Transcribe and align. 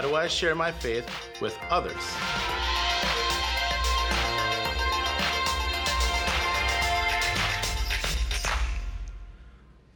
How 0.00 0.08
do 0.08 0.16
I 0.16 0.28
share 0.28 0.54
my 0.54 0.72
faith 0.72 1.06
with 1.42 1.54
others? 1.68 1.92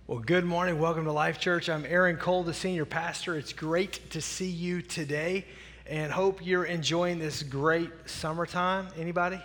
Well, 0.07 0.19
good 0.19 0.45
morning. 0.45 0.79
Welcome 0.79 1.07
to 1.07 1.13
Life 1.13 1.41
Church. 1.41 1.71
I'm 1.71 1.87
Aaron 1.87 2.19
Cole, 2.19 2.43
the 2.43 2.53
senior 2.53 2.85
pastor. 2.85 3.39
It's 3.39 3.55
great 3.55 4.11
to 4.11 4.21
see 4.21 4.51
you 4.51 4.83
today 4.83 5.47
and 5.87 6.13
hope 6.13 6.45
you're 6.45 6.67
enjoying 6.67 7.19
this 7.19 7.43
great 7.43 7.89
summertime. 8.05 8.89
Anybody? 8.99 9.41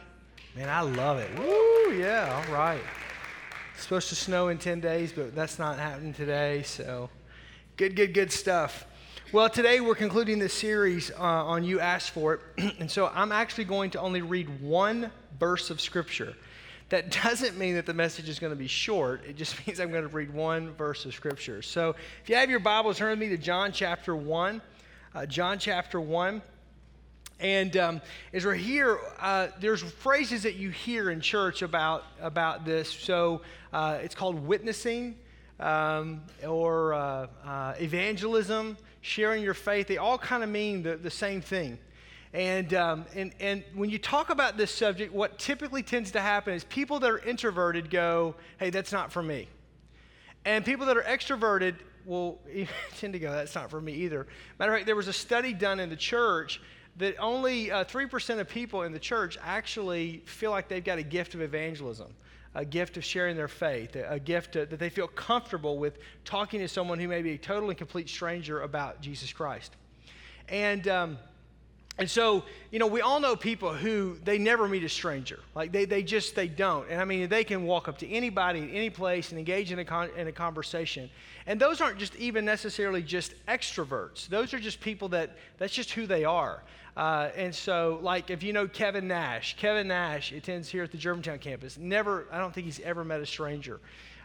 Man, 0.58 0.68
I 0.68 0.82
love 0.82 1.20
it. 1.20 1.30
Woo, 1.40 1.94
yeah, 1.94 2.44
all 2.46 2.54
right. 2.54 2.82
It's 3.76 3.84
supposed 3.84 4.10
to 4.10 4.16
snow 4.16 4.50
in 4.50 4.58
10 4.58 4.82
days, 4.82 5.14
but 5.14 5.34
that's 5.34 5.58
not 5.58 5.80
happening 5.80 6.14
today, 6.14 6.64
so 6.64 7.10
good, 7.78 7.96
good, 7.96 8.14
good 8.14 8.30
stuff. 8.34 8.86
Well, 9.32 9.48
today 9.48 9.80
we're 9.80 9.94
concluding 9.94 10.40
this 10.40 10.56
series 10.56 11.12
uh, 11.12 11.22
on 11.22 11.64
You 11.64 11.80
Asked 11.80 12.10
For 12.10 12.40
It, 12.58 12.74
and 12.80 12.90
so 12.90 13.12
I'm 13.14 13.32
actually 13.32 13.66
going 13.66 13.92
to 13.92 14.02
only 14.02 14.24
read 14.24 14.60
one 14.60 15.12
verse 15.40 15.70
of 15.70 15.80
Scripture. 15.80 16.34
That 16.90 17.12
doesn't 17.24 17.56
mean 17.56 17.76
that 17.76 17.86
the 17.86 17.94
message 17.94 18.28
is 18.28 18.40
going 18.40 18.54
to 18.54 18.58
be 18.58 18.66
short. 18.66 19.24
It 19.28 19.36
just 19.36 19.56
means 19.68 19.80
I'm 19.80 19.92
going 19.92 20.02
to 20.02 20.10
read 20.10 20.34
one 20.34 20.74
verse 20.74 21.06
of 21.06 21.14
Scripture. 21.14 21.62
So 21.62 21.94
if 22.24 22.28
you 22.28 22.38
have 22.38 22.50
your 22.50 22.60
Bibles, 22.60 22.98
turn 22.98 23.12
with 23.12 23.20
me 23.20 23.30
to 23.30 23.38
John 23.38 23.72
chapter 23.72 24.16
1. 24.16 24.64
Uh, 25.14 25.26
John 25.28 25.60
chapter 25.60 26.02
1. 26.02 26.42
And 27.40 27.78
um, 27.78 28.02
as 28.34 28.46
we're 28.46 28.56
here, 28.56 28.98
uh, 29.20 29.50
there's 29.60 29.84
phrases 29.84 30.42
that 30.42 30.56
you 30.56 30.72
hear 30.72 31.12
in 31.12 31.22
church 31.22 31.62
about, 31.62 32.04
about 32.20 32.66
this. 32.66 32.90
So 32.90 33.42
uh, 33.74 34.00
it's 34.02 34.16
called 34.16 34.44
witnessing 34.48 35.18
um, 35.60 36.22
or 36.48 36.94
uh, 36.94 37.28
uh, 37.46 37.74
evangelism, 37.80 38.78
sharing 39.02 39.44
your 39.44 39.54
faith. 39.54 39.88
They 39.88 39.98
all 39.98 40.18
kind 40.18 40.44
of 40.44 40.50
mean 40.50 40.84
the, 40.84 40.98
the 40.98 41.12
same 41.12 41.42
thing. 41.42 41.78
And, 42.34 42.74
um, 42.76 43.06
and, 43.16 43.34
and 43.40 43.64
when 43.74 43.90
you 43.90 43.98
talk 43.98 44.30
about 44.30 44.56
this 44.56 44.72
subject, 44.72 45.14
what 45.14 45.40
typically 45.40 45.82
tends 45.82 46.12
to 46.12 46.22
happen 46.22 46.54
is 46.54 46.64
people 46.64 47.00
that 47.00 47.10
are 47.10 47.18
introverted 47.20 47.90
go, 47.90 48.36
hey, 48.60 48.70
that's 48.70 48.92
not 48.92 49.12
for 49.12 49.24
me. 49.24 49.48
And 50.46 50.64
people 50.64 50.86
that 50.86 50.96
are 50.96 51.04
extroverted 51.04 51.76
will 52.06 52.40
tend 52.98 53.14
to 53.14 53.20
go, 53.20 53.32
that's 53.32 53.56
not 53.56 53.70
for 53.70 53.82
me 53.82 53.94
either. 53.94 54.28
Matter 54.60 54.74
of 54.74 54.78
fact, 54.78 54.86
there 54.86 54.96
was 54.96 55.08
a 55.08 55.14
study 55.14 55.54
done 55.54 55.80
in 55.80 55.90
the 55.90 55.96
church 55.96 56.62
that 56.98 57.18
only 57.18 57.72
uh, 57.72 57.84
3% 57.86 58.40
of 58.40 58.50
people 58.50 58.84
in 58.84 58.92
the 58.92 59.00
church 59.00 59.38
actually 59.42 60.22
feel 60.26 60.52
like 60.52 60.68
they've 60.68 60.84
got 60.84 61.00
a 61.00 61.04
gift 61.04 61.34
of 61.34 61.42
evangelism, 61.42 62.14
a 62.56 62.66
gift 62.66 62.98
of 62.98 63.04
sharing 63.04 63.36
their 63.36 63.48
faith, 63.48 63.96
a 63.96 64.20
gift 64.20 64.54
to, 64.54 64.66
that 64.66 64.80
they 64.80 64.90
feel 64.90 65.08
comfortable 65.08 65.78
with 65.78 66.00
talking 66.26 66.60
to 66.60 66.68
someone 66.68 67.00
who 67.00 67.08
may 67.08 67.22
be 67.22 67.32
a 67.32 67.38
total 67.38 67.70
and 67.70 67.78
complete 67.78 68.10
stranger 68.10 68.62
about 68.62 69.02
Jesus 69.02 69.32
Christ. 69.32 69.76
And, 70.48 70.88
um, 70.88 71.18
and 72.00 72.10
so, 72.10 72.44
you 72.72 72.80
know, 72.80 72.88
we 72.88 73.02
all 73.02 73.20
know 73.20 73.36
people 73.36 73.74
who 73.74 74.18
they 74.24 74.38
never 74.38 74.68
meet 74.68 74.84
a 74.84 74.90
stranger. 74.90 75.40
Like 75.54 75.72
they, 75.72 75.86
they 75.86 76.02
just, 76.02 76.34
they 76.34 76.48
don't. 76.48 76.90
And 76.90 77.00
I 77.00 77.06
mean, 77.06 77.28
they 77.30 77.44
can 77.44 77.66
walk 77.66 77.88
up 77.88 77.98
to 78.00 78.10
anybody 78.10 78.64
at 78.64 78.70
any 78.74 78.90
place 78.90 79.32
and 79.32 79.38
engage 79.38 79.72
in 79.72 79.80
a, 79.80 79.86
con- 79.86 80.10
in 80.18 80.28
a 80.28 80.32
conversation. 80.32 81.10
And 81.46 81.60
those 81.60 81.82
aren't 81.82 82.00
just 82.00 82.16
even 82.16 82.46
necessarily 82.46 83.04
just 83.04 83.34
extroverts. 83.48 84.28
Those 84.28 84.54
are 84.54 84.60
just 84.60 84.80
people 84.80 85.10
that, 85.10 85.38
that's 85.58 85.74
just 85.74 85.92
who 85.92 86.08
they 86.08 86.24
are. 86.24 86.64
Uh, 87.00 87.32
and 87.38 87.56
so, 87.56 87.98
like, 88.02 88.30
if 88.30 88.44
you 88.44 88.52
know 88.52 88.68
Kevin 88.68 89.08
Nash, 89.08 89.56
Kevin 89.56 89.88
Nash 89.88 90.34
attends 90.34 90.68
here 90.68 90.84
at 90.84 90.92
the 90.92 90.98
Germantown 90.98 91.40
campus. 91.40 91.78
Never, 91.78 92.28
I 92.30 92.40
don't 92.40 92.54
think 92.54 92.66
he's 92.66 92.82
ever 92.82 93.06
met 93.06 93.22
a 93.22 93.26
stranger. 93.26 93.80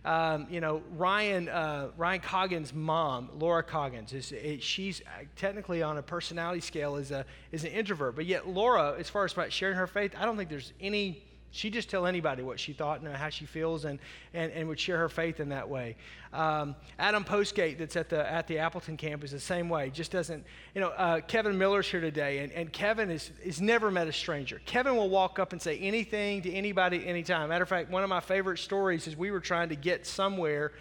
Um, 0.04 0.48
you 0.50 0.60
know, 0.60 0.82
Ryan, 0.96 1.48
uh, 1.48 1.90
Ryan 1.96 2.20
Coggins' 2.20 2.74
mom, 2.74 3.30
Laura 3.38 3.62
Coggins, 3.62 4.12
is, 4.12 4.34
she's 4.60 5.02
technically 5.36 5.84
on 5.84 5.98
a 5.98 6.02
personality 6.02 6.60
scale 6.60 6.96
is, 6.96 7.12
a, 7.12 7.24
is 7.52 7.62
an 7.62 7.70
introvert. 7.70 8.16
But 8.16 8.26
yet, 8.26 8.48
Laura, 8.48 8.96
as 8.98 9.08
far 9.08 9.24
as 9.24 9.32
about 9.32 9.52
sharing 9.52 9.76
her 9.76 9.86
faith, 9.86 10.12
I 10.18 10.24
don't 10.24 10.36
think 10.36 10.50
there's 10.50 10.72
any 10.80 11.22
she 11.54 11.70
just 11.70 11.88
tell 11.88 12.04
anybody 12.04 12.42
what 12.42 12.58
she 12.58 12.72
thought 12.72 13.00
and 13.00 13.14
how 13.14 13.28
she 13.28 13.46
feels 13.46 13.84
and, 13.84 14.00
and, 14.32 14.50
and 14.52 14.68
would 14.68 14.80
share 14.80 14.98
her 14.98 15.08
faith 15.08 15.38
in 15.38 15.50
that 15.50 15.68
way. 15.68 15.96
Um, 16.32 16.74
Adam 16.98 17.24
Postgate, 17.24 17.78
that's 17.78 17.94
at 17.94 18.08
the, 18.08 18.30
at 18.30 18.48
the 18.48 18.58
Appleton 18.58 18.96
campus, 18.96 19.30
the 19.30 19.38
same 19.38 19.68
way. 19.68 19.90
Just 19.90 20.10
doesn't, 20.10 20.44
you 20.74 20.80
know, 20.80 20.88
uh, 20.88 21.20
Kevin 21.20 21.56
Miller's 21.56 21.86
here 21.86 22.00
today, 22.00 22.38
and, 22.38 22.52
and 22.52 22.72
Kevin 22.72 23.08
is, 23.08 23.30
is 23.44 23.60
never 23.60 23.88
met 23.92 24.08
a 24.08 24.12
stranger. 24.12 24.60
Kevin 24.66 24.96
will 24.96 25.08
walk 25.08 25.38
up 25.38 25.52
and 25.52 25.62
say 25.62 25.78
anything 25.78 26.42
to 26.42 26.52
anybody 26.52 27.06
anytime. 27.06 27.48
Matter 27.50 27.62
of 27.62 27.68
fact, 27.68 27.88
one 27.88 28.02
of 28.02 28.08
my 28.08 28.20
favorite 28.20 28.58
stories 28.58 29.06
is 29.06 29.16
we 29.16 29.30
were 29.30 29.40
trying 29.40 29.68
to 29.68 29.76
get 29.76 30.06
somewhere 30.06 30.72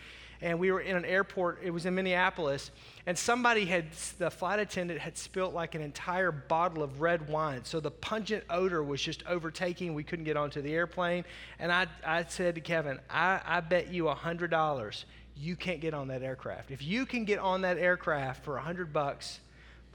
and 0.43 0.59
we 0.59 0.71
were 0.71 0.81
in 0.81 0.95
an 0.95 1.05
airport, 1.05 1.59
it 1.63 1.71
was 1.71 1.85
in 1.85 1.95
Minneapolis, 1.95 2.69
and 3.07 3.17
somebody 3.17 3.65
had, 3.65 3.91
the 4.19 4.29
flight 4.29 4.59
attendant 4.59 4.99
had 4.99 5.17
spilt 5.17 5.53
like 5.53 5.73
an 5.73 5.81
entire 5.81 6.31
bottle 6.31 6.83
of 6.83 7.01
red 7.01 7.29
wine. 7.29 7.61
So 7.63 7.79
the 7.79 7.91
pungent 7.91 8.43
odor 8.49 8.83
was 8.83 9.01
just 9.01 9.25
overtaking. 9.25 9.93
We 9.93 10.03
couldn't 10.03 10.25
get 10.25 10.37
onto 10.37 10.61
the 10.61 10.73
airplane. 10.73 11.23
And 11.59 11.71
I, 11.71 11.87
I 12.05 12.25
said 12.25 12.55
to 12.55 12.61
Kevin, 12.61 12.99
I, 13.09 13.41
I 13.45 13.61
bet 13.61 13.91
you 13.91 14.09
a 14.09 14.15
$100 14.15 15.05
you 15.35 15.55
can't 15.55 15.81
get 15.81 15.93
on 15.93 16.09
that 16.09 16.21
aircraft. 16.21 16.71
If 16.71 16.83
you 16.83 17.05
can 17.05 17.25
get 17.25 17.39
on 17.39 17.61
that 17.61 17.77
aircraft 17.77 18.43
for 18.43 18.53
a 18.53 18.57
100 18.57 18.93
bucks, 18.93 19.39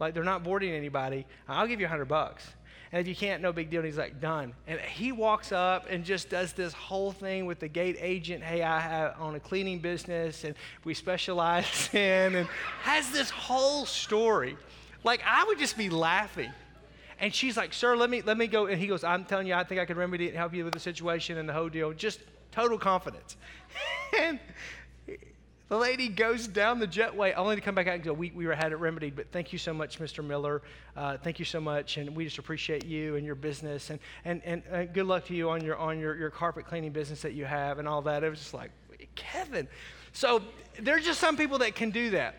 like 0.00 0.15
they're 0.15 0.25
not 0.25 0.42
boarding 0.42 0.72
anybody, 0.72 1.26
I'll 1.47 1.66
give 1.66 1.80
you 1.80 1.86
a 1.86 1.91
100 1.91 2.06
bucks. 2.06 2.47
And 2.91 3.00
if 3.00 3.09
you 3.09 3.15
can't, 3.15 3.43
no 3.43 3.53
big 3.53 3.71
deal. 3.71 3.81
And 3.81 3.87
he's 3.87 3.99
like, 3.99 4.21
done. 4.21 4.54
And 4.66 4.81
he 4.81 5.12
walks 5.12 5.53
up 5.53 5.87
and 5.91 6.04
just 6.04 6.31
does 6.31 6.53
this 6.54 6.72
whole 6.72 7.12
thing 7.12 7.44
with 7.44 7.59
the 7.59 7.69
gate 7.69 7.97
agent. 7.99 8.43
Hey, 8.43 8.62
I 8.62 8.81
have 8.81 9.21
on 9.21 9.34
a 9.34 9.41
cleaning 9.41 9.78
business 9.78 10.44
and 10.44 10.54
we 10.84 10.94
specialize 10.94 11.91
in, 11.93 12.34
and 12.34 12.48
has 12.82 13.10
this 13.10 13.31
whole 13.31 13.84
story. 13.84 14.56
Like, 15.04 15.21
I 15.27 15.44
would 15.44 15.59
just 15.59 15.77
be 15.77 15.91
laughing. 15.91 16.50
And 17.21 17.34
she's 17.34 17.56
like, 17.56 17.72
sir, 17.72 17.97
let 17.97 18.10
me, 18.10 18.22
let 18.22 18.38
me 18.38 18.47
go. 18.47 18.66
And 18.66 18.81
he 18.81 18.87
goes, 18.87 19.04
I'm 19.04 19.25
telling 19.25 19.47
you, 19.47 19.54
I 19.54 19.65
think 19.65 19.81
I 19.81 19.84
can 19.84 19.97
remedy 19.97 20.27
it 20.27 20.28
and 20.28 20.37
help 20.37 20.54
you 20.54 20.65
with 20.65 20.75
the 20.75 20.81
situation 20.81 21.37
and 21.37 21.48
the 21.48 21.53
whole 21.53 21.69
deal. 21.69 21.93
Just 21.93 22.21
total 22.53 22.78
confidence. 22.78 23.37
and 24.19 24.38
the 25.69 25.77
lady 25.77 26.09
goes 26.09 26.49
down 26.49 26.79
the 26.79 26.87
jetway 26.87 27.34
only 27.37 27.55
to 27.55 27.61
come 27.61 27.75
back 27.75 27.87
out 27.87 27.95
and 27.95 28.03
go, 28.03 28.12
we, 28.12 28.31
we 28.31 28.47
had 28.47 28.73
it 28.73 28.77
remedied, 28.77 29.15
but 29.15 29.31
thank 29.31 29.53
you 29.53 29.59
so 29.59 29.75
much, 29.75 29.99
Mr. 29.99 30.25
Miller. 30.25 30.62
Uh, 30.97 31.19
thank 31.19 31.39
you 31.39 31.45
so 31.45 31.61
much, 31.61 31.99
and 31.99 32.17
we 32.17 32.25
just 32.25 32.39
appreciate 32.39 32.87
you 32.87 33.17
and 33.17 33.27
your 33.27 33.34
business, 33.34 33.91
and, 33.91 33.99
and, 34.25 34.41
and 34.45 34.62
uh, 34.73 34.84
good 34.84 35.07
luck 35.07 35.27
to 35.27 35.34
you 35.34 35.51
on, 35.51 35.62
your, 35.62 35.77
on 35.77 35.99
your, 35.99 36.17
your 36.17 36.31
carpet 36.31 36.67
cleaning 36.67 36.91
business 36.91 37.21
that 37.21 37.34
you 37.34 37.45
have 37.45 37.78
and 37.78 37.87
all 37.87 38.01
that. 38.03 38.25
It 38.25 38.31
was 38.31 38.39
just 38.39 38.55
like, 38.55 38.71
Kevin. 39.15 39.69
So 40.12 40.43
there's 40.81 41.05
just 41.05 41.21
some 41.21 41.37
people 41.37 41.59
that 41.59 41.75
can 41.75 41.91
do 41.91 42.11
that. 42.11 42.37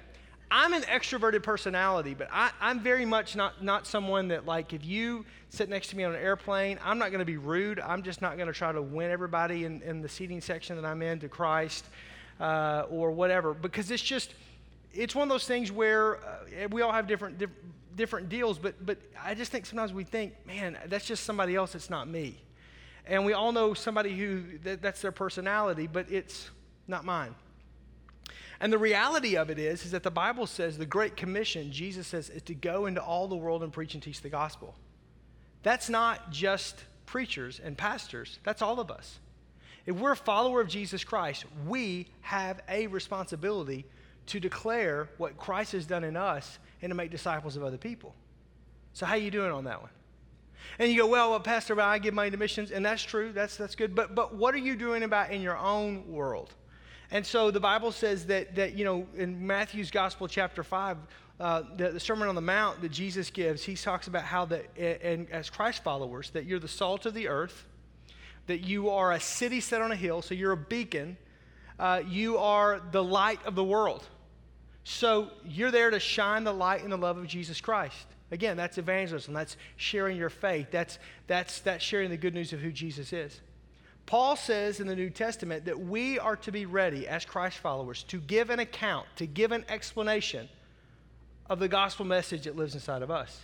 I'm 0.51 0.73
an 0.73 0.81
extroverted 0.81 1.43
personality, 1.43 2.15
but 2.15 2.27
I, 2.33 2.49
am 2.59 2.79
very 2.79 3.05
much 3.05 3.35
not, 3.35 3.63
not 3.63 3.85
someone 3.85 4.29
that, 4.29 4.47
like, 4.47 4.73
if 4.73 4.83
you 4.83 5.23
sit 5.49 5.69
next 5.69 5.89
to 5.89 5.97
me 5.97 6.03
on 6.03 6.15
an 6.15 6.19
airplane, 6.19 6.79
I'm 6.83 6.97
not 6.97 7.11
going 7.11 7.19
to 7.19 7.25
be 7.25 7.37
rude. 7.37 7.79
I'm 7.79 8.01
just 8.01 8.23
not 8.23 8.37
going 8.37 8.47
to 8.47 8.53
try 8.53 8.71
to 8.71 8.81
win 8.81 9.11
everybody 9.11 9.65
in, 9.65 9.83
in 9.83 10.01
the 10.01 10.09
seating 10.09 10.41
section 10.41 10.75
that 10.77 10.85
I'm 10.85 11.03
in 11.03 11.19
to 11.19 11.29
Christ 11.29 11.85
uh, 12.39 12.85
or 12.89 13.11
whatever, 13.11 13.53
because 13.53 13.91
it's 13.91 14.03
just, 14.03 14.33
it's 14.93 15.15
one 15.15 15.23
of 15.23 15.29
those 15.29 15.45
things 15.45 15.71
where 15.71 16.17
uh, 16.17 16.67
we 16.71 16.81
all 16.81 16.91
have 16.91 17.07
different, 17.07 17.37
diff- 17.37 17.49
different 17.95 18.29
deals, 18.29 18.57
but, 18.57 18.85
but 18.85 18.97
I 19.21 19.35
just 19.35 19.51
think 19.51 19.65
sometimes 19.65 19.93
we 19.93 20.03
think, 20.03 20.33
man, 20.45 20.77
that's 20.87 21.05
just 21.05 21.23
somebody 21.23 21.55
else, 21.55 21.75
it's 21.75 21.89
not 21.89 22.07
me. 22.07 22.37
And 23.05 23.25
we 23.25 23.33
all 23.33 23.51
know 23.51 23.73
somebody 23.73 24.15
who 24.15 24.59
that, 24.59 24.81
that's 24.81 25.01
their 25.01 25.11
personality, 25.11 25.87
but 25.87 26.11
it's 26.11 26.49
not 26.87 27.05
mine. 27.05 27.35
And 28.61 28.73
the 28.73 28.77
reality 28.77 29.35
of 29.37 29.49
it 29.49 29.57
is, 29.57 29.85
is 29.85 29.91
that 29.91 30.03
the 30.03 30.11
Bible 30.11 30.45
says 30.45 30.77
the 30.77 30.85
Great 30.85 31.15
Commission, 31.15 31.71
Jesus 31.71 32.07
says, 32.07 32.29
is 32.29 32.41
to 32.43 32.53
go 32.53 32.85
into 32.85 33.01
all 33.01 33.27
the 33.27 33.35
world 33.35 33.63
and 33.63 33.71
preach 33.71 33.93
and 33.93 34.03
teach 34.03 34.21
the 34.21 34.29
gospel. 34.29 34.75
That's 35.63 35.89
not 35.89 36.31
just 36.31 36.83
preachers 37.05 37.59
and 37.63 37.77
pastors, 37.77 38.39
that's 38.43 38.61
all 38.61 38.79
of 38.79 38.91
us. 38.91 39.19
If 39.85 39.95
we're 39.95 40.11
a 40.11 40.17
follower 40.17 40.61
of 40.61 40.67
Jesus 40.67 41.03
Christ, 41.03 41.45
we 41.67 42.07
have 42.21 42.61
a 42.67 42.87
responsibility 42.87 43.85
to 44.27 44.39
declare 44.39 45.09
what 45.17 45.37
Christ 45.37 45.71
has 45.71 45.85
done 45.85 46.03
in 46.03 46.15
us 46.15 46.59
and 46.81 46.91
to 46.91 46.95
make 46.95 47.11
disciples 47.11 47.55
of 47.55 47.63
other 47.63 47.77
people. 47.77 48.13
So 48.93 49.05
how 49.05 49.13
are 49.13 49.17
you 49.17 49.31
doing 49.31 49.51
on 49.51 49.63
that 49.65 49.81
one? 49.81 49.91
And 50.77 50.91
you 50.91 50.97
go, 50.97 51.07
well, 51.07 51.31
well 51.31 51.39
Pastor, 51.39 51.79
I 51.81 51.97
give 51.99 52.13
money 52.13 52.31
to 52.31 52.37
missions, 52.37 52.71
and 52.71 52.85
that's 52.85 53.01
true. 53.01 53.31
That's 53.31 53.57
that's 53.57 53.75
good. 53.75 53.95
But 53.95 54.13
but 54.13 54.35
what 54.35 54.53
are 54.53 54.59
you 54.59 54.75
doing 54.75 55.03
about 55.03 55.31
in 55.31 55.41
your 55.41 55.57
own 55.57 56.09
world? 56.11 56.53
And 57.11 57.25
so 57.25 57.49
the 57.49 57.59
Bible 57.59 57.91
says 57.91 58.27
that 58.27 58.55
that 58.55 58.73
you 58.75 58.85
know 58.85 59.07
in 59.15 59.45
Matthew's 59.45 59.89
Gospel 59.89 60.27
chapter 60.27 60.63
five, 60.63 60.97
uh, 61.39 61.63
the, 61.75 61.91
the, 61.91 61.99
Sermon 61.99 62.27
on 62.27 62.35
the 62.35 62.41
Mount 62.41 62.81
that 62.81 62.91
Jesus 62.91 63.29
gives, 63.29 63.63
he 63.63 63.75
talks 63.75 64.07
about 64.07 64.23
how 64.23 64.45
that 64.45 64.65
and 64.77 65.29
as 65.31 65.49
Christ 65.49 65.83
followers 65.83 66.29
that 66.31 66.45
you're 66.45 66.59
the 66.59 66.67
salt 66.67 67.05
of 67.05 67.13
the 67.13 67.27
earth 67.27 67.65
that 68.49 68.59
you 68.59 68.89
are 68.89 69.13
a 69.13 69.19
city 69.19 69.61
set 69.61 69.81
on 69.81 69.91
a 69.91 69.95
hill, 69.95 70.21
so 70.21 70.33
you're 70.33 70.51
a 70.51 70.57
beacon. 70.57 71.17
Uh, 71.77 72.01
you 72.07 72.37
are 72.37 72.81
the 72.91 73.03
light 73.03 73.39
of 73.45 73.55
the 73.55 73.63
world. 73.63 74.03
So 74.83 75.29
you're 75.45 75.71
there 75.71 75.91
to 75.91 75.99
shine 75.99 76.43
the 76.43 76.53
light 76.53 76.81
and 76.81 76.91
the 76.91 76.97
love 76.97 77.17
of 77.17 77.27
Jesus 77.27 77.61
Christ. 77.61 78.07
Again, 78.31 78.57
that's 78.57 78.77
evangelism. 78.77 79.33
That's 79.33 79.55
sharing 79.75 80.17
your 80.17 80.29
faith. 80.31 80.67
That's, 80.71 80.97
that's, 81.27 81.61
that's 81.61 81.83
sharing 81.83 82.09
the 82.09 82.17
good 82.17 82.33
news 82.33 82.53
of 82.53 82.59
who 82.59 82.71
Jesus 82.71 83.13
is. 83.13 83.39
Paul 84.07 84.35
says 84.35 84.79
in 84.79 84.87
the 84.87 84.95
New 84.95 85.11
Testament 85.11 85.65
that 85.65 85.79
we 85.79 86.17
are 86.17 86.35
to 86.37 86.51
be 86.51 86.65
ready 86.65 87.07
as 87.07 87.25
Christ 87.25 87.59
followers 87.59 88.01
to 88.03 88.19
give 88.19 88.49
an 88.49 88.59
account, 88.59 89.05
to 89.17 89.27
give 89.27 89.51
an 89.51 89.63
explanation 89.69 90.49
of 91.47 91.59
the 91.59 91.67
gospel 91.67 92.05
message 92.05 92.45
that 92.45 92.55
lives 92.55 92.73
inside 92.73 93.03
of 93.03 93.11
us. 93.11 93.39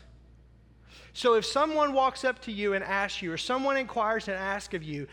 So 1.14 1.36
if 1.36 1.46
someone 1.46 1.94
walks 1.94 2.26
up 2.26 2.42
to 2.42 2.52
you 2.52 2.74
and 2.74 2.84
asks 2.84 3.22
you, 3.22 3.32
or 3.32 3.38
someone 3.38 3.78
inquires 3.78 4.28
and 4.28 4.38
asks 4.38 4.74
of 4.74 4.84
you, 4.84 5.08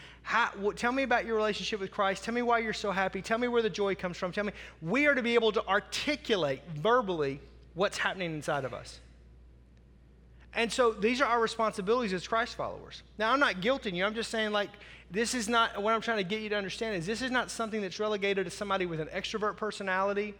what, 0.58 0.76
tell 0.76 0.92
me 0.92 1.04
about 1.04 1.24
your 1.24 1.36
relationship 1.36 1.80
with 1.80 1.90
Christ, 1.90 2.24
tell 2.24 2.34
me 2.34 2.42
why 2.42 2.58
you're 2.58 2.72
so 2.72 2.90
happy, 2.90 3.22
tell 3.22 3.38
me 3.38 3.48
where 3.48 3.62
the 3.62 3.70
joy 3.70 3.94
comes 3.94 4.16
from, 4.16 4.32
tell 4.32 4.44
me, 4.44 4.52
we 4.80 5.06
are 5.06 5.14
to 5.14 5.22
be 5.22 5.34
able 5.34 5.52
to 5.52 5.66
articulate 5.66 6.60
verbally 6.74 7.40
what's 7.74 7.98
happening 7.98 8.34
inside 8.34 8.64
of 8.64 8.74
us. 8.74 9.00
And 10.54 10.70
so 10.70 10.92
these 10.92 11.20
are 11.20 11.26
our 11.26 11.40
responsibilities 11.40 12.12
as 12.12 12.26
Christ 12.26 12.56
followers. 12.56 13.02
Now, 13.18 13.32
I'm 13.32 13.40
not 13.40 13.60
guilting 13.60 13.94
you. 13.94 14.04
I'm 14.04 14.14
just 14.14 14.30
saying, 14.30 14.50
like, 14.50 14.70
this 15.10 15.34
is 15.34 15.48
not 15.48 15.80
what 15.82 15.94
I'm 15.94 16.00
trying 16.00 16.18
to 16.18 16.24
get 16.24 16.40
you 16.40 16.48
to 16.48 16.56
understand 16.56 16.96
is 16.96 17.06
this 17.06 17.22
is 17.22 17.30
not 17.30 17.50
something 17.50 17.80
that's 17.80 18.00
relegated 18.00 18.44
to 18.46 18.50
somebody 18.50 18.86
with 18.86 19.00
an 19.00 19.08
extrovert 19.08 19.56
personality 19.56 20.34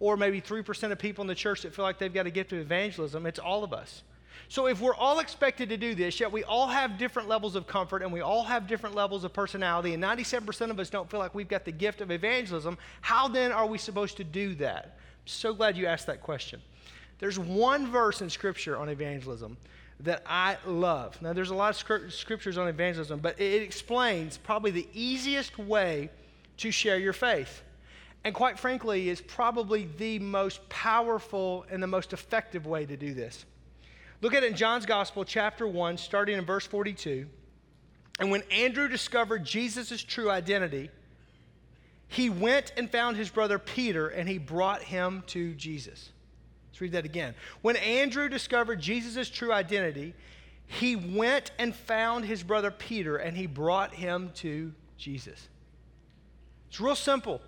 or 0.00 0.16
maybe 0.16 0.40
3% 0.40 0.92
of 0.92 0.98
people 0.98 1.22
in 1.22 1.28
the 1.28 1.34
church 1.34 1.62
that 1.62 1.74
feel 1.74 1.84
like 1.84 1.98
they've 1.98 2.12
got 2.12 2.26
a 2.26 2.30
gift 2.30 2.52
of 2.52 2.58
evangelism. 2.58 3.26
It's 3.26 3.38
all 3.38 3.64
of 3.64 3.72
us. 3.72 4.02
So 4.48 4.66
if 4.66 4.80
we're 4.80 4.94
all 4.94 5.18
expected 5.18 5.68
to 5.70 5.76
do 5.76 5.94
this, 5.94 6.20
yet 6.20 6.30
we 6.30 6.44
all 6.44 6.68
have 6.68 6.96
different 6.96 7.28
levels 7.28 7.56
of 7.56 7.66
comfort 7.66 8.02
and 8.02 8.12
we 8.12 8.20
all 8.20 8.44
have 8.44 8.66
different 8.66 8.94
levels 8.94 9.24
of 9.24 9.32
personality, 9.32 9.94
and 9.94 10.02
97% 10.02 10.70
of 10.70 10.78
us 10.78 10.88
don't 10.88 11.10
feel 11.10 11.20
like 11.20 11.34
we've 11.34 11.48
got 11.48 11.64
the 11.64 11.72
gift 11.72 12.00
of 12.00 12.10
evangelism, 12.10 12.78
how 13.00 13.28
then 13.28 13.52
are 13.52 13.66
we 13.66 13.78
supposed 13.78 14.16
to 14.18 14.24
do 14.24 14.54
that? 14.56 14.84
I'm 14.84 15.26
so 15.26 15.52
glad 15.52 15.76
you 15.76 15.86
asked 15.86 16.06
that 16.06 16.22
question. 16.22 16.62
There's 17.18 17.38
one 17.38 17.90
verse 17.90 18.22
in 18.22 18.30
Scripture 18.30 18.76
on 18.76 18.88
evangelism 18.88 19.56
that 20.00 20.22
I 20.26 20.56
love. 20.64 21.20
Now, 21.20 21.32
there's 21.32 21.50
a 21.50 21.54
lot 21.54 21.70
of 21.70 22.12
scriptures 22.12 22.56
on 22.56 22.68
evangelism, 22.68 23.18
but 23.18 23.40
it 23.40 23.62
explains 23.62 24.38
probably 24.38 24.70
the 24.70 24.86
easiest 24.92 25.58
way 25.58 26.10
to 26.58 26.70
share 26.70 26.98
your 26.98 27.12
faith. 27.12 27.62
And 28.24 28.34
quite 28.34 28.58
frankly, 28.58 29.08
is 29.08 29.20
probably 29.20 29.88
the 29.98 30.20
most 30.20 30.68
powerful 30.68 31.66
and 31.70 31.82
the 31.82 31.88
most 31.88 32.12
effective 32.12 32.66
way 32.66 32.86
to 32.86 32.96
do 32.96 33.14
this. 33.14 33.44
Look 34.20 34.34
at 34.34 34.42
it 34.42 34.50
in 34.50 34.56
John's 34.56 34.86
Gospel, 34.86 35.24
chapter 35.24 35.66
1, 35.66 35.96
starting 35.98 36.38
in 36.38 36.44
verse 36.44 36.66
42. 36.66 37.26
And 38.18 38.30
when 38.30 38.42
Andrew 38.50 38.88
discovered 38.88 39.44
Jesus' 39.44 40.02
true 40.02 40.30
identity, 40.30 40.90
he 42.08 42.30
went 42.30 42.72
and 42.76 42.90
found 42.90 43.16
his 43.16 43.30
brother 43.30 43.58
Peter 43.58 44.08
and 44.08 44.28
he 44.28 44.38
brought 44.38 44.82
him 44.82 45.22
to 45.28 45.54
Jesus. 45.54 46.10
Let's 46.70 46.80
read 46.80 46.92
that 46.92 47.04
again. 47.04 47.34
When 47.62 47.76
Andrew 47.76 48.28
discovered 48.28 48.80
Jesus' 48.80 49.30
true 49.30 49.52
identity, 49.52 50.14
he 50.66 50.96
went 50.96 51.52
and 51.58 51.74
found 51.74 52.24
his 52.24 52.42
brother 52.42 52.70
Peter 52.70 53.16
and 53.16 53.36
he 53.36 53.46
brought 53.46 53.94
him 53.94 54.30
to 54.36 54.72
Jesus. 54.96 55.48
It's 56.68 56.80
real 56.80 56.96
simple. 56.96 57.40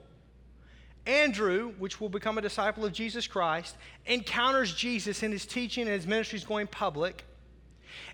Andrew, 1.11 1.73
which 1.79 2.01
will 2.01 2.09
become 2.09 2.39
a 2.39 2.41
disciple 2.41 2.85
of 2.85 2.93
Jesus 2.93 3.27
Christ, 3.27 3.77
encounters 4.07 4.73
Jesus 4.73 5.25
in 5.25 5.33
his 5.33 5.45
teaching 5.45 5.83
and 5.83 5.93
his 5.93 6.07
ministry 6.07 6.39
is 6.39 6.45
going 6.45 6.69
public. 6.69 7.25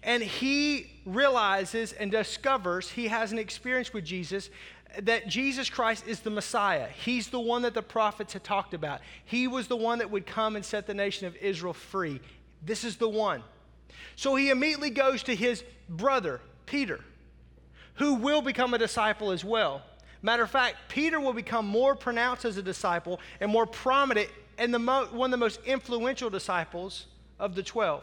And 0.02 0.22
he 0.22 0.90
realizes 1.04 1.92
and 1.92 2.10
discovers 2.10 2.90
he 2.90 3.08
has 3.08 3.32
an 3.32 3.38
experience 3.38 3.92
with 3.92 4.04
Jesus 4.04 4.48
that 5.00 5.28
Jesus 5.28 5.68
Christ 5.68 6.06
is 6.06 6.20
the 6.20 6.30
Messiah. 6.30 6.88
He's 6.88 7.28
the 7.28 7.40
one 7.40 7.62
that 7.62 7.74
the 7.74 7.82
prophets 7.82 8.32
had 8.32 8.42
talked 8.42 8.72
about. 8.72 9.00
He 9.26 9.46
was 9.46 9.68
the 9.68 9.76
one 9.76 9.98
that 9.98 10.10
would 10.10 10.24
come 10.24 10.56
and 10.56 10.64
set 10.64 10.86
the 10.86 10.94
nation 10.94 11.26
of 11.26 11.36
Israel 11.36 11.74
free. 11.74 12.20
This 12.64 12.82
is 12.82 12.96
the 12.96 13.08
one. 13.08 13.42
So 14.14 14.36
he 14.36 14.48
immediately 14.48 14.90
goes 14.90 15.22
to 15.24 15.34
his 15.34 15.64
brother, 15.86 16.40
Peter, 16.64 17.00
who 17.96 18.14
will 18.14 18.40
become 18.40 18.72
a 18.72 18.78
disciple 18.78 19.32
as 19.32 19.44
well. 19.44 19.82
Matter 20.26 20.42
of 20.42 20.50
fact, 20.50 20.74
Peter 20.88 21.20
will 21.20 21.32
become 21.32 21.68
more 21.68 21.94
pronounced 21.94 22.44
as 22.44 22.56
a 22.56 22.62
disciple 22.62 23.20
and 23.38 23.48
more 23.48 23.64
prominent 23.64 24.28
and 24.58 24.74
the 24.74 24.78
mo- 24.80 25.06
one 25.12 25.28
of 25.28 25.30
the 25.30 25.36
most 25.36 25.60
influential 25.64 26.30
disciples 26.30 27.06
of 27.38 27.54
the 27.54 27.62
12. 27.62 28.02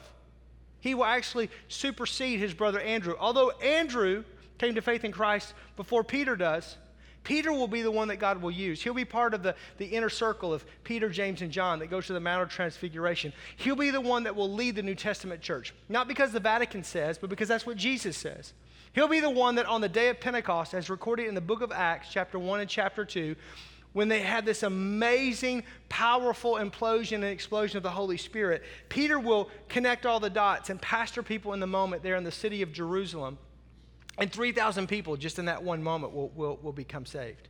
He 0.80 0.96
will 0.96 1.04
actually 1.04 1.50
supersede 1.68 2.40
his 2.40 2.54
brother 2.54 2.80
Andrew. 2.80 3.16
Although 3.20 3.50
Andrew 3.62 4.24
came 4.58 4.74
to 4.76 4.82
faith 4.82 5.04
in 5.04 5.12
Christ 5.12 5.54
before 5.76 6.02
Peter 6.02 6.38
does, 6.38 6.78
Peter 7.26 7.52
will 7.52 7.68
be 7.68 7.82
the 7.82 7.92
one 7.92 8.08
that 8.08 8.18
God 8.18 8.42
will 8.42 8.52
use. 8.52 8.82
He'll 8.82 8.94
be 8.94 9.04
part 9.04 9.34
of 9.34 9.44
the, 9.44 9.54
the 9.78 9.88
inner 9.88 10.10
circle 10.10 10.54
of 10.54 10.64
Peter, 10.86 11.10
James, 11.10 11.42
and 11.42 11.52
John 11.52 11.80
that 11.80 11.88
goes 11.88 12.08
to 12.08 12.14
the 12.14 12.22
Mount 12.22 12.42
of 12.42 12.48
Transfiguration. 12.48 13.34
He'll 13.58 13.76
be 13.76 13.90
the 13.90 14.00
one 14.00 14.24
that 14.24 14.36
will 14.38 14.50
lead 14.50 14.78
the 14.78 14.84
New 14.84 14.96
Testament 14.96 15.42
church. 15.42 15.74
Not 15.90 16.08
because 16.08 16.32
the 16.32 16.40
Vatican 16.40 16.86
says, 16.86 17.18
but 17.18 17.30
because 17.30 17.50
that's 17.50 17.66
what 17.66 17.76
Jesus 17.76 18.16
says. 18.16 18.54
He'll 18.94 19.08
be 19.08 19.20
the 19.20 19.30
one 19.30 19.56
that 19.56 19.66
on 19.66 19.82
the 19.82 19.90
day 19.90 20.10
of 20.10 20.20
Pentecost, 20.20 20.74
as 20.74 20.90
recorded 20.90 21.28
in 21.28 21.34
the 21.34 21.42
book 21.42 21.62
of 21.62 21.72
Acts, 21.72 22.10
chapter 22.12 22.38
1 22.38 22.60
and 22.60 22.70
chapter 22.70 23.04
2, 23.04 23.36
when 23.94 24.08
they 24.08 24.22
had 24.22 24.46
this 24.46 24.64
amazing, 24.64 25.64
powerful 25.90 26.56
implosion 26.56 27.16
and 27.16 27.26
explosion 27.26 27.78
of 27.78 27.84
the 27.84 27.90
Holy 27.90 28.18
Spirit, 28.18 28.64
Peter 28.90 29.20
will 29.20 29.50
connect 29.68 30.06
all 30.06 30.20
the 30.20 30.30
dots 30.30 30.70
and 30.70 30.82
pastor 30.82 31.24
people 31.24 31.54
in 31.54 31.60
the 31.60 31.68
moment 31.68 32.04
there 32.04 32.16
in 32.16 32.24
the 32.24 32.32
city 32.32 32.62
of 32.62 32.72
Jerusalem. 32.72 33.38
And 34.18 34.32
3,000 34.32 34.88
people 34.88 35.18
just 35.18 35.40
in 35.40 35.46
that 35.46 35.64
one 35.64 35.82
moment 35.82 36.14
will, 36.14 36.30
will, 36.30 36.60
will 36.62 36.74
become 36.74 37.06
saved. 37.06 37.50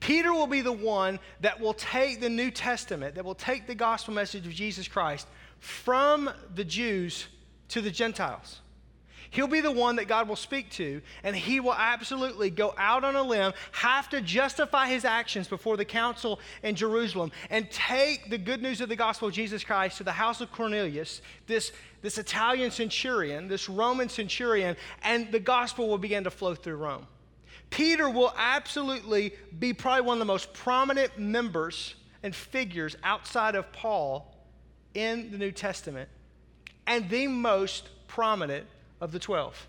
Peter 0.00 0.32
will 0.32 0.48
be 0.48 0.60
the 0.60 0.72
one 0.72 1.18
that 1.40 1.60
will 1.60 1.74
take 1.74 2.20
the 2.20 2.28
New 2.28 2.50
Testament, 2.50 3.14
that 3.14 3.24
will 3.24 3.36
take 3.36 3.66
the 3.66 3.74
gospel 3.74 4.14
message 4.14 4.46
of 4.46 4.52
Jesus 4.52 4.88
Christ 4.88 5.28
from 5.58 6.30
the 6.54 6.64
Jews 6.64 7.26
to 7.68 7.80
the 7.80 7.90
Gentiles. 7.90 8.60
He'll 9.30 9.48
be 9.48 9.60
the 9.60 9.72
one 9.72 9.96
that 9.96 10.08
God 10.08 10.28
will 10.28 10.36
speak 10.36 10.70
to, 10.72 11.02
and 11.22 11.34
he 11.34 11.60
will 11.60 11.74
absolutely 11.74 12.50
go 12.50 12.74
out 12.78 13.04
on 13.04 13.16
a 13.16 13.22
limb, 13.22 13.52
have 13.72 14.08
to 14.10 14.20
justify 14.20 14.88
his 14.88 15.04
actions 15.04 15.48
before 15.48 15.76
the 15.76 15.84
council 15.84 16.40
in 16.62 16.74
Jerusalem, 16.74 17.32
and 17.50 17.70
take 17.70 18.30
the 18.30 18.38
good 18.38 18.62
news 18.62 18.80
of 18.80 18.88
the 18.88 18.96
gospel 18.96 19.28
of 19.28 19.34
Jesus 19.34 19.64
Christ 19.64 19.98
to 19.98 20.04
the 20.04 20.12
house 20.12 20.40
of 20.40 20.52
Cornelius, 20.52 21.22
this, 21.46 21.72
this 22.02 22.18
Italian 22.18 22.70
centurion, 22.70 23.48
this 23.48 23.68
Roman 23.68 24.08
centurion, 24.08 24.76
and 25.02 25.30
the 25.32 25.40
gospel 25.40 25.88
will 25.88 25.98
begin 25.98 26.24
to 26.24 26.30
flow 26.30 26.54
through 26.54 26.76
Rome. 26.76 27.06
Peter 27.70 28.08
will 28.08 28.32
absolutely 28.36 29.32
be 29.58 29.72
probably 29.72 30.02
one 30.02 30.16
of 30.16 30.20
the 30.20 30.24
most 30.24 30.52
prominent 30.52 31.18
members 31.18 31.94
and 32.22 32.34
figures 32.34 32.96
outside 33.02 33.54
of 33.54 33.70
Paul 33.72 34.34
in 34.94 35.30
the 35.30 35.38
New 35.38 35.52
Testament, 35.52 36.08
and 36.86 37.08
the 37.10 37.26
most 37.26 37.88
prominent 38.08 38.66
of 39.00 39.12
the 39.12 39.18
12. 39.18 39.68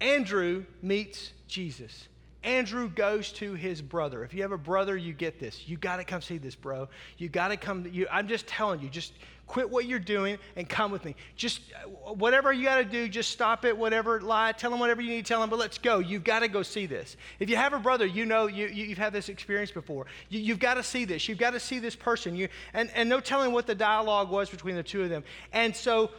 Andrew 0.00 0.64
meets 0.82 1.32
Jesus. 1.46 2.08
Andrew 2.42 2.88
goes 2.88 3.32
to 3.32 3.52
his 3.52 3.82
brother. 3.82 4.24
If 4.24 4.32
you 4.32 4.40
have 4.42 4.52
a 4.52 4.58
brother, 4.58 4.96
you 4.96 5.12
get 5.12 5.38
this. 5.38 5.68
You 5.68 5.76
got 5.76 5.96
to 5.96 6.04
come 6.04 6.22
see 6.22 6.38
this, 6.38 6.54
bro. 6.54 6.88
You 7.18 7.28
got 7.28 7.48
to 7.48 7.56
come. 7.58 7.86
You, 7.92 8.06
I'm 8.10 8.28
just 8.28 8.46
telling 8.46 8.80
you, 8.80 8.88
just 8.88 9.12
quit 9.46 9.68
what 9.68 9.84
you're 9.84 9.98
doing 9.98 10.38
and 10.56 10.68
come 10.68 10.92
with 10.92 11.04
me. 11.04 11.16
Just 11.34 11.60
uh, 11.74 12.12
whatever 12.14 12.52
you 12.52 12.64
got 12.64 12.76
to 12.76 12.84
do, 12.84 13.08
just 13.08 13.30
stop 13.30 13.64
it, 13.64 13.76
whatever, 13.76 14.20
lie, 14.20 14.52
tell 14.52 14.72
him 14.72 14.78
whatever 14.78 15.02
you 15.02 15.10
need 15.10 15.26
to 15.26 15.28
tell 15.28 15.42
him, 15.42 15.50
but 15.50 15.58
let's 15.58 15.76
go. 15.76 15.98
You've 15.98 16.22
got 16.22 16.38
to 16.38 16.48
go 16.48 16.62
see 16.62 16.86
this. 16.86 17.16
If 17.40 17.50
you 17.50 17.56
have 17.56 17.72
a 17.72 17.78
brother, 17.80 18.06
you 18.06 18.24
know 18.24 18.46
you, 18.46 18.68
you, 18.68 18.88
have 18.90 18.98
had 18.98 19.12
this 19.12 19.28
experience 19.28 19.72
before. 19.72 20.06
You, 20.28 20.52
have 20.52 20.60
got 20.60 20.74
to 20.74 20.84
see 20.84 21.04
this. 21.04 21.28
You've 21.28 21.38
got 21.38 21.50
to 21.50 21.60
see 21.60 21.80
this 21.80 21.96
person. 21.96 22.36
You, 22.36 22.48
and, 22.72 22.90
and 22.94 23.08
no 23.08 23.18
telling 23.18 23.52
what 23.52 23.66
the 23.66 23.74
dialogue 23.74 24.30
was 24.30 24.48
between 24.48 24.76
the 24.76 24.84
two 24.84 25.02
of 25.02 25.10
them. 25.10 25.24
And 25.52 25.74
so 25.74 26.12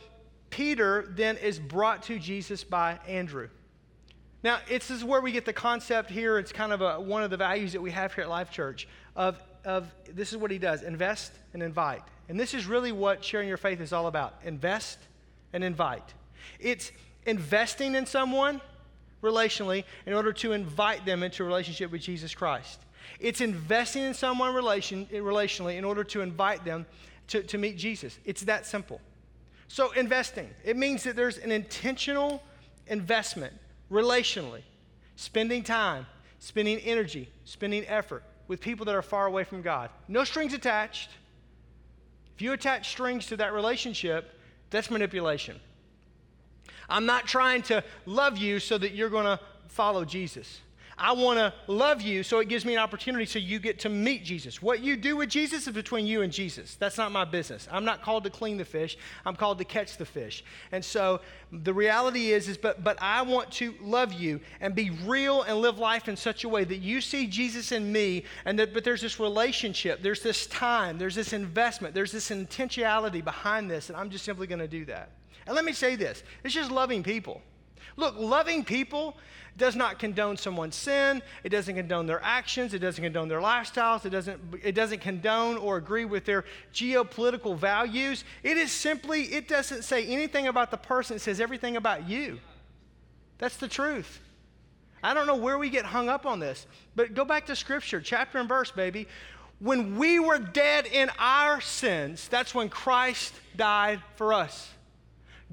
Peter 0.52 1.08
then 1.10 1.38
is 1.38 1.58
brought 1.58 2.04
to 2.04 2.20
Jesus 2.20 2.64
by 2.64 3.00
Andrew. 3.08 3.50
Now, 4.44 4.60
this 4.68 4.92
is 4.92 5.04
where 5.04 5.22
we 5.22 5.32
get 5.32 5.46
the 5.46 5.54
concept 5.54 6.10
here. 6.10 6.38
It's 6.38 6.52
kind 6.52 6.72
of 6.72 6.82
a, 6.82 7.00
one 7.00 7.24
of 7.24 7.30
the 7.30 7.38
values 7.38 7.74
that 7.74 7.82
we 7.82 7.92
have 7.92 8.14
here 8.14 8.24
at 8.24 8.30
Life 8.30 8.52
Church 8.52 8.88
of, 9.16 9.40
of 9.66 9.92
this 10.14 10.32
is 10.32 10.38
what 10.38 10.52
he 10.52 10.58
does 10.58 10.84
invest 10.84 11.32
and 11.54 11.64
invite. 11.64 12.02
And 12.28 12.40
this 12.40 12.54
is 12.54 12.66
really 12.66 12.92
what 12.92 13.24
sharing 13.24 13.48
your 13.48 13.58
faith 13.58 13.82
is 13.82 13.94
all 13.94 14.08
about 14.08 14.36
invest 14.44 14.98
and 15.54 15.64
invite. 15.64 16.14
It's 16.60 16.92
investing 17.26 17.96
in 17.96 18.06
someone 18.06 18.62
relationally 19.22 19.84
in 20.06 20.14
order 20.14 20.34
to 20.34 20.54
invite 20.54 21.06
them 21.06 21.24
into 21.24 21.44
a 21.44 21.46
relationship 21.46 21.92
with 21.92 22.02
Jesus 22.02 22.34
Christ. 22.34 22.80
It's 23.20 23.42
investing 23.42 24.04
in 24.04 24.14
someone 24.14 24.56
relation, 24.56 25.06
relationally 25.12 25.78
in 25.78 25.84
order 25.84 26.04
to 26.06 26.22
invite 26.22 26.66
them 26.66 26.86
to, 27.28 27.44
to 27.44 27.58
meet 27.58 27.78
Jesus. 27.78 28.18
It's 28.26 28.42
that 28.44 28.66
simple. 28.66 29.00
So, 29.74 29.92
investing, 29.92 30.50
it 30.66 30.76
means 30.76 31.04
that 31.04 31.16
there's 31.16 31.38
an 31.38 31.50
intentional 31.50 32.44
investment 32.88 33.54
relationally, 33.90 34.64
spending 35.16 35.64
time, 35.64 36.06
spending 36.40 36.78
energy, 36.80 37.30
spending 37.46 37.88
effort 37.88 38.26
with 38.50 38.60
people 38.60 38.86
that 38.88 38.96
are 38.96 39.02
far 39.02 39.28
away 39.28 39.46
from 39.46 39.62
God. 39.62 39.90
No 40.10 40.26
strings 40.26 40.54
attached. 40.54 41.12
If 42.36 42.42
you 42.42 42.52
attach 42.52 42.90
strings 42.90 43.28
to 43.28 43.38
that 43.38 43.54
relationship, 43.54 44.38
that's 44.72 44.92
manipulation. 44.92 45.58
I'm 46.90 47.06
not 47.06 47.26
trying 47.26 47.62
to 47.64 47.82
love 48.06 48.38
you 48.38 48.60
so 48.60 48.78
that 48.78 48.94
you're 48.94 49.10
going 49.10 49.24
to 49.24 49.40
follow 49.70 50.04
Jesus. 50.04 50.60
I 51.02 51.14
want 51.14 51.40
to 51.40 51.52
love 51.66 52.04
you, 52.04 52.22
so 52.22 52.40
it 52.40 52.48
gives 52.48 52.64
me 52.64 52.74
an 52.74 52.80
opportunity 52.80 53.26
so 53.26 53.40
you 53.40 53.58
get 53.58 53.80
to 53.80 53.90
meet 53.90 54.24
Jesus. 54.24 54.62
What 54.62 54.82
you 54.82 54.96
do 54.96 55.18
with 55.18 55.30
Jesus 55.30 55.66
is 55.66 55.74
between 55.74 56.06
you 56.06 56.22
and 56.22 56.32
Jesus. 56.32 56.76
That's 56.76 56.98
not 56.98 57.12
my 57.12 57.26
business. 57.26 57.68
I'm 57.72 57.84
not 57.84 58.04
called 58.04 58.24
to 58.26 58.30
clean 58.30 58.58
the 58.58 58.66
fish, 58.66 59.00
I'm 59.26 59.36
called 59.36 59.58
to 59.58 59.64
catch 59.66 59.98
the 59.98 60.06
fish. 60.06 60.44
And 60.72 60.86
so 60.86 61.22
the 61.52 61.74
reality 61.74 62.32
is, 62.32 62.48
is 62.48 62.56
but, 62.56 62.84
but 62.84 63.02
I 63.02 63.24
want 63.24 63.50
to 63.54 63.74
love 63.82 64.14
you 64.14 64.42
and 64.60 64.76
be 64.76 64.92
real 64.92 65.42
and 65.42 65.58
live 65.58 65.80
life 65.80 66.08
in 66.08 66.16
such 66.16 66.44
a 66.44 66.50
way 66.50 66.64
that 66.66 66.78
you 66.78 67.02
see 67.02 67.26
Jesus 67.26 67.72
in 67.72 67.92
me, 67.92 68.24
and 68.46 68.60
that, 68.60 68.72
but 68.72 68.84
there's 68.84 69.02
this 69.02 69.20
relationship, 69.20 70.04
there's 70.04 70.22
this 70.22 70.46
time, 70.46 71.00
there's 71.00 71.16
this 71.16 71.34
investment, 71.34 71.96
there's 71.96 72.12
this 72.12 72.30
intentionality 72.30 73.24
behind 73.24 73.72
this, 73.72 73.90
and 73.90 73.98
I'm 73.98 74.12
just 74.12 74.24
simply 74.24 74.46
going 74.46 74.60
to 74.60 74.68
do 74.68 74.86
that. 74.86 75.10
And 75.48 75.56
let 75.56 75.66
me 75.66 75.74
say 75.74 75.96
this 75.96 76.22
it's 76.44 76.54
just 76.54 76.70
loving 76.70 77.02
people. 77.02 77.42
Look, 77.98 78.16
loving 78.18 78.64
people 78.64 79.18
does 79.58 79.76
not 79.76 80.00
condone 80.00 80.38
someone's 80.38 80.76
sin. 80.76 81.22
It 81.44 81.50
doesn't 81.50 81.76
condone 81.76 82.06
their 82.06 82.24
actions. 82.24 82.74
It 82.74 82.80
doesn't 82.80 83.04
condone 83.04 83.28
their 83.28 83.42
lifestyles. 83.42 84.06
It 84.06 84.10
doesn't, 84.10 84.40
it 84.64 84.74
doesn't 84.74 85.02
condone 85.02 85.58
or 85.58 85.78
agree 85.78 86.06
with 86.06 86.26
their 86.26 86.46
geopolitical 86.74 87.58
values. 87.58 88.24
It 88.44 88.58
is 88.58 88.72
simply, 88.72 89.24
it 89.24 89.48
doesn't 89.48 89.84
say 89.84 90.06
anything 90.08 90.48
about 90.48 90.72
the 90.72 90.78
person. 90.78 91.18
It 91.18 91.20
says 91.20 91.42
everything 91.42 91.76
about 91.76 92.08
you. 92.08 92.40
That's 93.38 93.58
the 93.58 93.68
truth. 93.68 94.20
I 95.04 95.14
don't 95.14 95.28
know 95.28 95.36
where 95.36 95.58
we 95.58 95.70
get 95.70 95.86
hung 95.86 96.10
up 96.10 96.26
on 96.26 96.40
this, 96.40 96.68
but 96.96 97.14
go 97.14 97.26
back 97.26 97.48
to 97.48 97.56
Scripture, 97.56 98.00
chapter 98.00 98.38
and 98.38 98.48
verse, 98.48 98.72
baby. 98.72 99.08
When 99.60 99.98
we 99.98 100.20
were 100.20 100.38
dead 100.40 100.86
in 100.86 101.10
our 101.20 101.60
sins, 101.60 102.28
that's 102.28 102.54
when 102.54 102.70
Christ 102.70 103.34
died 103.56 104.02
for 104.16 104.34
us. 104.34 104.72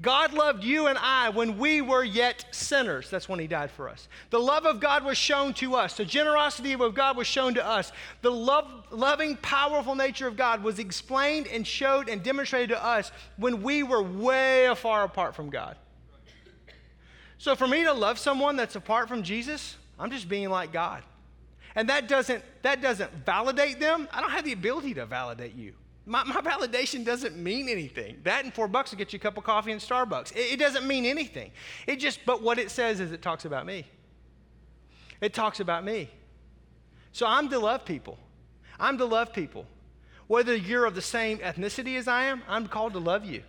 God 0.01 0.33
loved 0.33 0.63
you 0.63 0.87
and 0.87 0.97
I 0.97 1.29
when 1.29 1.57
we 1.57 1.81
were 1.81 2.03
yet 2.03 2.45
sinners. 2.51 3.09
That's 3.09 3.27
when 3.27 3.39
He 3.39 3.47
died 3.47 3.71
for 3.71 3.89
us. 3.89 4.07
The 4.29 4.39
love 4.39 4.65
of 4.65 4.79
God 4.79 5.03
was 5.03 5.17
shown 5.17 5.53
to 5.55 5.75
us. 5.75 5.97
The 5.97 6.05
generosity 6.05 6.73
of 6.73 6.93
God 6.93 7.17
was 7.17 7.27
shown 7.27 7.55
to 7.55 7.65
us. 7.65 7.91
The 8.21 8.31
love, 8.31 8.85
loving, 8.91 9.35
powerful 9.37 9.95
nature 9.95 10.27
of 10.27 10.37
God 10.37 10.63
was 10.63 10.79
explained 10.79 11.47
and 11.47 11.65
showed 11.67 12.07
and 12.07 12.23
demonstrated 12.23 12.69
to 12.69 12.83
us 12.83 13.11
when 13.37 13.61
we 13.61 13.83
were 13.83 14.01
way 14.01 14.71
far 14.75 15.03
apart 15.03 15.35
from 15.35 15.49
God. 15.49 15.75
So 17.37 17.55
for 17.55 17.67
me 17.67 17.83
to 17.83 17.93
love 17.93 18.19
someone 18.19 18.55
that's 18.55 18.75
apart 18.75 19.07
from 19.07 19.23
Jesus, 19.23 19.75
I'm 19.97 20.11
just 20.11 20.29
being 20.29 20.49
like 20.49 20.71
God. 20.71 21.03
And 21.75 21.89
that 21.89 22.07
doesn't, 22.07 22.43
that 22.61 22.81
doesn't 22.81 23.11
validate 23.25 23.79
them. 23.79 24.07
I 24.11 24.21
don't 24.21 24.31
have 24.31 24.45
the 24.45 24.53
ability 24.53 24.93
to 24.95 25.05
validate 25.05 25.55
you. 25.55 25.73
My, 26.09 26.23
my 26.23 26.41
validation 26.41 27.05
doesn't 27.05 27.37
mean 27.37 27.69
anything. 27.69 28.17
That 28.23 28.43
and 28.43 28.51
four 28.51 28.67
bucks 28.67 28.89
will 28.89 28.97
get 28.97 29.13
you 29.13 29.17
a 29.17 29.19
cup 29.19 29.37
of 29.37 29.43
coffee 29.43 29.71
in 29.71 29.77
Starbucks. 29.77 30.35
It, 30.35 30.53
it 30.53 30.59
doesn't 30.59 30.87
mean 30.87 31.05
anything. 31.05 31.51
It 31.85 31.97
just, 31.97 32.25
but 32.25 32.41
what 32.41 32.57
it 32.57 32.71
says 32.71 32.99
is 32.99 33.11
it 33.11 33.21
talks 33.21 33.45
about 33.45 33.67
me. 33.67 33.85
It 35.21 35.35
talks 35.35 35.59
about 35.59 35.85
me. 35.85 36.09
So 37.11 37.27
I'm 37.27 37.47
to 37.49 37.59
love 37.59 37.85
people. 37.85 38.17
I'm 38.79 38.97
to 38.97 39.05
love 39.05 39.33
people. 39.33 39.67
Whether 40.25 40.55
you're 40.55 40.85
of 40.85 40.95
the 40.95 41.01
same 41.01 41.37
ethnicity 41.39 41.95
as 41.95 42.07
I 42.07 42.23
am, 42.23 42.41
I'm 42.47 42.67
called 42.67 42.93
to 42.93 42.99
love 42.99 43.23
you. 43.23 43.43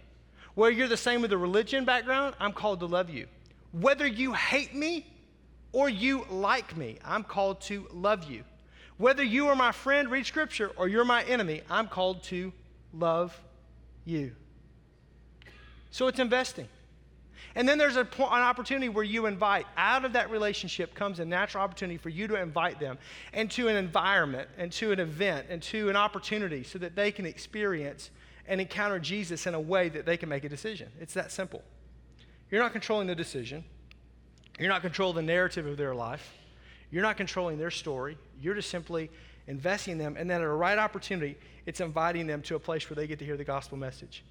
Whether 0.55 0.73
you're 0.73 0.89
the 0.89 0.99
same 0.99 1.23
with 1.23 1.33
a 1.33 1.39
religion 1.39 1.87
background, 1.87 2.35
I'm 2.39 2.53
called 2.53 2.81
to 2.81 2.87
love 2.87 3.09
you. 3.09 3.27
Whether 3.73 4.07
you 4.07 4.35
hate 4.35 4.75
me 4.75 5.07
or 5.73 5.89
you 5.89 6.27
like 6.29 6.77
me, 6.77 6.99
I'm 7.07 7.25
called 7.25 7.63
to 7.63 7.89
love 7.91 8.31
you. 8.31 8.45
Whether 9.01 9.23
you 9.23 9.49
are 9.49 9.57
my 9.57 9.73
friend, 9.73 10.11
read 10.11 10.27
scripture, 10.27 10.73
or 10.77 10.87
you're 10.87 11.07
my 11.07 11.23
enemy, 11.23 11.63
I'm 11.71 11.89
called 11.89 12.23
to 12.25 12.53
love 12.93 13.35
you. 14.05 14.33
So 15.91 16.07
it's 16.07 16.19
investing. 16.19 16.69
And 17.55 17.67
then 17.67 17.79
there's 17.79 17.97
a, 17.97 18.01
an 18.01 18.43
opportunity 18.43 18.91
where 18.91 19.03
you 19.03 19.25
invite. 19.25 19.65
Out 19.79 20.05
of 20.05 20.13
that 20.13 20.31
relationship 20.31 20.95
comes 20.95 21.19
a 21.19 21.25
natural 21.25 21.65
opportunity 21.65 21.97
for 21.97 22.11
you 22.11 22.29
to 22.29 22.35
invite 22.35 22.79
them 22.79 22.99
into 23.33 23.69
an 23.69 23.77
environment, 23.77 24.51
into 24.59 24.93
an 24.93 25.01
event, 25.01 25.47
into 25.49 25.89
an 25.89 25.97
opportunity 25.97 26.63
so 26.63 26.79
that 26.79 26.95
they 26.95 27.11
can 27.11 27.25
experience 27.25 28.11
and 28.47 28.61
encounter 28.61 28.99
Jesus 28.99 29.47
in 29.47 29.55
a 29.55 29.61
way 29.61 29.89
that 29.89 30.05
they 30.05 30.19
can 30.19 30.29
make 30.29 30.45
a 30.45 30.49
decision. 30.51 30.91
It's 31.01 31.15
that 31.15 31.33
simple. 31.33 31.63
You're 32.51 32.61
not 32.61 32.73
controlling 32.73 33.07
the 33.07 33.15
decision, 33.15 33.65
you're 34.59 34.69
not 34.69 34.83
controlling 34.83 35.17
the 35.17 35.23
narrative 35.23 35.65
of 35.65 35.79
their 35.79 35.95
life. 35.95 36.35
You're 36.91 37.03
not 37.03 37.17
controlling 37.17 37.59
their 37.59 37.71
story. 37.71 38.19
You're 38.41 38.55
just 38.55 38.71
simply 38.71 39.11
investing 39.47 39.93
in 39.93 39.99
them. 39.99 40.17
And 40.19 40.29
then 40.29 40.41
at 40.41 40.47
a 40.47 40.49
right 40.49 40.79
opportunity, 40.79 41.37
it's 41.67 41.81
inviting 41.81 42.27
them 42.27 42.43
to 42.43 42.57
a 42.57 42.59
place 42.59 42.89
where 42.89 42.95
they 42.95 43.07
get 43.07 43.19
to 43.21 43.25
hear 43.25 43.37
the 43.37 43.45
gospel 43.45 43.79
message. 43.79 44.25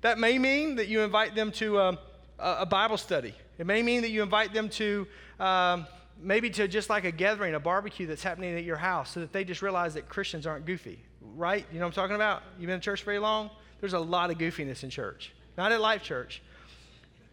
That 0.00 0.18
may 0.18 0.38
mean 0.38 0.76
that 0.76 0.88
you 0.88 1.00
invite 1.00 1.34
them 1.34 1.52
to 1.52 1.80
um, 1.80 1.98
a, 2.38 2.66
Bible 2.66 2.96
study. 2.96 3.34
It 3.58 3.66
may 3.66 3.82
mean 3.82 4.02
that 4.02 4.10
you 4.10 4.22
invite 4.22 4.54
them 4.54 4.68
to 4.70 5.06
um, 5.38 5.86
maybe 6.22 6.50
to 6.50 6.66
just 6.68 6.88
like 6.88 7.04
a 7.04 7.12
gathering, 7.12 7.54
a 7.54 7.60
barbecue 7.60 8.06
that's 8.06 8.22
happening 8.22 8.56
at 8.56 8.64
your 8.64 8.76
house 8.76 9.10
so 9.10 9.20
that 9.20 9.32
they 9.32 9.44
just 9.44 9.62
realize 9.62 9.94
that 9.94 10.08
Christians 10.08 10.46
aren't 10.46 10.64
goofy, 10.64 10.98
right? 11.36 11.66
You 11.70 11.78
know 11.78 11.86
what 11.86 11.98
I'm 11.98 12.02
talking 12.02 12.16
about? 12.16 12.42
You've 12.58 12.66
been 12.66 12.76
in 12.76 12.80
church 12.80 13.02
very 13.02 13.18
long? 13.18 13.50
There's 13.80 13.92
a 13.92 13.98
lot 13.98 14.30
of 14.30 14.38
goofiness 14.38 14.82
in 14.82 14.90
church. 14.90 15.32
Not 15.56 15.72
at 15.72 15.80
Life 15.80 16.02
Church, 16.02 16.42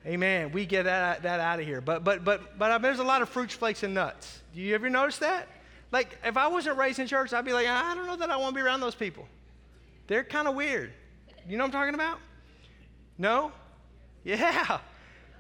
Amen. 0.06 0.52
We 0.52 0.66
get 0.66 0.84
that, 0.84 1.24
that 1.24 1.40
out 1.40 1.60
of 1.60 1.66
here. 1.66 1.82
But, 1.82 2.04
but, 2.04 2.24
but, 2.24 2.58
but 2.58 2.72
uh, 2.72 2.78
there's 2.78 3.00
a 3.00 3.04
lot 3.04 3.22
of 3.22 3.30
fruit 3.30 3.52
flakes 3.52 3.84
and 3.84 3.94
nuts. 3.94 4.42
Do 4.54 4.62
you 4.62 4.74
ever 4.76 4.90
notice 4.90 5.18
that? 5.20 5.48
Like, 5.92 6.18
if 6.24 6.38
I 6.38 6.48
wasn't 6.48 6.78
raised 6.78 7.00
in 7.00 7.08
church, 7.08 7.34
I'd 7.34 7.46
be 7.46 7.54
like, 7.54 7.68
I 7.68 7.96
don't 7.96 8.08
know 8.08 8.16
that 8.16 8.30
I 8.30 8.38
want 8.38 8.56
to 8.56 8.62
be 8.62 8.66
around 8.66 8.82
those 8.82 8.96
people. 8.96 9.28
They're 10.08 10.24
kind 10.24 10.48
of 10.48 10.56
weird. 10.56 10.94
You 11.48 11.58
know 11.58 11.64
what 11.64 11.76
I'm 11.76 11.82
talking 11.82 11.96
about? 11.96 12.20
No? 13.18 13.52
Yeah. 14.24 14.80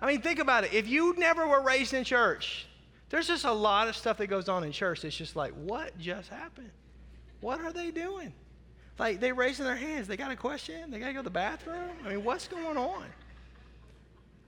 I 0.02 0.08
mean, 0.08 0.22
think 0.22 0.40
about 0.40 0.64
it. 0.64 0.74
If 0.74 0.88
you 0.88 1.16
never 1.18 1.48
were 1.48 1.62
raised 1.62 1.94
in 1.94 2.04
church, 2.04 2.68
there's 3.10 3.28
just 3.28 3.46
a 3.46 3.52
lot 3.52 3.88
of 3.88 3.96
stuff 3.96 4.18
that 4.18 4.28
goes 4.28 4.50
on 4.50 4.64
in 4.64 4.72
church 4.72 5.04
It's 5.06 5.16
just 5.16 5.36
like, 5.36 5.54
what 5.54 5.98
just 5.98 6.30
happened? 6.30 6.72
What 7.42 7.62
are 7.62 7.72
they 7.72 7.92
doing? 7.92 8.34
Like, 9.00 9.20
they're 9.20 9.36
raising 9.36 9.66
their 9.66 9.76
hands. 9.76 10.08
They 10.08 10.18
got 10.18 10.32
a 10.32 10.36
question? 10.36 10.90
They 10.92 11.00
got 11.00 11.08
to 11.08 11.14
go 11.14 11.20
to 11.20 11.24
the 11.24 11.30
bathroom? 11.30 11.92
I 12.06 12.10
mean, 12.10 12.24
what's 12.24 12.48
going 12.48 12.78
on? 12.78 13.06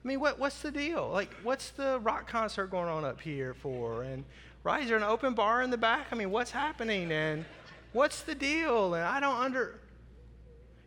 I 0.02 0.08
mean, 0.08 0.20
what, 0.20 0.38
what's 0.38 0.62
the 0.62 0.70
deal? 0.70 1.10
Like, 1.10 1.34
what's 1.42 1.70
the 1.70 1.98
rock 2.00 2.26
concert 2.26 2.68
going 2.68 2.88
on 2.88 3.04
up 3.04 3.20
here 3.20 3.52
for? 3.52 4.02
And, 4.02 4.24
right, 4.64 4.82
is 4.82 4.88
there 4.88 4.96
an 4.96 5.02
open 5.02 5.34
bar 5.34 5.62
in 5.62 5.70
the 5.70 5.76
back? 5.76 6.06
I 6.10 6.14
mean, 6.14 6.30
what's 6.30 6.50
happening? 6.50 7.12
And 7.12 7.44
what's 7.92 8.22
the 8.22 8.34
deal? 8.34 8.94
And 8.94 9.04
I 9.04 9.20
don't 9.20 9.36
under. 9.36 9.78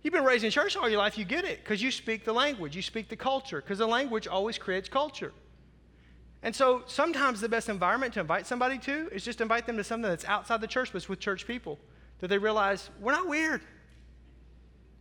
You've 0.01 0.13
been 0.13 0.24
raised 0.24 0.43
in 0.43 0.51
church 0.51 0.75
all 0.75 0.89
your 0.89 0.98
life, 0.98 1.17
you 1.17 1.25
get 1.25 1.46
it, 1.46 1.63
because 1.63 1.82
you 1.82 1.91
speak 1.91 2.25
the 2.25 2.34
language, 2.34 2.75
you 2.75 2.82
speak 2.82 3.08
the 3.08 3.15
culture, 3.15 3.62
because 3.62 3.77
the 3.77 3.88
language 3.88 4.27
always 4.27 4.58
creates 4.58 4.89
culture. 4.89 5.32
And 6.41 6.53
so 6.53 6.84
sometimes 6.88 7.39
the 7.39 7.48
best 7.48 7.70
environment 7.70 8.13
to 8.15 8.20
invite 8.20 8.46
somebody 8.46 8.77
to 8.79 9.08
is 9.13 9.24
just 9.24 9.39
invite 9.39 9.65
them 9.65 9.77
to 9.77 9.84
something 9.84 10.10
that's 10.10 10.25
outside 10.25 10.60
the 10.60 10.67
church, 10.67 10.91
but 10.91 10.98
it's 10.98 11.08
with 11.08 11.20
church 11.20 11.48
people, 11.48 11.79
that 12.20 12.27
they 12.27 12.38
realize 12.38 12.89
we're 13.00 13.13
not 13.13 13.29
weird 13.29 13.62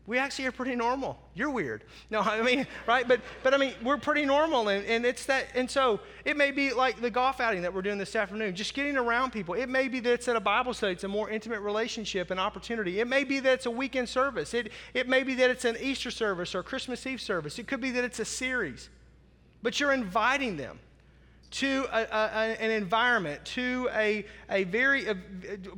we 0.07 0.19
actually 0.19 0.47
are 0.47 0.53
pretty 0.53 0.75
normal. 0.75 1.17
You're 1.35 1.51
weird. 1.51 1.85
No, 2.11 2.21
I 2.21 2.43
mean, 2.43 2.67
right? 2.87 3.07
But 3.07 3.21
but 3.43 3.55
I 3.55 3.57
mean, 3.57 3.75
we're 3.83 3.99
pretty 3.99 4.25
normal 4.25 4.69
and, 4.69 4.85
and 4.87 5.07
it's 5.07 5.27
that 5.27 5.47
and 5.55 5.71
so 5.71 6.01
it 6.25 6.37
may 6.37 6.51
be 6.51 6.73
like 6.73 7.01
the 7.01 7.11
golf 7.11 7.41
outing 7.41 7.63
that 7.63 7.73
we're 7.73 7.83
doing 7.83 7.99
this 7.99 8.17
afternoon, 8.17 8.55
just 8.55 8.75
getting 8.75 8.97
around 8.97 9.33
people. 9.33 9.55
It 9.55 9.69
may 9.69 9.89
be 9.89 10.01
that 10.01 10.13
it's 10.13 10.29
at 10.29 10.35
a 10.35 10.41
Bible 10.41 10.75
study, 10.75 10.93
it's 10.93 11.05
a 11.05 11.09
more 11.09 11.31
intimate 11.31 11.61
relationship 11.61 12.31
and 12.31 12.41
opportunity. 12.41 13.01
It 13.01 13.07
may 13.07 13.23
be 13.23 13.39
that 13.41 13.53
it's 13.53 13.67
a 13.67 13.71
weekend 13.71 14.09
service. 14.09 14.55
It 14.55 14.73
it 14.93 15.09
may 15.09 15.23
be 15.23 15.35
that 15.35 15.51
it's 15.51 15.65
an 15.65 15.77
Easter 15.81 16.11
service 16.11 16.55
or 16.55 16.63
Christmas 16.63 17.07
Eve 17.07 17.21
service. 17.21 17.59
It 17.59 17.69
could 17.69 17.81
be 17.81 17.93
that 17.93 18.03
it's 18.05 18.19
a 18.19 18.25
series. 18.25 18.89
But 19.63 19.79
you're 19.79 19.93
inviting 19.93 20.57
them 20.57 20.81
to 21.53 21.87
a, 21.93 22.03
a, 22.03 22.61
an 22.61 22.71
environment, 22.71 23.45
to 23.45 23.89
a, 23.93 24.25
a 24.51 24.65
very 24.65 25.07
a, 25.07 25.15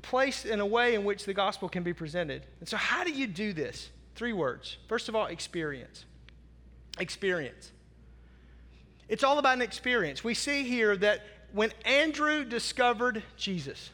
place 0.03 0.45
in 0.45 0.61
a 0.61 0.67
way 0.67 0.95
in 0.95 1.05
which 1.05 1.25
the 1.25 1.35
gospel 1.35 1.69
can 1.69 1.83
be 1.83 1.93
presented. 1.93 2.47
And 2.61 2.69
so, 2.69 2.77
how 2.77 3.05
do 3.05 3.13
you 3.13 3.27
do 3.27 3.53
this? 3.53 3.91
Three 4.15 4.33
words. 4.33 4.77
First 4.89 5.09
of 5.09 5.17
all, 5.17 5.27
experience. 5.27 6.05
Experience. 6.99 7.73
It's 9.09 9.25
all 9.25 9.39
about 9.39 9.55
an 9.55 9.63
experience. 9.63 10.25
We 10.25 10.35
see 10.35 10.65
here 10.65 10.97
that 10.97 11.23
when 11.53 11.73
Andrew 11.85 12.45
discovered 12.45 13.23
Jesus, 13.37 13.91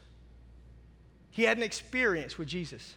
he 1.30 1.44
had 1.44 1.56
an 1.56 1.62
experience 1.62 2.38
with 2.38 2.48
Jesus. 2.48 2.94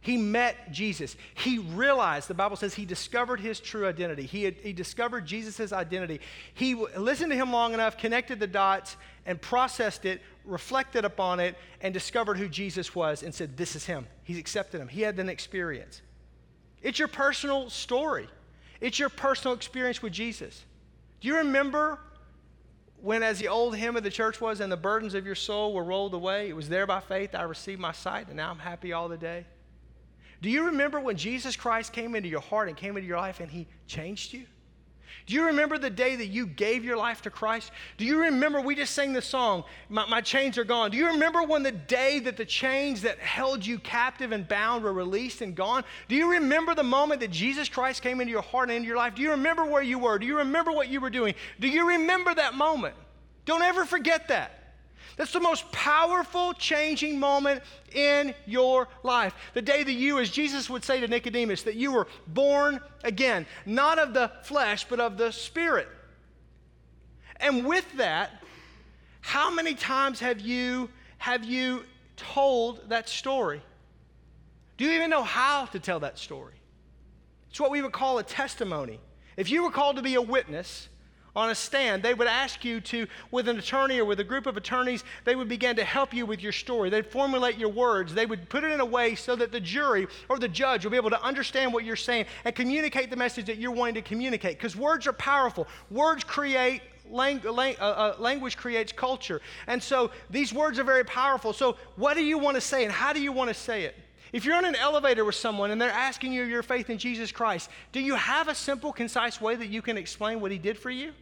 He 0.00 0.16
met 0.16 0.70
Jesus. 0.70 1.16
He 1.34 1.58
realized, 1.58 2.28
the 2.28 2.34
Bible 2.34 2.56
says, 2.56 2.72
he 2.72 2.84
discovered 2.84 3.40
his 3.40 3.58
true 3.58 3.86
identity. 3.86 4.26
He, 4.26 4.44
had, 4.44 4.54
he 4.54 4.72
discovered 4.72 5.26
Jesus' 5.26 5.72
identity. 5.72 6.20
He 6.54 6.74
listened 6.74 7.30
to 7.32 7.36
him 7.36 7.52
long 7.52 7.74
enough, 7.74 7.98
connected 7.98 8.38
the 8.38 8.46
dots, 8.46 8.96
and 9.26 9.40
processed 9.40 10.04
it, 10.04 10.22
reflected 10.44 11.04
upon 11.04 11.40
it, 11.40 11.56
and 11.80 11.92
discovered 11.92 12.38
who 12.38 12.48
Jesus 12.48 12.94
was 12.94 13.22
and 13.22 13.34
said, 13.34 13.56
This 13.56 13.74
is 13.74 13.86
him. 13.86 14.06
He's 14.22 14.38
accepted 14.38 14.80
him. 14.80 14.88
He 14.88 15.02
had 15.02 15.18
an 15.18 15.28
experience. 15.28 16.00
It's 16.82 16.98
your 16.98 17.08
personal 17.08 17.70
story, 17.70 18.28
it's 18.80 18.98
your 18.98 19.08
personal 19.08 19.54
experience 19.54 20.02
with 20.02 20.12
Jesus. 20.12 20.64
Do 21.20 21.28
you 21.28 21.36
remember 21.38 21.98
when, 23.00 23.22
as 23.22 23.38
the 23.38 23.48
old 23.48 23.76
hymn 23.76 23.96
of 23.96 24.02
the 24.02 24.10
church 24.10 24.40
was, 24.40 24.60
and 24.60 24.70
the 24.70 24.76
burdens 24.76 25.14
of 25.14 25.26
your 25.26 25.34
soul 25.34 25.74
were 25.74 25.84
rolled 25.84 26.14
away? 26.14 26.48
It 26.48 26.56
was 26.56 26.68
there 26.68 26.86
by 26.86 27.00
faith 27.00 27.34
I 27.34 27.42
received 27.42 27.80
my 27.80 27.92
sight, 27.92 28.28
and 28.28 28.36
now 28.36 28.50
I'm 28.50 28.58
happy 28.58 28.92
all 28.92 29.08
the 29.08 29.16
day. 29.16 29.46
Do 30.40 30.50
you 30.50 30.66
remember 30.66 31.00
when 31.00 31.16
Jesus 31.16 31.56
Christ 31.56 31.92
came 31.92 32.14
into 32.14 32.28
your 32.28 32.40
heart 32.40 32.68
and 32.68 32.76
came 32.76 32.96
into 32.96 33.08
your 33.08 33.18
life 33.18 33.40
and 33.40 33.50
he 33.50 33.66
changed 33.86 34.32
you? 34.32 34.46
Do 35.26 35.34
you 35.34 35.46
remember 35.46 35.78
the 35.78 35.90
day 35.90 36.16
that 36.16 36.26
you 36.26 36.46
gave 36.46 36.84
your 36.84 36.96
life 36.96 37.22
to 37.22 37.30
Christ? 37.30 37.70
Do 37.96 38.04
you 38.04 38.20
remember 38.22 38.60
we 38.60 38.74
just 38.74 38.94
sang 38.94 39.12
the 39.12 39.22
song, 39.22 39.64
my, 39.88 40.06
my, 40.06 40.20
chains 40.20 40.58
are 40.58 40.64
gone? 40.64 40.90
Do 40.90 40.96
you 40.96 41.06
remember 41.08 41.42
when 41.42 41.62
the 41.62 41.72
day 41.72 42.18
that 42.20 42.36
the 42.36 42.44
chains 42.44 43.02
that 43.02 43.18
held 43.18 43.64
you 43.64 43.78
captive 43.78 44.32
and 44.32 44.46
bound 44.46 44.84
were 44.84 44.92
released 44.92 45.40
and 45.40 45.54
gone? 45.54 45.84
Do 46.08 46.16
you 46.16 46.32
remember 46.32 46.74
the 46.74 46.82
moment 46.82 47.20
that 47.20 47.30
Jesus 47.30 47.68
Christ 47.68 48.02
came 48.02 48.20
into 48.20 48.30
your 48.30 48.42
heart 48.42 48.68
and 48.68 48.76
into 48.76 48.88
your 48.88 48.96
life? 48.96 49.14
Do 49.14 49.22
you 49.22 49.30
remember 49.30 49.64
where 49.64 49.82
you 49.82 49.98
were? 49.98 50.18
Do 50.18 50.26
you 50.26 50.38
remember 50.38 50.72
what 50.72 50.88
you 50.88 51.00
were 51.00 51.10
doing? 51.10 51.34
Do 51.60 51.68
you 51.68 51.88
remember 51.88 52.34
that 52.34 52.54
moment? 52.54 52.94
Don't 53.44 53.62
ever 53.62 53.84
forget 53.84 54.28
that. 54.28 54.57
That's 55.18 55.32
the 55.32 55.40
most 55.40 55.70
powerful 55.72 56.54
changing 56.54 57.18
moment 57.18 57.62
in 57.92 58.34
your 58.46 58.86
life. 59.02 59.34
The 59.52 59.60
day 59.60 59.82
that 59.82 59.92
you, 59.92 60.20
as 60.20 60.30
Jesus 60.30 60.70
would 60.70 60.84
say 60.84 61.00
to 61.00 61.08
Nicodemus, 61.08 61.64
that 61.64 61.74
you 61.74 61.92
were 61.92 62.06
born 62.28 62.80
again, 63.02 63.44
not 63.66 63.98
of 63.98 64.14
the 64.14 64.30
flesh, 64.44 64.86
but 64.88 65.00
of 65.00 65.18
the 65.18 65.32
spirit. 65.32 65.88
And 67.36 67.66
with 67.66 67.84
that, 67.96 68.44
how 69.20 69.50
many 69.50 69.74
times 69.74 70.20
have 70.20 70.40
you 70.40 70.88
have 71.18 71.44
you 71.44 71.84
told 72.16 72.88
that 72.88 73.08
story? 73.08 73.60
Do 74.76 74.84
you 74.84 74.92
even 74.92 75.10
know 75.10 75.24
how 75.24 75.66
to 75.66 75.80
tell 75.80 75.98
that 76.00 76.16
story? 76.16 76.54
It's 77.50 77.58
what 77.58 77.72
we 77.72 77.82
would 77.82 77.92
call 77.92 78.18
a 78.18 78.22
testimony. 78.22 79.00
If 79.36 79.50
you 79.50 79.64
were 79.64 79.72
called 79.72 79.96
to 79.96 80.02
be 80.02 80.14
a 80.14 80.22
witness, 80.22 80.88
on 81.38 81.50
a 81.50 81.54
stand, 81.54 82.02
they 82.02 82.14
would 82.14 82.26
ask 82.26 82.64
you 82.64 82.80
to, 82.80 83.06
with 83.30 83.48
an 83.48 83.58
attorney 83.58 84.00
or 84.00 84.04
with 84.04 84.18
a 84.18 84.24
group 84.24 84.46
of 84.46 84.56
attorneys, 84.56 85.04
they 85.24 85.36
would 85.36 85.48
begin 85.48 85.76
to 85.76 85.84
help 85.84 86.12
you 86.12 86.26
with 86.26 86.42
your 86.42 86.50
story. 86.50 86.90
They'd 86.90 87.06
formulate 87.06 87.56
your 87.56 87.68
words. 87.68 88.12
They 88.12 88.26
would 88.26 88.48
put 88.48 88.64
it 88.64 88.72
in 88.72 88.80
a 88.80 88.84
way 88.84 89.14
so 89.14 89.36
that 89.36 89.52
the 89.52 89.60
jury 89.60 90.08
or 90.28 90.40
the 90.40 90.48
judge 90.48 90.84
will 90.84 90.90
be 90.90 90.96
able 90.96 91.10
to 91.10 91.22
understand 91.22 91.72
what 91.72 91.84
you're 91.84 91.94
saying 91.96 92.26
and 92.44 92.54
communicate 92.54 93.08
the 93.08 93.16
message 93.16 93.46
that 93.46 93.58
you're 93.58 93.70
wanting 93.70 93.94
to 93.94 94.02
communicate. 94.02 94.58
Because 94.58 94.74
words 94.74 95.06
are 95.06 95.12
powerful. 95.12 95.68
Words 95.90 96.24
create 96.24 96.82
Lang- 97.10 97.40
lang- 97.40 97.76
uh, 97.80 97.84
uh, 97.84 98.16
language 98.18 98.58
creates 98.58 98.92
culture. 98.92 99.40
And 99.66 99.82
so 99.82 100.10
these 100.28 100.52
words 100.52 100.78
are 100.78 100.84
very 100.84 101.04
powerful. 101.04 101.54
So, 101.54 101.78
what 101.96 102.18
do 102.18 102.22
you 102.22 102.36
want 102.36 102.56
to 102.56 102.60
say 102.60 102.84
and 102.84 102.92
how 102.92 103.14
do 103.14 103.20
you 103.22 103.32
want 103.32 103.48
to 103.48 103.54
say 103.54 103.84
it? 103.84 103.96
If 104.30 104.44
you're 104.44 104.56
on 104.56 104.66
an 104.66 104.74
elevator 104.74 105.24
with 105.24 105.36
someone 105.36 105.70
and 105.70 105.80
they're 105.80 105.90
asking 105.90 106.34
you 106.34 106.42
your 106.42 106.62
faith 106.62 106.90
in 106.90 106.98
Jesus 106.98 107.32
Christ, 107.32 107.70
do 107.92 108.00
you 108.00 108.14
have 108.14 108.48
a 108.48 108.54
simple, 108.54 108.92
concise 108.92 109.40
way 109.40 109.54
that 109.54 109.68
you 109.68 109.80
can 109.80 109.96
explain 109.96 110.40
what 110.40 110.50
He 110.50 110.58
did 110.58 110.78
for 110.78 110.90
you? 110.90 111.12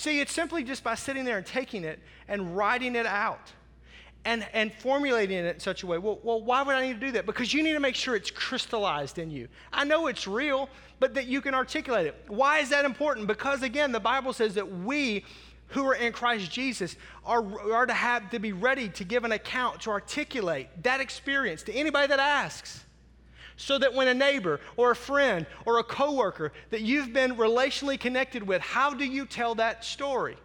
See, 0.00 0.18
it's 0.18 0.32
simply 0.32 0.64
just 0.64 0.82
by 0.82 0.94
sitting 0.94 1.26
there 1.26 1.36
and 1.36 1.44
taking 1.44 1.84
it 1.84 1.98
and 2.26 2.56
writing 2.56 2.96
it 2.96 3.04
out 3.04 3.52
and, 4.24 4.46
and 4.54 4.72
formulating 4.72 5.36
it 5.36 5.56
in 5.56 5.60
such 5.60 5.82
a 5.82 5.86
way. 5.86 5.98
Well, 5.98 6.18
well, 6.22 6.40
why 6.40 6.62
would 6.62 6.74
I 6.74 6.86
need 6.86 6.98
to 6.98 7.06
do 7.06 7.12
that? 7.12 7.26
Because 7.26 7.52
you 7.52 7.62
need 7.62 7.74
to 7.74 7.80
make 7.80 7.94
sure 7.94 8.16
it's 8.16 8.30
crystallized 8.30 9.18
in 9.18 9.30
you. 9.30 9.46
I 9.74 9.84
know 9.84 10.06
it's 10.06 10.26
real, 10.26 10.70
but 11.00 11.12
that 11.16 11.26
you 11.26 11.42
can 11.42 11.52
articulate 11.52 12.06
it. 12.06 12.14
Why 12.28 12.60
is 12.60 12.70
that 12.70 12.86
important? 12.86 13.26
Because 13.26 13.62
again, 13.62 13.92
the 13.92 14.00
Bible 14.00 14.32
says 14.32 14.54
that 14.54 14.72
we 14.72 15.22
who 15.66 15.86
are 15.86 15.96
in 15.96 16.14
Christ 16.14 16.50
Jesus 16.50 16.96
are, 17.26 17.44
are 17.70 17.84
to 17.84 17.92
have 17.92 18.30
to 18.30 18.38
be 18.38 18.54
ready 18.54 18.88
to 18.88 19.04
give 19.04 19.24
an 19.24 19.32
account 19.32 19.82
to 19.82 19.90
articulate 19.90 20.68
that 20.82 21.02
experience 21.02 21.62
to 21.64 21.74
anybody 21.74 22.06
that 22.06 22.18
asks 22.18 22.86
so 23.60 23.76
that 23.76 23.92
when 23.92 24.08
a 24.08 24.14
neighbor 24.14 24.58
or 24.78 24.90
a 24.90 24.96
friend 24.96 25.46
or 25.66 25.78
a 25.78 25.84
coworker 25.84 26.50
that 26.70 26.80
you've 26.80 27.12
been 27.12 27.36
relationally 27.36 28.00
connected 28.00 28.42
with, 28.42 28.62
how 28.62 28.94
do 28.94 29.04
you 29.04 29.26
tell 29.26 29.54
that 29.56 29.84
story? 29.84 30.36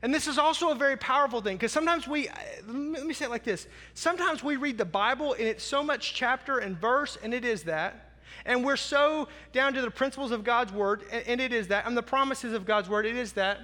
And 0.00 0.14
this 0.14 0.26
is 0.26 0.38
also 0.38 0.70
a 0.70 0.74
very 0.74 0.96
powerful 0.96 1.42
thing 1.42 1.56
because 1.56 1.72
sometimes 1.72 2.08
we, 2.08 2.28
uh, 2.28 2.34
let 2.68 3.04
me 3.04 3.12
say 3.12 3.26
it 3.26 3.30
like 3.30 3.44
this 3.44 3.66
sometimes 3.92 4.42
we 4.42 4.56
read 4.56 4.78
the 4.78 4.84
Bible 4.84 5.34
and 5.34 5.42
it's 5.42 5.64
so 5.64 5.82
much 5.82 6.14
chapter 6.14 6.58
and 6.58 6.80
verse, 6.80 7.18
and 7.22 7.34
it 7.34 7.44
is 7.44 7.64
that. 7.64 8.14
And 8.44 8.64
we're 8.64 8.76
so 8.76 9.28
down 9.52 9.74
to 9.74 9.82
the 9.82 9.90
principles 9.90 10.30
of 10.30 10.42
God's 10.42 10.72
word, 10.72 11.02
and 11.10 11.40
it 11.40 11.52
is 11.52 11.68
that, 11.68 11.86
and 11.86 11.96
the 11.96 12.02
promises 12.02 12.52
of 12.52 12.64
God's 12.64 12.88
word, 12.88 13.04
it 13.04 13.16
is 13.16 13.32
that. 13.32 13.58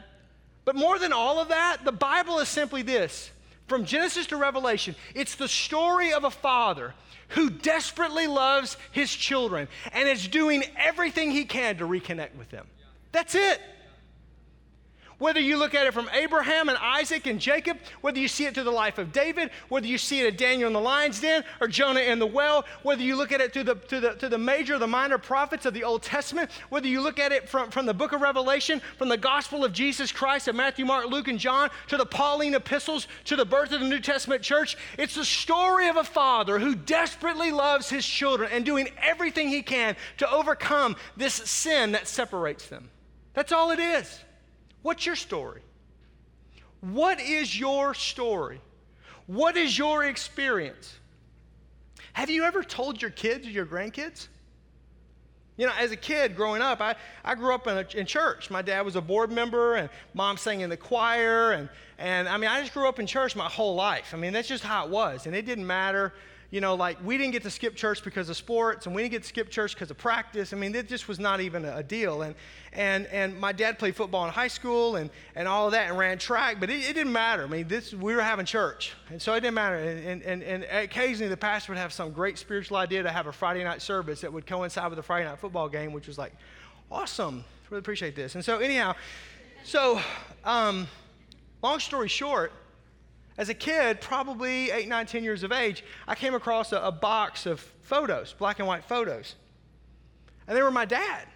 But 0.64 0.76
more 0.76 0.98
than 0.98 1.12
all 1.12 1.38
of 1.38 1.48
that, 1.48 1.84
the 1.84 1.92
Bible 1.92 2.38
is 2.38 2.48
simply 2.48 2.82
this 2.82 3.30
from 3.66 3.86
Genesis 3.86 4.26
to 4.26 4.36
Revelation, 4.36 4.94
it's 5.14 5.36
the 5.36 5.48
story 5.48 6.12
of 6.12 6.24
a 6.24 6.30
father 6.30 6.92
who 7.32 7.50
desperately 7.50 8.26
loves 8.26 8.76
his 8.90 9.12
children 9.12 9.68
and 9.92 10.08
is 10.08 10.28
doing 10.28 10.64
everything 10.76 11.30
he 11.30 11.44
can 11.44 11.76
to 11.78 11.84
reconnect 11.84 12.36
with 12.36 12.50
them. 12.50 12.66
That's 13.10 13.34
it. 13.34 13.60
Whether 15.22 15.38
you 15.38 15.56
look 15.56 15.72
at 15.72 15.86
it 15.86 15.94
from 15.94 16.10
Abraham 16.12 16.68
and 16.68 16.76
Isaac 16.76 17.28
and 17.28 17.38
Jacob, 17.38 17.78
whether 18.00 18.18
you 18.18 18.26
see 18.26 18.46
it 18.46 18.54
through 18.54 18.64
the 18.64 18.72
life 18.72 18.98
of 18.98 19.12
David, 19.12 19.52
whether 19.68 19.86
you 19.86 19.96
see 19.96 20.18
it 20.18 20.26
at 20.26 20.36
Daniel 20.36 20.66
in 20.66 20.72
the 20.72 20.80
lion's 20.80 21.20
den 21.20 21.44
or 21.60 21.68
Jonah 21.68 22.00
in 22.00 22.18
the 22.18 22.26
well, 22.26 22.64
whether 22.82 23.04
you 23.04 23.14
look 23.14 23.30
at 23.30 23.40
it 23.40 23.52
through 23.52 23.62
the, 23.62 23.76
through 23.76 24.00
the, 24.00 24.14
through 24.14 24.30
the 24.30 24.38
major, 24.38 24.80
the 24.80 24.88
minor 24.88 25.18
prophets 25.18 25.64
of 25.64 25.74
the 25.74 25.84
Old 25.84 26.02
Testament, 26.02 26.50
whether 26.70 26.88
you 26.88 27.00
look 27.00 27.20
at 27.20 27.30
it 27.30 27.48
from, 27.48 27.70
from 27.70 27.86
the 27.86 27.94
book 27.94 28.10
of 28.10 28.20
Revelation, 28.20 28.82
from 28.98 29.08
the 29.08 29.16
gospel 29.16 29.64
of 29.64 29.72
Jesus 29.72 30.10
Christ 30.10 30.48
of 30.48 30.56
Matthew, 30.56 30.84
Mark, 30.84 31.06
Luke, 31.06 31.28
and 31.28 31.38
John, 31.38 31.70
to 31.86 31.96
the 31.96 32.04
Pauline 32.04 32.54
epistles, 32.54 33.06
to 33.26 33.36
the 33.36 33.44
birth 33.44 33.70
of 33.70 33.78
the 33.78 33.88
New 33.88 34.00
Testament 34.00 34.42
church, 34.42 34.76
it's 34.98 35.14
the 35.14 35.24
story 35.24 35.86
of 35.86 35.96
a 35.96 36.02
father 36.02 36.58
who 36.58 36.74
desperately 36.74 37.52
loves 37.52 37.88
his 37.88 38.04
children 38.04 38.50
and 38.52 38.64
doing 38.64 38.88
everything 39.00 39.50
he 39.50 39.62
can 39.62 39.94
to 40.16 40.28
overcome 40.28 40.96
this 41.16 41.34
sin 41.34 41.92
that 41.92 42.08
separates 42.08 42.66
them. 42.66 42.90
That's 43.34 43.52
all 43.52 43.70
it 43.70 43.78
is. 43.78 44.18
What's 44.82 45.06
your 45.06 45.16
story? 45.16 45.62
What 46.80 47.20
is 47.20 47.58
your 47.58 47.94
story? 47.94 48.60
What 49.26 49.56
is 49.56 49.78
your 49.78 50.04
experience? 50.04 50.94
Have 52.12 52.28
you 52.28 52.44
ever 52.44 52.62
told 52.62 53.00
your 53.00 53.12
kids 53.12 53.46
or 53.46 53.50
your 53.50 53.66
grandkids? 53.66 54.28
You 55.56 55.66
know, 55.66 55.72
as 55.78 55.92
a 55.92 55.96
kid 55.96 56.34
growing 56.34 56.62
up, 56.62 56.80
I, 56.80 56.96
I 57.24 57.34
grew 57.34 57.54
up 57.54 57.66
in, 57.66 57.76
a, 57.76 57.86
in 57.94 58.06
church. 58.06 58.50
My 58.50 58.62
dad 58.62 58.84
was 58.84 58.96
a 58.96 59.00
board 59.00 59.30
member, 59.30 59.76
and 59.76 59.90
mom 60.14 60.36
sang 60.36 60.62
in 60.62 60.70
the 60.70 60.76
choir. 60.76 61.52
And, 61.52 61.68
and 61.98 62.28
I 62.28 62.36
mean, 62.36 62.50
I 62.50 62.60
just 62.60 62.74
grew 62.74 62.88
up 62.88 62.98
in 62.98 63.06
church 63.06 63.36
my 63.36 63.48
whole 63.48 63.74
life. 63.74 64.12
I 64.12 64.16
mean, 64.16 64.32
that's 64.32 64.48
just 64.48 64.64
how 64.64 64.86
it 64.86 64.90
was. 64.90 65.26
And 65.26 65.36
it 65.36 65.46
didn't 65.46 65.66
matter 65.66 66.14
you 66.52 66.60
know, 66.60 66.74
like 66.74 67.02
we 67.02 67.16
didn't 67.16 67.32
get 67.32 67.42
to 67.44 67.50
skip 67.50 67.74
church 67.74 68.04
because 68.04 68.28
of 68.28 68.36
sports, 68.36 68.84
and 68.84 68.94
we 68.94 69.00
didn't 69.00 69.12
get 69.12 69.22
to 69.22 69.28
skip 69.28 69.48
church 69.48 69.74
because 69.74 69.90
of 69.90 69.96
practice. 69.96 70.52
I 70.52 70.56
mean, 70.56 70.74
it 70.74 70.86
just 70.86 71.08
was 71.08 71.18
not 71.18 71.40
even 71.40 71.64
a 71.64 71.82
deal. 71.82 72.20
And 72.20 72.34
and 72.74 73.06
and 73.06 73.40
my 73.40 73.52
dad 73.52 73.78
played 73.78 73.96
football 73.96 74.26
in 74.26 74.30
high 74.30 74.48
school 74.48 74.96
and 74.96 75.08
and 75.34 75.48
all 75.48 75.64
of 75.64 75.72
that, 75.72 75.88
and 75.88 75.98
ran 75.98 76.18
track, 76.18 76.60
but 76.60 76.68
it, 76.68 76.90
it 76.90 76.92
didn't 76.92 77.12
matter. 77.12 77.44
I 77.44 77.46
mean, 77.46 77.68
this 77.68 77.94
we 77.94 78.14
were 78.14 78.20
having 78.20 78.44
church, 78.44 78.92
and 79.08 79.20
so 79.20 79.32
it 79.32 79.40
didn't 79.40 79.54
matter. 79.54 79.76
And, 79.76 80.22
and 80.22 80.42
and 80.42 80.64
occasionally 80.64 81.30
the 81.30 81.38
pastor 81.38 81.72
would 81.72 81.78
have 81.78 81.92
some 81.92 82.12
great 82.12 82.36
spiritual 82.36 82.76
idea 82.76 83.02
to 83.02 83.10
have 83.10 83.26
a 83.26 83.32
Friday 83.32 83.64
night 83.64 83.80
service 83.80 84.20
that 84.20 84.30
would 84.30 84.46
coincide 84.46 84.90
with 84.90 84.98
the 84.98 85.02
Friday 85.02 85.24
night 85.24 85.38
football 85.38 85.70
game, 85.70 85.94
which 85.94 86.06
was 86.06 86.18
like 86.18 86.34
awesome. 86.90 87.46
Really 87.70 87.78
appreciate 87.78 88.14
this. 88.14 88.34
And 88.34 88.44
so 88.44 88.58
anyhow, 88.58 88.94
so 89.64 89.98
um, 90.44 90.86
long 91.62 91.80
story 91.80 92.08
short 92.08 92.52
as 93.38 93.48
a 93.48 93.54
kid, 93.54 94.00
probably 94.00 94.70
eight, 94.70 94.88
nine, 94.88 95.06
ten 95.06 95.24
years 95.24 95.42
of 95.42 95.52
age, 95.52 95.84
I 96.06 96.14
came 96.14 96.34
across 96.34 96.72
a, 96.72 96.78
a 96.78 96.92
box 96.92 97.46
of 97.46 97.60
photos, 97.80 98.34
black 98.38 98.58
and 98.58 98.68
white 98.68 98.84
photos. 98.84 99.36
And 100.46 100.56
they 100.56 100.62
were 100.62 100.70
my 100.70 100.84
dad. 100.84 101.26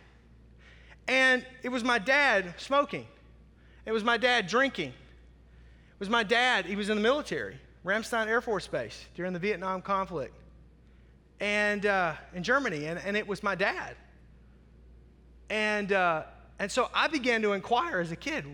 And 1.09 1.47
it 1.63 1.69
was 1.71 1.85
my 1.85 1.99
dad 1.99 2.55
smoking. 2.59 3.07
It 3.87 3.93
was 3.93 4.05
my 4.05 4.17
dad 4.17 4.47
drinking. 4.47 4.89
It 4.89 6.01
was 6.01 6.11
my 6.11 6.23
dad, 6.23 6.67
he 6.67 6.77
was 6.77 6.91
in 6.91 6.97
the 6.97 7.03
military, 7.03 7.59
Ramstein 7.85 8.27
Air 8.27 8.43
Force 8.43 8.67
Base 8.67 9.07
during 9.15 9.33
the 9.33 9.39
Vietnam 9.39 9.81
conflict. 9.81 10.35
And 11.41 11.87
uh, 11.87 12.15
in 12.35 12.43
Germany, 12.43 12.87
and, 12.87 12.99
and 12.99 13.17
it 13.17 13.27
was 13.27 13.43
my 13.43 13.55
dad. 13.55 13.97
And, 15.49 15.93
uh, 15.93 16.25
and 16.59 16.71
so 16.71 16.91
I 16.93 17.09
began 17.09 17.41
to 17.43 17.53
inquire 17.53 18.01
as 18.01 18.13
a 18.13 18.17
kid 18.17 18.45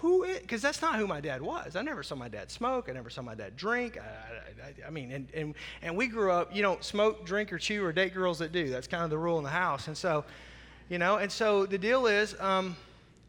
who 0.00 0.22
is, 0.22 0.38
because 0.38 0.62
that's 0.62 0.80
not 0.80 0.96
who 0.96 1.06
my 1.06 1.20
dad 1.20 1.42
was. 1.42 1.74
I 1.74 1.82
never 1.82 2.02
saw 2.02 2.14
my 2.14 2.28
dad 2.28 2.50
smoke. 2.50 2.88
I 2.88 2.92
never 2.92 3.10
saw 3.10 3.22
my 3.22 3.34
dad 3.34 3.56
drink. 3.56 3.98
I, 3.98 4.66
I, 4.66 4.86
I, 4.86 4.90
mean, 4.90 5.10
and, 5.10 5.28
and, 5.34 5.54
and 5.82 5.96
we 5.96 6.06
grew 6.06 6.30
up, 6.30 6.54
you 6.54 6.62
don't 6.62 6.84
smoke, 6.84 7.26
drink, 7.26 7.52
or 7.52 7.58
chew 7.58 7.84
or 7.84 7.92
date 7.92 8.14
girls 8.14 8.38
that 8.38 8.52
do. 8.52 8.70
That's 8.70 8.86
kind 8.86 9.02
of 9.02 9.10
the 9.10 9.18
rule 9.18 9.38
in 9.38 9.44
the 9.44 9.50
house. 9.50 9.88
And 9.88 9.96
so, 9.96 10.24
you 10.88 10.98
know, 10.98 11.16
and 11.16 11.30
so 11.30 11.66
the 11.66 11.78
deal 11.78 12.06
is, 12.06 12.38
um, 12.40 12.76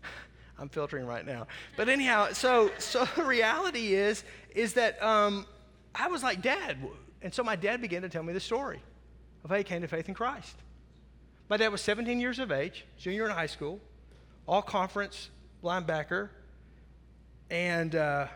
I'm 0.60 0.70
filtering 0.70 1.08
right 1.08 1.26
now. 1.26 1.48
But 1.76 1.90
anyhow, 1.90 2.34
so, 2.34 2.70
so 2.78 3.06
the 3.16 3.24
reality 3.26 3.96
is, 3.96 4.24
is 4.54 4.74
that 4.74 5.02
um, 5.02 5.48
I 5.96 6.08
was 6.08 6.22
like, 6.22 6.42
Dad. 6.42 6.78
And 7.22 7.34
so 7.34 7.44
my 7.44 7.56
dad 7.56 7.82
began 7.82 8.04
to 8.04 8.10
tell 8.10 8.24
me 8.24 8.32
the 8.32 8.40
story 8.40 8.82
of 9.44 9.50
how 9.50 9.58
he 9.58 9.64
came 9.64 9.82
to 9.82 9.88
faith 9.88 10.08
in 10.08 10.14
Christ. 10.14 10.56
My 11.50 11.58
dad 11.58 11.70
was 11.70 11.82
17 11.82 12.20
years 12.20 12.38
of 12.38 12.52
age, 12.52 12.86
junior 12.98 13.26
in 13.26 13.32
high 13.32 13.48
school, 13.48 13.80
all 14.48 14.62
conference 14.62 15.30
linebacker, 15.64 16.30
and 17.50 17.96
uh, 17.96 18.28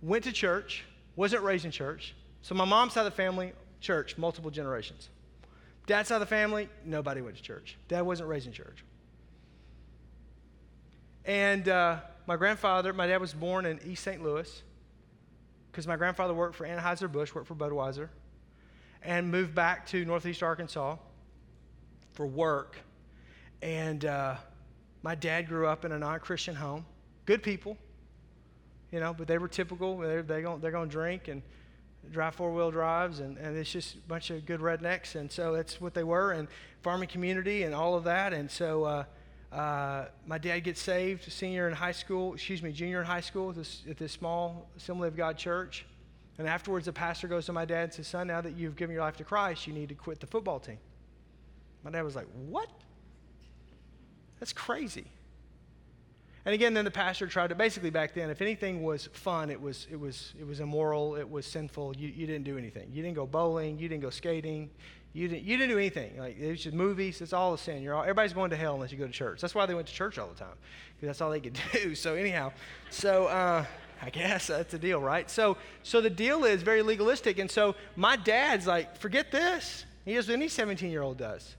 went 0.00 0.24
to 0.24 0.32
church, 0.32 0.84
wasn't 1.16 1.42
raised 1.42 1.64
in 1.64 1.70
church. 1.70 2.14
So 2.42 2.54
my 2.54 2.64
mom's 2.64 2.92
side 2.94 3.06
of 3.06 3.12
the 3.12 3.16
family, 3.16 3.52
church, 3.80 4.18
multiple 4.18 4.50
generations. 4.50 5.08
Dad's 5.86 6.08
side 6.08 6.16
of 6.16 6.20
the 6.20 6.26
family, 6.26 6.68
nobody 6.84 7.20
went 7.20 7.36
to 7.36 7.42
church. 7.42 7.76
Dad 7.88 8.02
wasn't 8.02 8.28
raised 8.28 8.46
in 8.46 8.52
church. 8.52 8.84
And 11.24 11.68
uh, 11.68 11.98
my 12.26 12.36
grandfather, 12.36 12.92
my 12.92 13.06
dad 13.06 13.20
was 13.20 13.32
born 13.32 13.66
in 13.66 13.80
East 13.84 14.02
St. 14.04 14.22
Louis 14.22 14.62
because 15.70 15.86
my 15.86 15.96
grandfather 15.96 16.34
worked 16.34 16.56
for 16.56 16.66
Anheuser-Busch, 16.66 17.34
worked 17.34 17.46
for 17.46 17.54
Budweiser, 17.54 18.08
and 19.02 19.30
moved 19.30 19.54
back 19.54 19.86
to 19.86 20.04
Northeast 20.04 20.42
Arkansas 20.42 20.96
for 22.12 22.26
work 22.26 22.78
And 23.62 24.04
uh, 24.04 24.36
my 25.02 25.14
dad 25.14 25.48
grew 25.48 25.66
up 25.66 25.84
in 25.84 25.92
a 25.92 25.98
non 25.98 26.20
Christian 26.20 26.54
home. 26.54 26.84
Good 27.24 27.42
people, 27.42 27.76
you 28.90 29.00
know, 29.00 29.14
but 29.14 29.26
they 29.26 29.38
were 29.38 29.48
typical. 29.48 29.98
They're, 29.98 30.22
they're 30.22 30.42
going 30.42 30.60
they're 30.60 30.72
to 30.72 30.86
drink 30.86 31.28
and 31.28 31.42
drive 32.10 32.34
four 32.34 32.52
wheel 32.52 32.70
drives, 32.70 33.20
and, 33.20 33.38
and 33.38 33.56
it's 33.56 33.70
just 33.70 33.94
a 33.94 33.98
bunch 34.00 34.30
of 34.30 34.44
good 34.44 34.60
rednecks. 34.60 35.14
And 35.14 35.30
so 35.30 35.52
that's 35.52 35.80
what 35.80 35.94
they 35.94 36.04
were, 36.04 36.32
and 36.32 36.48
farming 36.82 37.08
community 37.08 37.62
and 37.62 37.74
all 37.74 37.94
of 37.94 38.04
that. 38.04 38.32
And 38.32 38.50
so 38.50 38.84
uh, 38.84 39.04
uh, 39.54 40.06
my 40.26 40.38
dad 40.38 40.60
gets 40.60 40.80
saved, 40.80 41.30
senior 41.30 41.68
in 41.68 41.74
high 41.74 41.92
school, 41.92 42.34
excuse 42.34 42.62
me, 42.62 42.72
junior 42.72 43.00
in 43.00 43.06
high 43.06 43.20
school 43.20 43.50
at 43.50 43.56
this, 43.56 43.82
at 43.88 43.98
this 43.98 44.12
small 44.12 44.68
Assembly 44.76 45.08
of 45.08 45.16
God 45.16 45.36
church. 45.36 45.86
And 46.38 46.48
afterwards, 46.48 46.86
the 46.86 46.92
pastor 46.92 47.28
goes 47.28 47.46
to 47.46 47.52
my 47.52 47.64
dad 47.64 47.84
and 47.84 47.92
says, 47.92 48.08
Son, 48.08 48.26
now 48.26 48.40
that 48.40 48.56
you've 48.56 48.74
given 48.74 48.94
your 48.94 49.04
life 49.04 49.16
to 49.18 49.24
Christ, 49.24 49.66
you 49.66 49.72
need 49.72 49.90
to 49.90 49.94
quit 49.94 50.18
the 50.18 50.26
football 50.26 50.58
team. 50.58 50.78
My 51.84 51.90
dad 51.90 52.02
was 52.02 52.16
like, 52.16 52.26
What? 52.48 52.68
That's 54.40 54.52
crazy. 54.52 55.04
And 56.44 56.54
again, 56.54 56.74
then 56.74 56.84
the 56.84 56.90
pastor 56.90 57.26
tried 57.28 57.48
to 57.48 57.54
basically 57.54 57.90
back 57.90 58.14
then, 58.14 58.28
if 58.28 58.42
anything 58.42 58.82
was 58.82 59.08
fun, 59.12 59.48
it 59.48 59.60
was 59.60 59.86
it 59.90 59.98
was 59.98 60.34
it 60.38 60.46
was 60.46 60.58
immoral, 60.58 61.14
it 61.14 61.28
was 61.28 61.46
sinful. 61.46 61.96
You, 61.96 62.08
you 62.08 62.26
didn't 62.26 62.44
do 62.44 62.58
anything. 62.58 62.90
You 62.92 63.02
didn't 63.02 63.14
go 63.14 63.26
bowling, 63.26 63.78
you 63.78 63.88
didn't 63.88 64.02
go 64.02 64.10
skating, 64.10 64.68
you 65.12 65.28
didn't 65.28 65.44
you 65.44 65.56
didn't 65.56 65.70
do 65.70 65.78
anything. 65.78 66.18
Like 66.18 66.38
it 66.38 66.50
was 66.50 66.62
just 66.62 66.74
movies. 66.74 67.20
It's 67.20 67.32
all 67.32 67.54
a 67.54 67.58
sin. 67.58 67.80
You're 67.82 67.94
all 67.94 68.02
everybody's 68.02 68.32
going 68.32 68.50
to 68.50 68.56
hell 68.56 68.74
unless 68.74 68.90
you 68.90 68.98
go 68.98 69.06
to 69.06 69.12
church. 69.12 69.40
That's 69.40 69.54
why 69.54 69.66
they 69.66 69.74
went 69.74 69.86
to 69.86 69.94
church 69.94 70.18
all 70.18 70.26
the 70.26 70.34
time 70.34 70.56
because 70.96 71.06
that's 71.06 71.20
all 71.20 71.30
they 71.30 71.40
could 71.40 71.58
do. 71.72 71.94
So 71.94 72.14
anyhow, 72.14 72.52
so. 72.90 73.26
Uh, 73.26 73.64
I 74.04 74.10
guess 74.10 74.48
that's 74.48 74.72
the 74.72 74.80
deal, 74.80 75.00
right? 75.00 75.30
So, 75.30 75.56
so 75.84 76.00
the 76.00 76.10
deal 76.10 76.42
is 76.42 76.62
very 76.62 76.82
legalistic, 76.82 77.38
and 77.38 77.48
so 77.48 77.76
my 77.94 78.16
dad's 78.16 78.66
like, 78.66 78.96
forget 78.96 79.30
this. 79.30 79.84
He 80.04 80.14
does 80.14 80.26
what 80.26 80.34
any 80.34 80.48
17 80.48 80.90
year 80.90 81.02
old 81.02 81.18
does. 81.18 81.54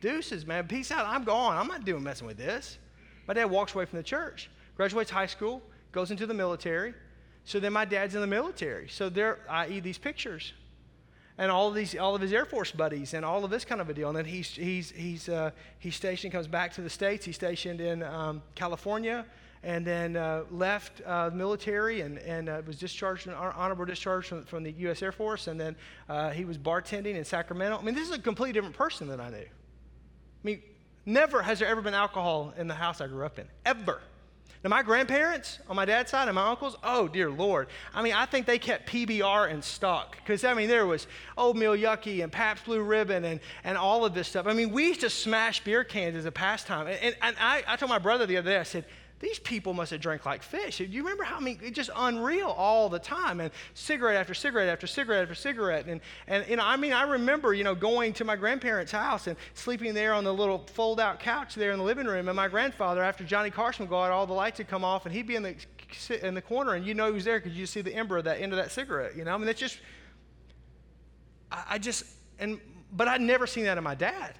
Deuces, 0.00 0.44
man, 0.44 0.66
peace 0.66 0.90
out. 0.90 1.06
I'm 1.06 1.22
gone. 1.22 1.56
I'm 1.56 1.68
not 1.68 1.84
doing 1.84 2.02
messing 2.02 2.26
with 2.26 2.38
this. 2.38 2.78
My 3.26 3.34
dad 3.34 3.46
walks 3.46 3.74
away 3.74 3.84
from 3.84 3.98
the 3.98 4.04
church, 4.04 4.50
graduates 4.76 5.10
high 5.10 5.26
school, 5.26 5.62
goes 5.92 6.10
into 6.10 6.26
the 6.26 6.34
military. 6.34 6.94
So 7.44 7.60
then 7.60 7.72
my 7.72 7.84
dad's 7.84 8.14
in 8.14 8.20
the 8.20 8.26
military. 8.26 8.88
So 8.88 9.08
there, 9.08 9.38
i.e., 9.48 9.80
these 9.80 9.98
pictures, 9.98 10.52
and 11.38 11.50
all 11.50 11.68
of 11.68 11.74
these, 11.74 11.96
all 11.96 12.14
of 12.14 12.20
his 12.20 12.32
Air 12.32 12.44
Force 12.44 12.72
buddies, 12.72 13.14
and 13.14 13.24
all 13.24 13.44
of 13.44 13.50
this 13.50 13.64
kind 13.64 13.80
of 13.80 13.88
a 13.88 13.94
deal. 13.94 14.08
And 14.08 14.16
then 14.16 14.24
he's 14.24 14.48
he's 14.48 14.90
he's 14.90 15.28
uh, 15.28 15.50
he's 15.78 15.94
stationed, 15.94 16.32
comes 16.32 16.48
back 16.48 16.72
to 16.74 16.82
the 16.82 16.90
states. 16.90 17.24
He's 17.24 17.36
stationed 17.36 17.80
in 17.80 18.02
um, 18.02 18.42
California, 18.54 19.24
and 19.62 19.86
then 19.86 20.16
uh, 20.16 20.44
left 20.50 21.02
uh, 21.02 21.30
the 21.30 21.36
military 21.36 22.00
and 22.00 22.18
and 22.18 22.48
uh, 22.48 22.62
was 22.66 22.78
discharged, 22.78 23.26
an 23.28 23.34
honorable 23.34 23.84
discharge 23.84 24.26
from, 24.26 24.44
from 24.44 24.62
the 24.64 24.72
U.S. 24.72 25.02
Air 25.02 25.12
Force. 25.12 25.46
And 25.46 25.60
then 25.60 25.76
uh, 26.08 26.30
he 26.30 26.44
was 26.44 26.58
bartending 26.58 27.14
in 27.14 27.24
Sacramento. 27.24 27.78
I 27.78 27.82
mean, 27.82 27.94
this 27.94 28.08
is 28.08 28.14
a 28.14 28.18
completely 28.18 28.54
different 28.54 28.76
person 28.76 29.06
than 29.06 29.20
I 29.20 29.30
knew. 29.30 29.36
I 29.36 30.42
mean, 30.42 30.62
Never 31.06 31.40
has 31.40 31.60
there 31.60 31.68
ever 31.68 31.80
been 31.80 31.94
alcohol 31.94 32.52
in 32.58 32.66
the 32.66 32.74
house 32.74 33.00
I 33.00 33.06
grew 33.06 33.24
up 33.24 33.38
in. 33.38 33.46
Ever. 33.64 34.00
Now, 34.64 34.70
my 34.70 34.82
grandparents 34.82 35.60
on 35.68 35.76
my 35.76 35.84
dad's 35.84 36.10
side 36.10 36.26
and 36.26 36.34
my 36.34 36.48
uncles, 36.48 36.76
oh, 36.82 37.06
dear 37.06 37.30
Lord. 37.30 37.68
I 37.94 38.02
mean, 38.02 38.14
I 38.14 38.26
think 38.26 38.46
they 38.46 38.58
kept 38.58 38.90
PBR 38.90 39.48
in 39.50 39.62
stock. 39.62 40.16
Because, 40.16 40.42
I 40.42 40.54
mean, 40.54 40.66
there 40.66 40.86
was 40.86 41.06
Old 41.38 41.56
Milwaukee 41.56 42.22
and 42.22 42.32
Pabst 42.32 42.64
Blue 42.64 42.82
Ribbon 42.82 43.24
and, 43.24 43.38
and 43.62 43.78
all 43.78 44.04
of 44.04 44.14
this 44.14 44.26
stuff. 44.26 44.48
I 44.48 44.52
mean, 44.52 44.72
we 44.72 44.88
used 44.88 45.02
to 45.02 45.10
smash 45.10 45.62
beer 45.62 45.84
cans 45.84 46.16
as 46.16 46.24
a 46.24 46.32
pastime. 46.32 46.88
And, 46.88 46.98
and, 47.00 47.16
and 47.22 47.36
I, 47.38 47.62
I 47.68 47.76
told 47.76 47.90
my 47.90 48.00
brother 48.00 48.26
the 48.26 48.38
other 48.38 48.50
day, 48.50 48.58
I 48.58 48.64
said, 48.64 48.86
these 49.18 49.38
people 49.38 49.72
must 49.72 49.92
have 49.92 50.00
drank 50.00 50.26
like 50.26 50.42
fish. 50.42 50.78
Do 50.78 50.84
you 50.84 51.02
remember 51.02 51.24
how 51.24 51.36
I 51.36 51.40
mean 51.40 51.58
it's 51.62 51.74
just 51.74 51.90
unreal 51.96 52.48
all 52.48 52.88
the 52.88 52.98
time 52.98 53.40
and 53.40 53.50
cigarette 53.74 54.16
after 54.16 54.34
cigarette 54.34 54.68
after 54.68 54.86
cigarette 54.86 55.22
after 55.22 55.34
cigarette 55.34 55.86
and 55.86 56.00
and 56.26 56.46
you 56.48 56.56
know 56.56 56.64
I 56.64 56.76
mean 56.76 56.92
I 56.92 57.02
remember 57.04 57.54
you 57.54 57.64
know 57.64 57.74
going 57.74 58.12
to 58.14 58.24
my 58.24 58.36
grandparents' 58.36 58.92
house 58.92 59.26
and 59.26 59.36
sleeping 59.54 59.94
there 59.94 60.12
on 60.12 60.24
the 60.24 60.34
little 60.34 60.66
fold 60.72 61.00
out 61.00 61.18
couch 61.18 61.54
there 61.54 61.72
in 61.72 61.78
the 61.78 61.84
living 61.84 62.06
room 62.06 62.28
and 62.28 62.36
my 62.36 62.48
grandfather 62.48 63.02
after 63.02 63.24
Johnny 63.24 63.50
Carson 63.50 63.84
would 63.84 63.90
go 63.90 64.02
out 64.02 64.10
all 64.10 64.26
the 64.26 64.34
lights 64.34 64.58
would 64.58 64.68
come 64.68 64.84
off 64.84 65.06
and 65.06 65.14
he'd 65.14 65.26
be 65.26 65.36
in 65.36 65.42
the 65.42 65.56
in 66.22 66.34
the 66.34 66.42
corner 66.42 66.74
and 66.74 66.84
you 66.84 66.92
know 66.92 67.06
he 67.06 67.12
was 67.12 67.24
there 67.24 67.38
because 67.38 67.56
you 67.56 67.64
see 67.64 67.80
the 67.80 67.94
ember 67.94 68.18
of 68.18 68.24
that 68.24 68.40
end 68.40 68.52
of 68.52 68.58
that 68.58 68.70
cigarette 68.70 69.16
you 69.16 69.24
know 69.24 69.34
I 69.34 69.38
mean 69.38 69.48
it's 69.48 69.60
just 69.60 69.78
I, 71.50 71.64
I 71.70 71.78
just 71.78 72.04
and 72.38 72.60
but 72.92 73.08
I'd 73.08 73.20
never 73.20 73.46
seen 73.46 73.64
that 73.64 73.78
in 73.78 73.84
my 73.84 73.94
dad. 73.94 74.34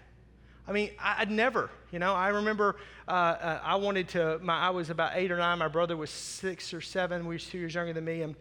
I 0.68 0.72
mean, 0.72 0.90
I, 0.98 1.20
would 1.20 1.30
never, 1.30 1.70
you 1.92 1.98
know. 1.98 2.12
I 2.12 2.28
remember 2.28 2.76
uh, 3.06 3.10
uh, 3.10 3.60
I 3.62 3.76
wanted 3.76 4.08
to, 4.10 4.38
my, 4.42 4.58
I 4.58 4.70
was 4.70 4.90
about 4.90 5.12
eight 5.14 5.30
or 5.30 5.36
nine. 5.36 5.58
My 5.58 5.68
brother 5.68 5.96
was 5.96 6.10
six 6.10 6.74
or 6.74 6.80
seven. 6.80 7.26
We 7.26 7.36
was 7.36 7.46
two 7.46 7.58
years 7.58 7.74
younger 7.74 7.92
than 7.92 8.04
me. 8.04 8.22
And, 8.22 8.34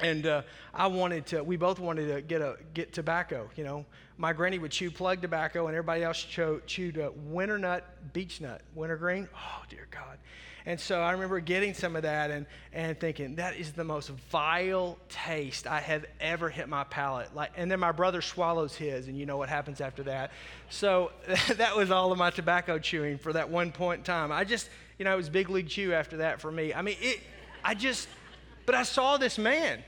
and 0.00 0.26
uh, 0.26 0.42
I 0.74 0.86
wanted 0.86 1.26
to, 1.26 1.44
we 1.44 1.56
both 1.56 1.78
wanted 1.78 2.14
to 2.14 2.22
get, 2.22 2.40
a, 2.40 2.56
get 2.74 2.92
tobacco, 2.92 3.50
you 3.56 3.64
know. 3.64 3.84
My 4.18 4.32
granny 4.32 4.58
would 4.58 4.70
chew 4.70 4.90
plug 4.90 5.20
tobacco, 5.20 5.66
and 5.66 5.76
everybody 5.76 6.02
else 6.02 6.22
chewed, 6.22 6.66
chewed 6.66 6.98
winter 7.30 7.58
nut, 7.58 7.84
beech 8.12 8.40
nut, 8.40 8.62
wintergreen. 8.74 9.28
Oh, 9.34 9.62
dear 9.68 9.86
God. 9.90 10.18
And 10.64 10.78
so 10.78 11.00
I 11.00 11.12
remember 11.12 11.40
getting 11.40 11.74
some 11.74 11.96
of 11.96 12.02
that 12.02 12.30
and, 12.30 12.46
and 12.72 12.98
thinking, 12.98 13.34
that 13.36 13.56
is 13.56 13.72
the 13.72 13.82
most 13.82 14.10
vile 14.30 14.96
taste 15.08 15.66
I 15.66 15.80
have 15.80 16.04
ever 16.20 16.48
hit 16.48 16.68
my 16.68 16.84
palate. 16.84 17.34
Like, 17.34 17.52
and 17.56 17.70
then 17.70 17.80
my 17.80 17.90
brother 17.90 18.22
swallows 18.22 18.76
his, 18.76 19.08
and 19.08 19.18
you 19.18 19.26
know 19.26 19.36
what 19.36 19.48
happens 19.48 19.80
after 19.80 20.04
that. 20.04 20.30
So 20.70 21.10
that 21.56 21.76
was 21.76 21.90
all 21.90 22.12
of 22.12 22.18
my 22.18 22.30
tobacco 22.30 22.78
chewing 22.78 23.18
for 23.18 23.32
that 23.32 23.50
one 23.50 23.72
point 23.72 23.98
in 23.98 24.04
time. 24.04 24.30
I 24.30 24.44
just, 24.44 24.68
you 24.98 25.04
know, 25.04 25.12
it 25.12 25.16
was 25.16 25.28
big 25.28 25.50
league 25.50 25.68
chew 25.68 25.92
after 25.92 26.18
that 26.18 26.40
for 26.40 26.52
me. 26.52 26.72
I 26.72 26.82
mean, 26.82 26.96
it, 27.00 27.20
I 27.64 27.74
just, 27.74 28.08
but 28.66 28.74
I 28.74 28.82
saw 28.82 29.16
this 29.16 29.38
man, 29.38 29.82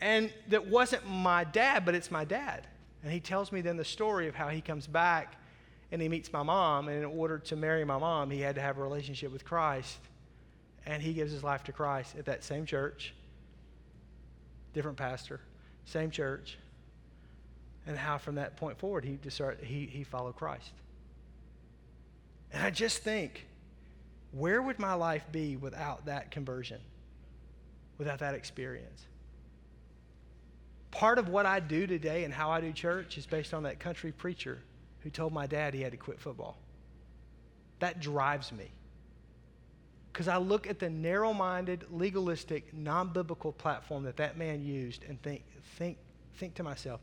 and 0.00 0.32
that 0.48 0.66
wasn't 0.66 1.08
my 1.08 1.44
dad, 1.44 1.84
but 1.84 1.94
it's 1.94 2.10
my 2.10 2.24
dad. 2.24 2.66
And 3.04 3.12
he 3.12 3.20
tells 3.20 3.52
me 3.52 3.60
then 3.60 3.76
the 3.76 3.84
story 3.84 4.28
of 4.28 4.34
how 4.34 4.48
he 4.48 4.62
comes 4.62 4.86
back 4.86 5.36
and 5.92 6.00
he 6.00 6.08
meets 6.08 6.32
my 6.32 6.42
mom. 6.42 6.88
And 6.88 6.98
in 6.98 7.04
order 7.04 7.38
to 7.38 7.54
marry 7.56 7.84
my 7.84 7.98
mom, 7.98 8.30
he 8.30 8.40
had 8.40 8.54
to 8.54 8.62
have 8.62 8.78
a 8.78 8.82
relationship 8.82 9.30
with 9.30 9.44
Christ. 9.44 9.98
And 10.86 11.02
he 11.02 11.12
gives 11.12 11.30
his 11.30 11.44
life 11.44 11.64
to 11.64 11.72
Christ 11.72 12.16
at 12.18 12.24
that 12.26 12.42
same 12.42 12.64
church, 12.66 13.14
different 14.72 14.96
pastor, 14.96 15.40
same 15.84 16.10
church. 16.10 16.58
And 17.86 17.98
how 17.98 18.16
from 18.16 18.36
that 18.36 18.56
point 18.56 18.78
forward 18.78 19.04
he 19.04 19.18
started, 19.28 19.64
he, 19.64 19.84
he 19.84 20.02
followed 20.02 20.36
Christ. 20.36 20.72
And 22.52 22.62
I 22.62 22.70
just 22.70 23.02
think, 23.02 23.46
where 24.32 24.62
would 24.62 24.78
my 24.78 24.94
life 24.94 25.26
be 25.30 25.56
without 25.56 26.06
that 26.06 26.30
conversion, 26.30 26.80
without 27.98 28.18
that 28.20 28.34
experience? 28.34 29.06
Part 30.90 31.18
of 31.18 31.28
what 31.28 31.46
I 31.46 31.60
do 31.60 31.86
today 31.86 32.24
and 32.24 32.32
how 32.32 32.50
I 32.50 32.60
do 32.60 32.72
church 32.72 33.18
is 33.18 33.26
based 33.26 33.52
on 33.52 33.64
that 33.64 33.80
country 33.80 34.12
preacher 34.12 34.60
who 35.00 35.10
told 35.10 35.32
my 35.32 35.46
dad 35.46 35.74
he 35.74 35.82
had 35.82 35.92
to 35.92 35.98
quit 35.98 36.20
football. 36.20 36.56
That 37.80 38.00
drives 38.00 38.52
me. 38.52 38.70
Because 40.12 40.28
I 40.28 40.36
look 40.36 40.68
at 40.68 40.78
the 40.78 40.88
narrow 40.88 41.34
minded, 41.34 41.84
legalistic, 41.90 42.72
non 42.72 43.08
biblical 43.08 43.52
platform 43.52 44.04
that 44.04 44.16
that 44.18 44.38
man 44.38 44.64
used 44.64 45.04
and 45.08 45.20
think, 45.22 45.42
think, 45.76 45.98
think 46.36 46.54
to 46.54 46.62
myself, 46.62 47.00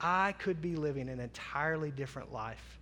I 0.00 0.32
could 0.38 0.62
be 0.62 0.76
living 0.76 1.08
an 1.08 1.18
entirely 1.18 1.90
different 1.90 2.32
life 2.32 2.78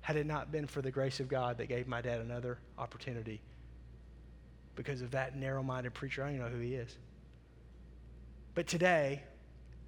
had 0.00 0.16
it 0.16 0.26
not 0.26 0.50
been 0.50 0.66
for 0.66 0.80
the 0.80 0.90
grace 0.90 1.20
of 1.20 1.28
God 1.28 1.58
that 1.58 1.66
gave 1.66 1.86
my 1.86 2.00
dad 2.00 2.20
another 2.20 2.58
opportunity 2.78 3.40
because 4.82 5.02
of 5.02 5.10
that 5.10 5.36
narrow 5.36 5.62
minded 5.62 5.92
preacher. 5.92 6.22
I 6.22 6.28
don't 6.28 6.36
even 6.36 6.46
know 6.46 6.56
who 6.56 6.62
he 6.62 6.74
is. 6.74 6.96
But 8.54 8.66
today, 8.66 9.22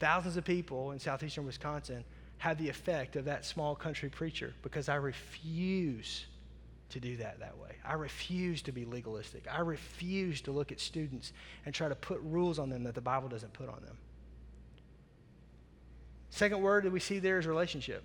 thousands 0.01 0.37
of 0.37 0.45
people 0.45 0.91
in 0.91 0.99
southeastern 0.99 1.47
Wisconsin 1.47 2.05
have 2.37 2.59
the 2.59 2.69
effect 2.69 3.17
of 3.17 3.25
that 3.25 3.47
small 3.47 3.75
country 3.75 4.11
preacher 4.11 4.53
because 4.61 4.91
I 4.91 4.97
refuse 4.97 6.27
to 6.91 7.01
do 7.01 7.17
that 7.17 7.41
that 7.41 7.57
way. 7.57 7.71
I 7.87 7.95
refuse 7.95 8.61
to 8.63 8.73
be 8.73 8.85
legalistic. 8.85 9.45
I 9.51 9.61
refuse 9.61 10.43
to 10.43 10.53
look 10.53 10.71
at 10.73 10.79
students 10.79 11.33
and 11.65 11.75
try 11.75 11.89
to 11.89 11.95
put 11.95 12.21
rules 12.23 12.59
on 12.59 12.69
them 12.69 12.85
that 12.85 12.95
the 12.95 13.01
Bible 13.01 13.31
doesn't 13.31 13.55
put 13.55 13.71
on 13.71 13.81
them. 13.87 13.97
Second 16.29 16.61
word 16.61 16.85
that 16.85 16.93
we 16.93 17.01
see 17.01 17.19
there 17.19 17.39
is 17.39 17.47
relationship. 17.47 18.05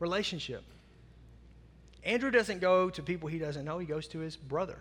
Relationship. 0.00 0.64
Andrew 2.04 2.30
doesn't 2.30 2.60
go 2.60 2.90
to 2.90 3.02
people 3.02 3.30
he 3.30 3.38
doesn't 3.38 3.64
know, 3.64 3.78
he 3.78 3.86
goes 3.86 4.06
to 4.08 4.18
his 4.18 4.36
brother. 4.36 4.78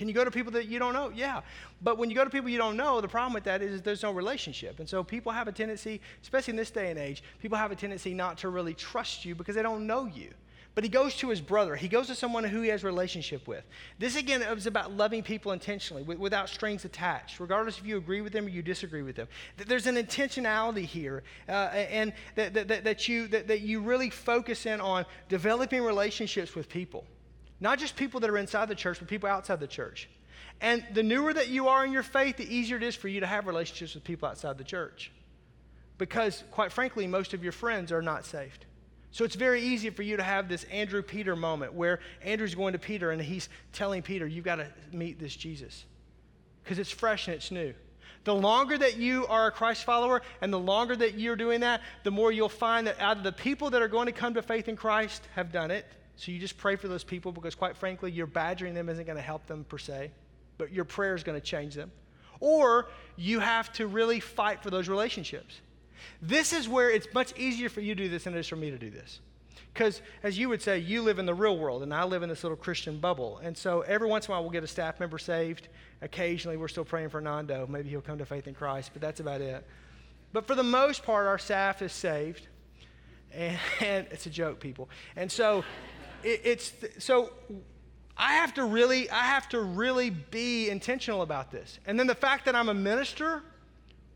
Can 0.00 0.08
you 0.08 0.14
go 0.14 0.24
to 0.24 0.30
people 0.30 0.50
that 0.52 0.66
you 0.66 0.78
don't 0.78 0.94
know? 0.94 1.12
Yeah. 1.14 1.42
But 1.82 1.98
when 1.98 2.08
you 2.08 2.16
go 2.16 2.24
to 2.24 2.30
people 2.30 2.48
you 2.48 2.56
don't 2.56 2.78
know, 2.78 3.02
the 3.02 3.06
problem 3.06 3.34
with 3.34 3.44
that 3.44 3.60
is 3.60 3.82
there's 3.82 4.02
no 4.02 4.12
relationship. 4.12 4.80
And 4.80 4.88
so 4.88 5.04
people 5.04 5.30
have 5.30 5.46
a 5.46 5.52
tendency, 5.52 6.00
especially 6.22 6.52
in 6.52 6.56
this 6.56 6.70
day 6.70 6.88
and 6.88 6.98
age, 6.98 7.22
people 7.42 7.58
have 7.58 7.70
a 7.70 7.76
tendency 7.76 8.14
not 8.14 8.38
to 8.38 8.48
really 8.48 8.72
trust 8.72 9.26
you 9.26 9.34
because 9.34 9.56
they 9.56 9.62
don't 9.62 9.86
know 9.86 10.06
you. 10.06 10.30
But 10.74 10.84
he 10.84 10.88
goes 10.88 11.16
to 11.16 11.28
his 11.28 11.42
brother. 11.42 11.76
He 11.76 11.86
goes 11.86 12.06
to 12.06 12.14
someone 12.14 12.44
who 12.44 12.62
he 12.62 12.70
has 12.70 12.82
a 12.82 12.86
relationship 12.86 13.46
with. 13.46 13.62
This, 13.98 14.16
again, 14.16 14.40
is 14.40 14.66
about 14.66 14.90
loving 14.90 15.22
people 15.22 15.52
intentionally, 15.52 16.02
without 16.02 16.48
strings 16.48 16.86
attached, 16.86 17.38
regardless 17.38 17.78
if 17.78 17.84
you 17.84 17.98
agree 17.98 18.22
with 18.22 18.32
them 18.32 18.46
or 18.46 18.48
you 18.48 18.62
disagree 18.62 19.02
with 19.02 19.16
them. 19.16 19.28
There's 19.58 19.86
an 19.86 19.96
intentionality 19.96 20.86
here, 20.86 21.24
uh, 21.46 21.72
and 21.74 22.14
that, 22.36 22.54
that, 22.54 22.84
that, 22.84 23.06
you, 23.06 23.28
that, 23.28 23.48
that 23.48 23.60
you 23.60 23.82
really 23.82 24.08
focus 24.08 24.64
in 24.64 24.80
on 24.80 25.04
developing 25.28 25.82
relationships 25.82 26.54
with 26.54 26.70
people. 26.70 27.04
Not 27.60 27.78
just 27.78 27.96
people 27.96 28.20
that 28.20 28.30
are 28.30 28.38
inside 28.38 28.68
the 28.68 28.74
church, 28.74 28.98
but 28.98 29.08
people 29.08 29.28
outside 29.28 29.60
the 29.60 29.66
church. 29.66 30.08
And 30.60 30.84
the 30.92 31.02
newer 31.02 31.32
that 31.32 31.48
you 31.48 31.68
are 31.68 31.84
in 31.84 31.92
your 31.92 32.02
faith, 32.02 32.36
the 32.36 32.54
easier 32.54 32.76
it 32.76 32.82
is 32.82 32.96
for 32.96 33.08
you 33.08 33.20
to 33.20 33.26
have 33.26 33.46
relationships 33.46 33.94
with 33.94 34.04
people 34.04 34.28
outside 34.28 34.58
the 34.58 34.64
church. 34.64 35.10
Because, 35.98 36.42
quite 36.50 36.72
frankly, 36.72 37.06
most 37.06 37.34
of 37.34 37.42
your 37.42 37.52
friends 37.52 37.92
are 37.92 38.02
not 38.02 38.24
saved. 38.24 38.66
So 39.12 39.24
it's 39.24 39.34
very 39.34 39.60
easy 39.60 39.90
for 39.90 40.02
you 40.02 40.16
to 40.16 40.22
have 40.22 40.48
this 40.48 40.64
Andrew 40.64 41.02
Peter 41.02 41.34
moment 41.34 41.74
where 41.74 42.00
Andrew's 42.22 42.54
going 42.54 42.74
to 42.74 42.78
Peter 42.78 43.10
and 43.10 43.20
he's 43.20 43.48
telling 43.72 44.02
Peter, 44.02 44.26
You've 44.26 44.44
got 44.44 44.56
to 44.56 44.66
meet 44.92 45.18
this 45.18 45.34
Jesus 45.34 45.84
because 46.62 46.78
it's 46.78 46.90
fresh 46.90 47.26
and 47.26 47.34
it's 47.34 47.50
new. 47.50 47.74
The 48.24 48.34
longer 48.34 48.76
that 48.76 48.98
you 48.98 49.26
are 49.26 49.46
a 49.46 49.50
Christ 49.50 49.84
follower 49.84 50.22
and 50.40 50.52
the 50.52 50.58
longer 50.58 50.94
that 50.94 51.18
you're 51.18 51.36
doing 51.36 51.60
that, 51.60 51.80
the 52.04 52.10
more 52.10 52.30
you'll 52.30 52.50
find 52.50 52.86
that 52.86 53.00
out 53.00 53.16
of 53.16 53.22
the 53.22 53.32
people 53.32 53.70
that 53.70 53.80
are 53.82 53.88
going 53.88 54.06
to 54.06 54.12
come 54.12 54.34
to 54.34 54.42
faith 54.42 54.68
in 54.68 54.76
Christ 54.76 55.26
have 55.34 55.50
done 55.50 55.70
it. 55.70 55.86
So 56.16 56.32
you 56.32 56.38
just 56.38 56.58
pray 56.58 56.76
for 56.76 56.88
those 56.88 57.04
people 57.04 57.32
because, 57.32 57.54
quite 57.54 57.76
frankly, 57.76 58.10
your 58.10 58.26
badgering 58.26 58.74
them 58.74 58.88
isn't 58.88 59.04
going 59.04 59.16
to 59.16 59.22
help 59.22 59.46
them 59.46 59.64
per 59.64 59.78
se, 59.78 60.10
but 60.58 60.72
your 60.72 60.84
prayer 60.84 61.14
is 61.14 61.22
going 61.22 61.40
to 61.40 61.44
change 61.44 61.74
them. 61.74 61.90
Or 62.40 62.88
you 63.16 63.40
have 63.40 63.72
to 63.74 63.86
really 63.86 64.20
fight 64.20 64.62
for 64.62 64.70
those 64.70 64.88
relationships. 64.88 65.60
This 66.22 66.52
is 66.52 66.68
where 66.68 66.90
it's 66.90 67.08
much 67.12 67.38
easier 67.38 67.68
for 67.68 67.80
you 67.80 67.94
to 67.94 68.02
do 68.04 68.08
this 68.08 68.24
than 68.24 68.34
it 68.34 68.40
is 68.40 68.48
for 68.48 68.56
me 68.56 68.70
to 68.70 68.78
do 68.78 68.90
this. 68.90 69.20
Because, 69.72 70.02
as 70.22 70.36
you 70.38 70.48
would 70.48 70.60
say, 70.60 70.78
you 70.78 71.02
live 71.02 71.18
in 71.18 71.26
the 71.26 71.34
real 71.34 71.56
world, 71.56 71.82
and 71.82 71.94
I 71.94 72.04
live 72.04 72.22
in 72.22 72.28
this 72.28 72.42
little 72.42 72.56
Christian 72.56 72.98
bubble. 72.98 73.38
And 73.42 73.56
so 73.56 73.82
every 73.82 74.08
once 74.08 74.26
in 74.26 74.32
a 74.32 74.34
while, 74.34 74.42
we'll 74.42 74.50
get 74.50 74.64
a 74.64 74.68
staff 74.68 74.98
member 74.98 75.18
saved. 75.18 75.68
Occasionally, 76.02 76.56
we're 76.56 76.68
still 76.68 76.84
praying 76.84 77.10
for 77.10 77.20
Nando. 77.20 77.66
Maybe 77.68 77.88
he'll 77.88 78.00
come 78.00 78.18
to 78.18 78.26
faith 78.26 78.48
in 78.48 78.54
Christ, 78.54 78.90
but 78.92 79.00
that's 79.00 79.20
about 79.20 79.40
it. 79.40 79.64
But 80.32 80.46
for 80.46 80.54
the 80.54 80.64
most 80.64 81.04
part, 81.04 81.26
our 81.26 81.38
staff 81.38 81.82
is 81.82 81.92
saved. 81.92 82.48
And, 83.32 83.58
and 83.80 84.06
it's 84.10 84.26
a 84.26 84.30
joke, 84.30 84.60
people. 84.60 84.88
And 85.14 85.30
so 85.30 85.64
it, 86.24 86.40
it's, 86.44 86.72
so 86.98 87.30
I 88.16 88.34
have 88.34 88.54
to 88.54 88.64
really, 88.64 89.08
I 89.10 89.22
have 89.22 89.48
to 89.50 89.60
really 89.60 90.10
be 90.10 90.68
intentional 90.68 91.22
about 91.22 91.50
this. 91.50 91.78
And 91.86 91.98
then 91.98 92.06
the 92.06 92.14
fact 92.14 92.44
that 92.44 92.54
I'm 92.54 92.68
a 92.68 92.74
minister 92.74 93.42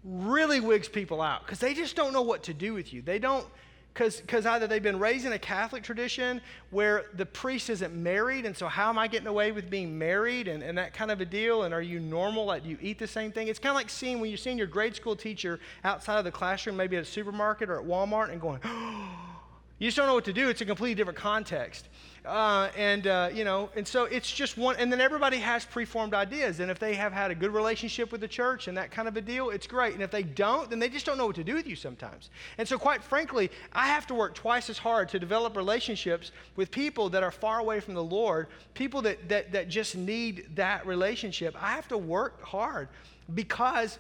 really 0.05 0.61
wigs 0.61 0.89
people 0.89 1.23
out 1.23 1.47
because 1.47 1.59
they 1.59 1.73
just 1.73 1.97
don't 1.97 2.13
know 2.13 2.23
what 2.23 2.43
to 2.45 2.55
do 2.55 2.75
with 2.75 2.93
you. 2.93 3.01
They 3.01 3.19
don't, 3.19 3.47
because 3.95 4.45
either 4.45 4.67
they've 4.67 4.83
been 4.83 4.99
raised 4.99 5.25
in 5.25 5.33
a 5.33 5.39
Catholic 5.39 5.83
tradition 5.85 6.41
where 6.71 7.05
the 7.15 7.25
priest 7.25 7.71
isn't 7.71 7.95
married, 7.95 8.45
and 8.45 8.57
so 8.57 8.67
how 8.67 8.89
am 8.89 8.99
I 8.99 9.07
getting 9.07 9.29
away 9.29 9.53
with 9.53 9.71
being 9.71 9.97
married 9.97 10.49
and, 10.49 10.63
and 10.63 10.77
that 10.77 10.93
kind 10.93 11.11
of 11.11 11.21
a 11.21 11.25
deal? 11.25 11.63
And 11.63 11.73
are 11.73 11.81
you 11.81 12.01
normal? 12.01 12.45
Like, 12.45 12.65
do 12.65 12.71
you 12.71 12.79
eat 12.83 12.99
the 12.99 13.07
same 13.07 13.31
thing? 13.31 13.49
It's 13.49 13.61
kind 13.61 13.71
of 13.71 13.77
like 13.77 13.89
seeing 13.89 14.21
when 14.21 14.31
you're 14.31 14.37
seeing 14.37 14.59
your 14.59 14.67
grade 14.67 14.97
school 14.97 15.15
teacher 15.15 15.61
outside 15.85 16.19
of 16.19 16.25
the 16.25 16.33
classroom, 16.33 16.77
maybe 16.77 16.97
at 16.97 17.03
a 17.03 17.07
supermarket 17.07 17.71
or 17.71 17.81
at 17.81 17.87
Walmart, 17.87 18.31
and 18.31 18.41
going, 18.41 18.61
oh, 18.65 19.34
you 19.79 19.89
just 19.89 19.97
don't 19.97 20.07
know 20.07 20.15
what 20.15 20.25
to 20.25 20.33
do. 20.33 20.49
It's 20.49 20.61
a 20.61 20.65
completely 20.65 20.95
different 20.95 21.19
context. 21.19 21.89
Uh, 22.25 22.71
and, 22.75 23.07
uh, 23.07 23.29
you 23.35 23.45
know, 23.45 23.69
and 23.77 23.87
so 23.87 24.05
it's 24.05 24.33
just 24.33 24.57
one, 24.57 24.77
and 24.77 24.91
then 24.91 24.99
everybody 24.99 25.37
has 25.37 25.67
preformed 25.67 26.15
ideas. 26.15 26.61
And 26.61 26.71
if 26.71 26.79
they 26.79 26.95
have 26.95 27.13
had 27.13 27.31
a 27.31 27.35
good 27.35 27.53
relationship 27.53 28.11
with 28.11 28.23
the 28.23 28.29
church 28.29 28.67
and 28.67 28.79
that 28.79 28.91
kind 28.91 29.09
of 29.09 29.17
a 29.19 29.21
deal, 29.21 29.51
it's 29.51 29.67
great. 29.67 29.93
And 29.93 30.03
if 30.03 30.11
they 30.11 30.23
don't, 30.23 30.71
then 30.71 30.79
they 30.79 30.89
just 30.89 31.05
don't 31.05 31.19
know 31.19 31.27
what 31.27 31.37
to 31.37 31.45
do 31.45 31.55
with 31.55 31.67
you 31.67 31.77
sometimes. 31.77 32.31
And 32.57 32.67
so, 32.67 32.79
quite 32.79 33.05
frankly, 33.05 33.51
I 33.75 33.89
have 33.89 34.07
to 34.07 34.15
work 34.15 34.35
twice 34.35 34.71
as 34.71 34.79
hard 34.79 35.11
to 35.11 35.19
develop 35.19 35.55
relationships 35.55 36.33
with 36.57 36.71
people 36.71 37.11
that 37.11 37.23
are 37.23 37.31
far 37.31 37.59
away 37.59 37.81
from 37.81 37.93
the 37.93 38.03
Lord, 38.03 38.47
people 38.73 39.03
that, 39.03 39.29
that, 39.29 39.53
that 39.53 39.69
just 39.69 39.95
need 39.95 40.47
that 40.55 40.87
relationship. 40.87 41.55
I 41.63 41.73
have 41.73 41.89
to 41.89 41.99
work 41.99 42.43
hard 42.43 42.89
because 43.35 43.99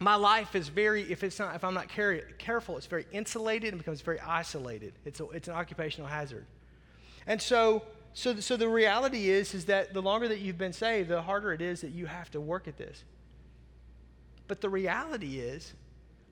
my 0.00 0.14
life 0.14 0.54
is 0.54 0.68
very 0.68 1.02
if 1.10 1.22
it's 1.22 1.38
not 1.38 1.54
if 1.54 1.64
i'm 1.64 1.74
not 1.74 1.88
care, 1.88 2.20
careful 2.38 2.76
it's 2.76 2.86
very 2.86 3.06
insulated 3.12 3.72
and 3.72 3.78
becomes 3.78 4.00
very 4.00 4.20
isolated 4.20 4.92
it's, 5.04 5.20
a, 5.20 5.28
it's 5.30 5.48
an 5.48 5.54
occupational 5.54 6.08
hazard 6.08 6.46
and 7.26 7.40
so, 7.40 7.82
so, 8.12 8.38
so 8.40 8.56
the 8.56 8.68
reality 8.68 9.30
is, 9.30 9.54
is 9.54 9.64
that 9.66 9.94
the 9.94 10.02
longer 10.02 10.28
that 10.28 10.40
you've 10.40 10.58
been 10.58 10.72
saved, 10.72 11.08
the 11.08 11.22
harder 11.22 11.52
it 11.52 11.62
is 11.62 11.80
that 11.80 11.90
you 11.90 12.06
have 12.06 12.30
to 12.32 12.40
work 12.40 12.68
at 12.68 12.76
this. 12.76 13.02
But 14.46 14.60
the 14.60 14.68
reality 14.68 15.38
is, 15.38 15.72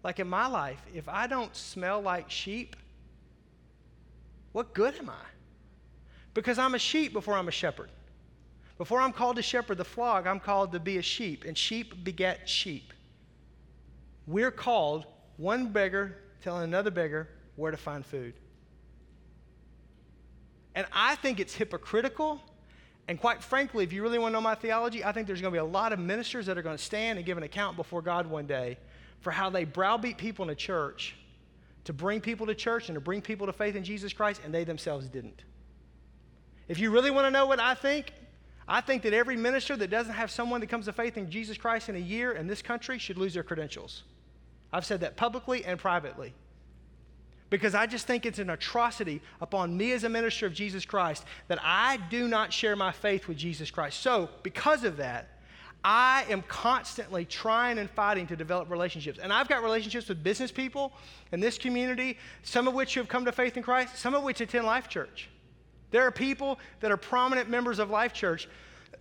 like 0.02 0.20
in 0.20 0.28
my 0.28 0.46
life, 0.46 0.82
if 0.94 1.08
I 1.08 1.26
don't 1.26 1.54
smell 1.56 2.00
like 2.00 2.30
sheep, 2.30 2.76
what 4.52 4.74
good 4.74 4.94
am 4.96 5.08
I? 5.08 5.24
Because 6.34 6.58
I'm 6.58 6.74
a 6.74 6.78
sheep 6.78 7.12
before 7.12 7.34
I'm 7.34 7.48
a 7.48 7.52
shepherd. 7.52 7.88
Before 8.76 9.00
I'm 9.00 9.12
called 9.12 9.36
to 9.36 9.42
shepherd 9.42 9.78
the 9.78 9.84
flock, 9.84 10.26
I'm 10.26 10.40
called 10.40 10.72
to 10.72 10.80
be 10.80 10.98
a 10.98 11.02
sheep, 11.02 11.44
and 11.46 11.56
sheep 11.56 12.04
beget 12.04 12.48
sheep. 12.48 12.92
We're 14.26 14.50
called 14.50 15.06
one 15.36 15.68
beggar 15.68 16.18
telling 16.42 16.64
another 16.64 16.90
beggar 16.90 17.28
where 17.56 17.70
to 17.70 17.76
find 17.76 18.04
food. 18.04 18.34
And 20.74 20.86
I 20.92 21.16
think 21.16 21.40
it's 21.40 21.54
hypocritical. 21.54 22.40
And 23.08 23.20
quite 23.20 23.42
frankly, 23.42 23.84
if 23.84 23.92
you 23.92 24.02
really 24.02 24.18
want 24.18 24.32
to 24.32 24.34
know 24.34 24.40
my 24.40 24.54
theology, 24.54 25.04
I 25.04 25.12
think 25.12 25.26
there's 25.26 25.40
going 25.40 25.52
to 25.52 25.56
be 25.56 25.60
a 25.60 25.64
lot 25.64 25.92
of 25.92 25.98
ministers 25.98 26.46
that 26.46 26.56
are 26.56 26.62
going 26.62 26.76
to 26.76 26.82
stand 26.82 27.18
and 27.18 27.26
give 27.26 27.36
an 27.36 27.42
account 27.42 27.76
before 27.76 28.00
God 28.00 28.26
one 28.26 28.46
day 28.46 28.78
for 29.20 29.30
how 29.30 29.50
they 29.50 29.64
browbeat 29.64 30.18
people 30.18 30.44
in 30.44 30.50
a 30.50 30.54
church 30.54 31.14
to 31.84 31.92
bring 31.92 32.20
people 32.20 32.46
to 32.46 32.54
church 32.54 32.88
and 32.88 32.96
to 32.96 33.00
bring 33.00 33.20
people 33.20 33.46
to 33.46 33.52
faith 33.52 33.74
in 33.74 33.82
Jesus 33.82 34.12
Christ, 34.12 34.40
and 34.44 34.54
they 34.54 34.64
themselves 34.64 35.08
didn't. 35.08 35.42
If 36.68 36.78
you 36.78 36.90
really 36.90 37.10
want 37.10 37.26
to 37.26 37.30
know 37.30 37.46
what 37.46 37.58
I 37.58 37.74
think, 37.74 38.12
I 38.68 38.80
think 38.80 39.02
that 39.02 39.12
every 39.12 39.36
minister 39.36 39.76
that 39.76 39.90
doesn't 39.90 40.14
have 40.14 40.30
someone 40.30 40.60
that 40.60 40.68
comes 40.68 40.84
to 40.86 40.92
faith 40.92 41.16
in 41.18 41.28
Jesus 41.28 41.58
Christ 41.58 41.88
in 41.88 41.96
a 41.96 42.00
year 42.00 42.32
in 42.32 42.46
this 42.46 42.62
country 42.62 42.98
should 42.98 43.18
lose 43.18 43.34
their 43.34 43.42
credentials. 43.42 44.04
I've 44.72 44.86
said 44.86 45.00
that 45.00 45.16
publicly 45.16 45.64
and 45.64 45.78
privately 45.78 46.34
because 47.52 47.74
I 47.74 47.84
just 47.84 48.06
think 48.06 48.24
it's 48.24 48.38
an 48.38 48.48
atrocity 48.48 49.20
upon 49.42 49.76
me 49.76 49.92
as 49.92 50.04
a 50.04 50.08
minister 50.08 50.46
of 50.46 50.54
Jesus 50.54 50.86
Christ 50.86 51.24
that 51.48 51.58
I 51.62 51.98
do 52.08 52.26
not 52.26 52.50
share 52.50 52.74
my 52.76 52.92
faith 52.92 53.28
with 53.28 53.36
Jesus 53.36 53.70
Christ. 53.70 54.00
So, 54.00 54.30
because 54.42 54.84
of 54.84 54.96
that, 54.96 55.28
I 55.84 56.24
am 56.30 56.42
constantly 56.48 57.26
trying 57.26 57.78
and 57.78 57.90
fighting 57.90 58.26
to 58.28 58.36
develop 58.36 58.70
relationships. 58.70 59.18
And 59.18 59.30
I've 59.30 59.48
got 59.48 59.62
relationships 59.62 60.08
with 60.08 60.22
business 60.24 60.50
people 60.50 60.94
in 61.32 61.40
this 61.40 61.58
community, 61.58 62.16
some 62.42 62.66
of 62.66 62.72
which 62.72 62.94
have 62.94 63.08
come 63.08 63.26
to 63.26 63.32
faith 63.32 63.58
in 63.58 63.62
Christ, 63.62 63.98
some 63.98 64.14
of 64.14 64.22
which 64.22 64.40
attend 64.40 64.64
Life 64.64 64.88
Church. 64.88 65.28
There 65.90 66.06
are 66.06 66.10
people 66.10 66.58
that 66.80 66.90
are 66.90 66.96
prominent 66.96 67.50
members 67.50 67.78
of 67.78 67.90
Life 67.90 68.14
Church 68.14 68.48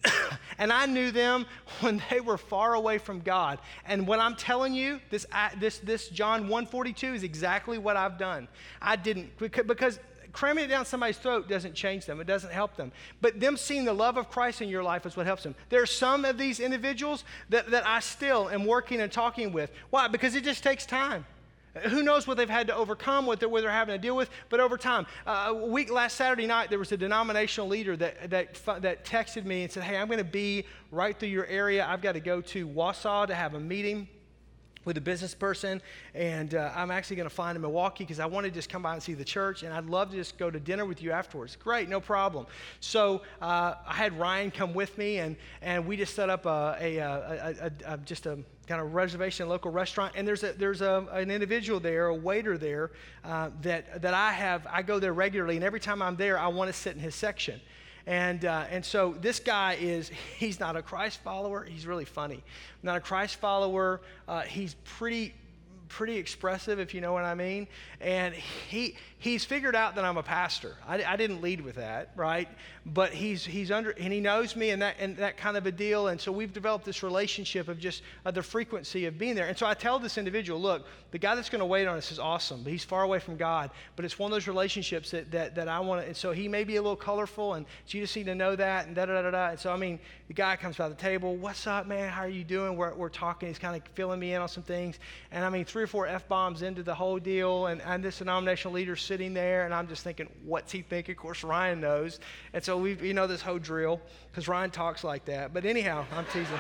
and 0.57 0.71
I 0.71 0.85
knew 0.85 1.11
them 1.11 1.45
when 1.79 2.01
they 2.09 2.21
were 2.21 2.37
far 2.37 2.73
away 2.73 2.97
from 2.97 3.21
God. 3.21 3.59
And 3.85 4.07
what 4.07 4.19
I'm 4.19 4.35
telling 4.35 4.73
you, 4.73 4.99
this, 5.09 5.25
this, 5.59 5.79
this 5.79 6.07
John 6.09 6.43
142 6.43 7.13
is 7.13 7.23
exactly 7.23 7.77
what 7.77 7.97
I've 7.97 8.17
done. 8.17 8.47
I 8.81 8.95
didn't, 8.95 9.37
because 9.37 9.99
cramming 10.31 10.65
it 10.65 10.67
down 10.67 10.85
somebody's 10.85 11.17
throat 11.17 11.49
doesn't 11.49 11.73
change 11.73 12.05
them, 12.05 12.21
it 12.21 12.27
doesn't 12.27 12.51
help 12.51 12.75
them. 12.75 12.91
But 13.21 13.39
them 13.39 13.57
seeing 13.57 13.85
the 13.85 13.93
love 13.93 14.17
of 14.17 14.29
Christ 14.29 14.61
in 14.61 14.69
your 14.69 14.83
life 14.83 15.05
is 15.05 15.17
what 15.17 15.25
helps 15.25 15.43
them. 15.43 15.55
There 15.69 15.81
are 15.81 15.87
some 15.87 16.25
of 16.25 16.37
these 16.37 16.59
individuals 16.59 17.23
that, 17.49 17.69
that 17.71 17.85
I 17.85 17.99
still 17.99 18.49
am 18.49 18.65
working 18.65 19.01
and 19.01 19.11
talking 19.11 19.51
with. 19.51 19.71
Why? 19.89 20.07
Because 20.07 20.35
it 20.35 20.43
just 20.43 20.63
takes 20.63 20.85
time. 20.85 21.25
Who 21.89 22.03
knows 22.03 22.27
what 22.27 22.35
they've 22.35 22.49
had 22.49 22.67
to 22.67 22.75
overcome, 22.75 23.25
what 23.25 23.39
they're, 23.39 23.47
what 23.47 23.61
they're 23.61 23.71
having 23.71 23.95
to 23.95 23.99
deal 23.99 24.15
with, 24.15 24.29
but 24.49 24.59
over 24.59 24.77
time. 24.77 25.05
Uh, 25.25 25.47
a 25.49 25.53
week 25.53 25.89
last 25.89 26.17
Saturday 26.17 26.45
night, 26.45 26.69
there 26.69 26.79
was 26.79 26.91
a 26.91 26.97
denominational 26.97 27.69
leader 27.69 27.95
that, 27.95 28.29
that, 28.29 28.59
that 28.81 29.05
texted 29.05 29.45
me 29.45 29.63
and 29.63 29.71
said, 29.71 29.83
Hey, 29.83 29.97
I'm 29.97 30.07
going 30.07 30.17
to 30.17 30.23
be 30.25 30.65
right 30.91 31.17
through 31.17 31.29
your 31.29 31.45
area. 31.45 31.85
I've 31.85 32.01
got 32.01 32.13
to 32.13 32.19
go 32.19 32.41
to 32.41 32.67
Wausau 32.67 33.25
to 33.27 33.35
have 33.35 33.53
a 33.53 33.59
meeting 33.59 34.09
with 34.83 34.97
a 34.97 35.01
business 35.01 35.35
person, 35.35 35.81
and 36.15 36.55
uh, 36.55 36.71
I'm 36.75 36.89
actually 36.89 37.15
going 37.15 37.29
to 37.29 37.33
fly 37.33 37.51
in 37.51 37.61
Milwaukee 37.61 38.03
because 38.03 38.19
I 38.19 38.25
want 38.25 38.45
to 38.45 38.51
just 38.51 38.67
come 38.67 38.81
by 38.81 38.93
and 38.93 39.03
see 39.03 39.13
the 39.13 39.23
church, 39.23 39.63
and 39.63 39.73
I'd 39.73 39.85
love 39.85 40.09
to 40.09 40.17
just 40.17 40.37
go 40.37 40.49
to 40.49 40.59
dinner 40.59 40.85
with 40.85 41.03
you 41.03 41.11
afterwards. 41.11 41.55
Great, 41.55 41.87
no 41.87 42.01
problem. 42.01 42.47
So 42.79 43.21
uh, 43.41 43.75
I 43.85 43.93
had 43.93 44.17
Ryan 44.17 44.49
come 44.49 44.73
with 44.73 44.97
me, 44.97 45.19
and, 45.19 45.35
and 45.61 45.85
we 45.85 45.97
just 45.97 46.15
set 46.15 46.29
up 46.29 46.45
a, 46.45 46.75
a, 46.81 46.97
a, 46.97 47.71
a 47.85 47.97
just 47.99 48.25
a 48.25 48.39
kind 48.67 48.81
of 48.81 48.93
reservation, 48.93 49.49
local 49.49 49.71
restaurant, 49.71 50.13
and 50.15 50.27
there's 50.27 50.43
a, 50.43 50.53
there's 50.53 50.81
a, 50.81 51.05
an 51.11 51.31
individual 51.31 51.79
there, 51.79 52.07
a 52.07 52.15
waiter 52.15 52.57
there, 52.57 52.91
uh, 53.25 53.49
that 53.61 54.01
that 54.01 54.13
I 54.13 54.31
have. 54.31 54.67
I 54.69 54.81
go 54.81 54.99
there 54.99 55.13
regularly, 55.13 55.55
and 55.55 55.65
every 55.65 55.79
time 55.79 56.01
I'm 56.01 56.15
there, 56.15 56.39
I 56.39 56.47
want 56.47 56.69
to 56.69 56.73
sit 56.73 56.95
in 56.95 57.01
his 57.01 57.15
section. 57.15 57.59
And, 58.07 58.45
uh, 58.45 58.65
and 58.69 58.83
so 58.83 59.15
this 59.21 59.39
guy 59.39 59.77
is, 59.79 60.09
he's 60.37 60.59
not 60.59 60.75
a 60.75 60.81
Christ 60.81 61.19
follower. 61.23 61.63
He's 61.63 61.85
really 61.85 62.05
funny. 62.05 62.43
Not 62.81 62.97
a 62.97 62.99
Christ 62.99 63.35
follower. 63.35 64.01
Uh, 64.27 64.41
he's 64.41 64.75
pretty, 64.83 65.35
pretty 65.91 66.15
expressive, 66.15 66.79
if 66.79 66.93
you 66.93 67.01
know 67.01 67.11
what 67.11 67.25
I 67.25 67.35
mean. 67.35 67.67
And 67.99 68.33
he, 68.33 68.95
he's 69.17 69.43
figured 69.43 69.75
out 69.75 69.95
that 69.95 70.05
I'm 70.05 70.17
a 70.17 70.23
pastor. 70.23 70.75
I, 70.87 71.03
I, 71.03 71.15
didn't 71.17 71.41
lead 71.41 71.59
with 71.59 71.75
that, 71.75 72.11
right? 72.15 72.47
But 72.85 73.13
he's, 73.13 73.45
he's 73.45 73.71
under, 73.71 73.91
and 73.91 74.11
he 74.11 74.21
knows 74.21 74.55
me 74.55 74.69
and 74.69 74.81
that, 74.81 74.95
and 74.99 75.17
that 75.17 75.35
kind 75.35 75.57
of 75.57 75.65
a 75.65 75.71
deal. 75.71 76.07
And 76.07 76.19
so 76.19 76.31
we've 76.31 76.53
developed 76.53 76.85
this 76.85 77.03
relationship 77.03 77.67
of 77.67 77.77
just 77.77 78.03
uh, 78.25 78.31
the 78.31 78.41
frequency 78.41 79.05
of 79.05 79.17
being 79.17 79.35
there. 79.35 79.47
And 79.47 79.57
so 79.57 79.67
I 79.67 79.73
tell 79.73 79.99
this 79.99 80.17
individual, 80.17 80.61
look, 80.61 80.87
the 81.11 81.19
guy 81.19 81.35
that's 81.35 81.49
going 81.49 81.59
to 81.59 81.65
wait 81.65 81.87
on 81.87 81.97
us 81.97 82.11
is 82.11 82.19
awesome, 82.19 82.63
but 82.63 82.71
he's 82.71 82.85
far 82.85 83.03
away 83.03 83.19
from 83.19 83.35
God. 83.35 83.69
But 83.97 84.05
it's 84.05 84.17
one 84.17 84.31
of 84.31 84.35
those 84.35 84.47
relationships 84.47 85.11
that, 85.11 85.29
that, 85.31 85.55
that 85.55 85.67
I 85.67 85.81
want 85.81 86.01
to, 86.01 86.07
and 86.07 86.15
so 86.15 86.31
he 86.31 86.47
may 86.47 86.63
be 86.63 86.77
a 86.77 86.81
little 86.81 86.95
colorful, 86.95 87.55
and 87.55 87.65
so 87.85 87.97
you 87.97 88.03
just 88.05 88.15
need 88.15 88.27
to 88.27 88.35
know 88.35 88.55
that, 88.55 88.87
and 88.87 88.95
da 88.95 89.05
da 89.05 89.21
da 89.21 89.29
da. 89.29 89.49
And 89.49 89.59
so, 89.59 89.73
I 89.73 89.77
mean, 89.77 89.99
the 90.29 90.33
guy 90.33 90.55
comes 90.55 90.77
by 90.77 90.87
the 90.87 90.95
table, 90.95 91.35
what's 91.35 91.67
up, 91.67 91.85
man? 91.85 92.09
How 92.09 92.21
are 92.21 92.29
you 92.29 92.45
doing? 92.45 92.77
We're, 92.77 92.93
we're 92.93 93.09
talking. 93.09 93.49
He's 93.49 93.59
kind 93.59 93.75
of 93.75 93.83
filling 93.93 94.19
me 94.19 94.33
in 94.33 94.41
on 94.41 94.47
some 94.47 94.63
things. 94.63 94.97
And 95.31 95.43
I 95.43 95.49
mean, 95.49 95.65
three 95.81 95.85
or 95.85 95.87
four 95.87 96.05
F 96.05 96.27
bombs 96.27 96.61
into 96.61 96.83
the 96.83 96.93
whole 96.93 97.17
deal, 97.17 97.65
and, 97.65 97.81
and 97.81 98.03
this 98.03 98.19
denominational 98.19 98.75
leader 98.75 98.95
sitting 98.95 99.33
there, 99.33 99.65
and 99.65 99.73
I'm 99.73 99.87
just 99.87 100.03
thinking, 100.03 100.29
what's 100.45 100.71
he 100.71 100.83
thinking? 100.83 101.13
Of 101.13 101.17
course, 101.17 101.43
Ryan 101.43 101.81
knows. 101.81 102.19
And 102.53 102.63
so 102.63 102.77
we, 102.77 102.93
you 103.01 103.15
know, 103.15 103.25
this 103.25 103.41
whole 103.41 103.57
drill 103.57 103.99
because 104.29 104.47
Ryan 104.47 104.69
talks 104.69 105.03
like 105.03 105.25
that. 105.25 105.55
But 105.55 105.65
anyhow, 105.65 106.05
I'm 106.15 106.25
teasing. 106.25 106.59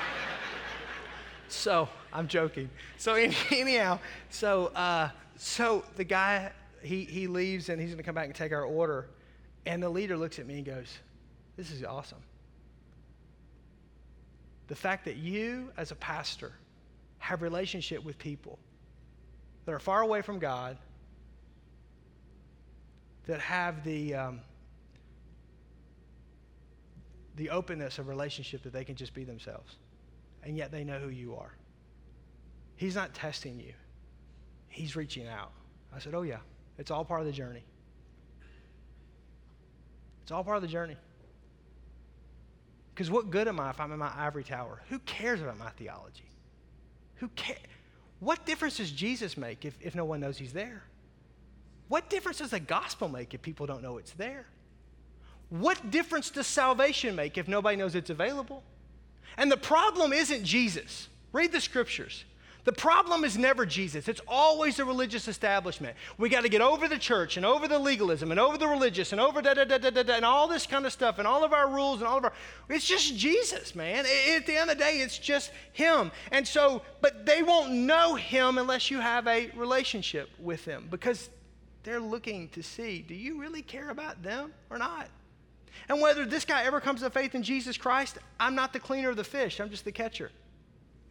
so 1.49 1.87
I'm 2.11 2.27
joking. 2.27 2.67
So 2.97 3.13
anyhow, 3.51 3.99
so 4.31 4.67
uh, 4.69 5.09
so 5.35 5.85
the 5.97 6.03
guy 6.03 6.51
he, 6.81 7.03
he 7.03 7.27
leaves 7.27 7.69
and 7.69 7.79
he's 7.79 7.91
going 7.91 7.99
to 7.99 8.03
come 8.03 8.15
back 8.15 8.25
and 8.25 8.33
take 8.33 8.51
our 8.51 8.65
order. 8.65 9.05
And 9.67 9.83
the 9.83 9.89
leader 9.89 10.17
looks 10.17 10.39
at 10.39 10.47
me 10.47 10.55
and 10.55 10.65
goes, 10.65 10.97
This 11.57 11.69
is 11.69 11.83
awesome. 11.83 12.23
The 14.67 14.75
fact 14.75 15.05
that 15.05 15.17
you, 15.17 15.69
as 15.77 15.91
a 15.91 15.95
pastor, 15.95 16.53
have 17.19 17.43
relationship 17.43 18.03
with 18.03 18.17
people 18.17 18.57
that 19.65 19.73
are 19.73 19.79
far 19.79 20.01
away 20.01 20.21
from 20.21 20.39
God, 20.39 20.77
that 23.27 23.39
have 23.39 23.83
the, 23.83 24.15
um, 24.15 24.41
the 27.35 27.49
openness 27.49 27.99
of 27.99 28.07
relationship 28.07 28.63
that 28.63 28.73
they 28.73 28.83
can 28.83 28.95
just 28.95 29.13
be 29.13 29.23
themselves, 29.23 29.75
and 30.43 30.57
yet 30.57 30.71
they 30.71 30.83
know 30.83 30.99
who 30.99 31.09
you 31.09 31.35
are. 31.35 31.53
He's 32.75 32.95
not 32.95 33.13
testing 33.13 33.59
you, 33.59 33.73
He's 34.67 34.95
reaching 34.95 35.27
out. 35.27 35.51
I 35.93 35.99
said, 35.99 36.13
Oh, 36.15 36.21
yeah, 36.21 36.39
it's 36.77 36.89
all 36.89 37.03
part 37.03 37.19
of 37.19 37.25
the 37.25 37.33
journey. 37.33 37.63
It's 40.23 40.31
all 40.31 40.43
part 40.43 40.57
of 40.57 40.61
the 40.61 40.67
journey. 40.67 40.95
Because 42.93 43.11
what 43.11 43.29
good 43.29 43.47
am 43.47 43.59
I 43.59 43.69
if 43.69 43.79
I'm 43.79 43.91
in 43.91 43.99
my 43.99 44.11
ivory 44.15 44.43
tower? 44.43 44.81
Who 44.89 44.99
cares 44.99 45.41
about 45.41 45.57
my 45.57 45.69
theology? 45.71 46.29
Who 47.15 47.27
cares? 47.29 47.59
What 48.21 48.45
difference 48.45 48.77
does 48.77 48.91
Jesus 48.91 49.35
make 49.35 49.65
if, 49.65 49.75
if 49.81 49.95
no 49.95 50.05
one 50.05 50.19
knows 50.19 50.37
he's 50.37 50.53
there? 50.53 50.83
What 51.87 52.07
difference 52.09 52.37
does 52.37 52.51
the 52.51 52.59
gospel 52.59 53.09
make 53.09 53.33
if 53.33 53.41
people 53.41 53.65
don't 53.65 53.81
know 53.81 53.97
it's 53.97 54.11
there? 54.11 54.45
What 55.49 55.89
difference 55.89 56.29
does 56.29 56.45
salvation 56.45 57.15
make 57.15 57.37
if 57.39 57.47
nobody 57.47 57.75
knows 57.75 57.95
it's 57.95 58.11
available? 58.11 58.63
And 59.37 59.51
the 59.51 59.57
problem 59.57 60.13
isn't 60.13 60.45
Jesus. 60.45 61.09
Read 61.33 61.51
the 61.51 61.59
scriptures. 61.59 62.23
The 62.63 62.71
problem 62.71 63.23
is 63.23 63.37
never 63.37 63.65
Jesus. 63.65 64.07
It's 64.07 64.21
always 64.27 64.77
the 64.77 64.85
religious 64.85 65.27
establishment. 65.27 65.95
We 66.17 66.29
got 66.29 66.41
to 66.41 66.49
get 66.49 66.61
over 66.61 66.87
the 66.87 66.97
church 66.97 67.37
and 67.37 67.45
over 67.45 67.67
the 67.67 67.79
legalism 67.79 68.29
and 68.29 68.39
over 68.39 68.57
the 68.57 68.67
religious 68.67 69.11
and 69.11 69.19
over 69.19 69.41
da 69.41 69.55
da 69.55 69.65
da 69.65 69.79
da 69.79 69.89
da 69.89 70.03
da 70.03 70.13
and 70.13 70.25
all 70.25 70.47
this 70.47 70.67
kind 70.67 70.85
of 70.85 70.93
stuff 70.93 71.17
and 71.17 71.27
all 71.27 71.43
of 71.43 71.53
our 71.53 71.69
rules 71.69 71.99
and 71.99 72.07
all 72.07 72.19
of 72.19 72.25
our. 72.25 72.33
It's 72.69 72.87
just 72.87 73.17
Jesus, 73.17 73.73
man. 73.73 74.05
At 74.35 74.45
the 74.45 74.55
end 74.55 74.69
of 74.69 74.77
the 74.77 74.83
day, 74.83 74.99
it's 74.99 75.17
just 75.17 75.51
Him. 75.73 76.11
And 76.31 76.47
so, 76.47 76.83
but 77.01 77.25
they 77.25 77.41
won't 77.41 77.71
know 77.71 78.13
Him 78.13 78.59
unless 78.59 78.91
you 78.91 78.99
have 78.99 79.27
a 79.27 79.49
relationship 79.55 80.29
with 80.39 80.63
Him 80.63 80.87
because 80.91 81.31
they're 81.83 81.99
looking 81.99 82.47
to 82.49 82.61
see 82.61 83.01
do 83.01 83.15
you 83.15 83.39
really 83.39 83.63
care 83.63 83.89
about 83.89 84.21
them 84.21 84.53
or 84.69 84.77
not? 84.77 85.09
And 85.89 85.99
whether 85.99 86.25
this 86.27 86.45
guy 86.45 86.63
ever 86.63 86.79
comes 86.79 87.01
to 87.01 87.09
faith 87.09 87.33
in 87.33 87.41
Jesus 87.41 87.75
Christ, 87.75 88.19
I'm 88.39 88.53
not 88.53 88.71
the 88.71 88.79
cleaner 88.79 89.09
of 89.09 89.15
the 89.15 89.23
fish, 89.23 89.59
I'm 89.59 89.71
just 89.71 89.83
the 89.83 89.91
catcher. 89.91 90.29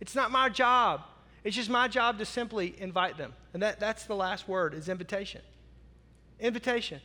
It's 0.00 0.14
not 0.14 0.30
my 0.30 0.48
job 0.48 1.02
it's 1.44 1.56
just 1.56 1.70
my 1.70 1.88
job 1.88 2.18
to 2.18 2.24
simply 2.24 2.74
invite 2.78 3.16
them. 3.16 3.32
And 3.54 3.62
that, 3.62 3.80
that's 3.80 4.04
the 4.04 4.14
last 4.14 4.48
word 4.48 4.74
is 4.74 4.88
invitation. 4.88 5.42
Invitation. 6.38 7.00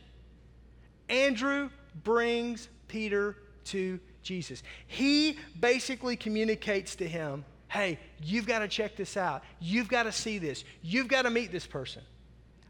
Andrew 1.08 1.70
brings 2.04 2.68
Peter 2.88 3.36
to 3.64 4.00
Jesus. 4.22 4.62
He 4.86 5.38
basically 5.58 6.16
communicates 6.16 6.96
to 6.96 7.08
him, 7.08 7.44
hey, 7.68 7.98
you've 8.22 8.46
got 8.46 8.60
to 8.60 8.68
check 8.68 8.96
this 8.96 9.16
out. 9.16 9.42
You've 9.60 9.88
got 9.88 10.04
to 10.04 10.12
see 10.12 10.38
this. 10.38 10.64
You've 10.82 11.08
got 11.08 11.22
to 11.22 11.30
meet 11.30 11.52
this 11.52 11.66
person. 11.66 12.02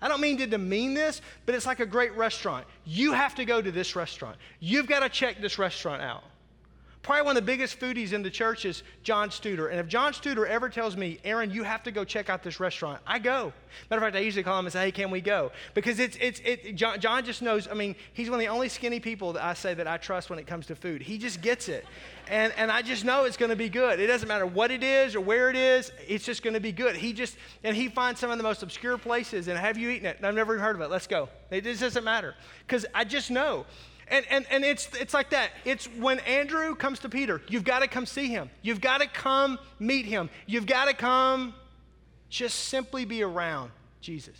I 0.00 0.08
don't 0.08 0.20
mean 0.20 0.38
to 0.38 0.46
demean 0.46 0.94
this, 0.94 1.22
but 1.46 1.54
it's 1.54 1.66
like 1.66 1.80
a 1.80 1.86
great 1.86 2.14
restaurant. 2.16 2.66
You 2.84 3.12
have 3.12 3.34
to 3.36 3.44
go 3.44 3.62
to 3.62 3.72
this 3.72 3.96
restaurant. 3.96 4.36
You've 4.60 4.86
got 4.86 5.00
to 5.00 5.08
check 5.08 5.40
this 5.40 5.58
restaurant 5.58 6.02
out. 6.02 6.22
Probably 7.06 7.22
one 7.22 7.36
of 7.36 7.44
the 7.44 7.46
biggest 7.46 7.78
foodies 7.78 8.12
in 8.12 8.24
the 8.24 8.30
church 8.30 8.64
is 8.64 8.82
John 9.04 9.28
Studer. 9.28 9.70
And 9.70 9.78
if 9.78 9.86
John 9.86 10.12
Studer 10.12 10.44
ever 10.44 10.68
tells 10.68 10.96
me, 10.96 11.20
Aaron, 11.22 11.52
you 11.52 11.62
have 11.62 11.84
to 11.84 11.92
go 11.92 12.02
check 12.02 12.28
out 12.28 12.42
this 12.42 12.58
restaurant, 12.58 13.00
I 13.06 13.20
go. 13.20 13.52
Matter 13.88 14.02
of 14.02 14.06
fact, 14.08 14.16
I 14.16 14.18
usually 14.18 14.42
call 14.42 14.58
him 14.58 14.66
and 14.66 14.72
say, 14.72 14.86
hey, 14.86 14.90
can 14.90 15.12
we 15.12 15.20
go? 15.20 15.52
Because 15.74 16.00
it's, 16.00 16.18
it's, 16.20 16.40
it, 16.44 16.74
John, 16.74 16.98
John 16.98 17.24
just 17.24 17.42
knows, 17.42 17.68
I 17.68 17.74
mean, 17.74 17.94
he's 18.12 18.28
one 18.28 18.40
of 18.40 18.44
the 18.44 18.48
only 18.48 18.68
skinny 18.68 18.98
people 18.98 19.34
that 19.34 19.44
I 19.44 19.54
say 19.54 19.72
that 19.72 19.86
I 19.86 19.98
trust 19.98 20.30
when 20.30 20.40
it 20.40 20.48
comes 20.48 20.66
to 20.66 20.74
food. 20.74 21.00
He 21.00 21.16
just 21.16 21.40
gets 21.42 21.68
it. 21.68 21.86
And, 22.26 22.52
and 22.56 22.72
I 22.72 22.82
just 22.82 23.04
know 23.04 23.22
it's 23.22 23.36
going 23.36 23.50
to 23.50 23.56
be 23.56 23.68
good. 23.68 24.00
It 24.00 24.08
doesn't 24.08 24.26
matter 24.26 24.44
what 24.44 24.72
it 24.72 24.82
is 24.82 25.14
or 25.14 25.20
where 25.20 25.48
it 25.48 25.54
is, 25.54 25.92
it's 26.08 26.24
just 26.24 26.42
going 26.42 26.54
to 26.54 26.60
be 26.60 26.72
good. 26.72 26.96
He 26.96 27.12
just, 27.12 27.36
and 27.62 27.76
he 27.76 27.88
finds 27.88 28.18
some 28.18 28.32
of 28.32 28.36
the 28.36 28.42
most 28.42 28.64
obscure 28.64 28.98
places 28.98 29.46
and 29.46 29.56
have 29.56 29.78
you 29.78 29.90
eaten 29.90 30.06
it? 30.06 30.18
I've 30.24 30.34
never 30.34 30.54
even 30.54 30.64
heard 30.64 30.74
of 30.74 30.82
it. 30.82 30.90
Let's 30.90 31.06
go. 31.06 31.28
It 31.52 31.62
just 31.62 31.82
doesn't 31.82 32.02
matter. 32.02 32.34
Because 32.66 32.84
I 32.92 33.04
just 33.04 33.30
know. 33.30 33.64
And, 34.08 34.24
and, 34.30 34.46
and 34.50 34.64
it's, 34.64 34.88
it's 34.98 35.12
like 35.12 35.30
that. 35.30 35.50
It's 35.64 35.86
when 35.86 36.20
Andrew 36.20 36.74
comes 36.74 37.00
to 37.00 37.08
Peter, 37.08 37.42
you've 37.48 37.64
got 37.64 37.80
to 37.80 37.88
come 37.88 38.06
see 38.06 38.28
him. 38.28 38.50
You've 38.62 38.80
got 38.80 39.00
to 39.00 39.08
come 39.08 39.58
meet 39.78 40.06
him. 40.06 40.30
You've 40.46 40.66
got 40.66 40.86
to 40.86 40.94
come 40.94 41.54
just 42.28 42.68
simply 42.68 43.04
be 43.04 43.22
around 43.22 43.70
Jesus. 44.00 44.36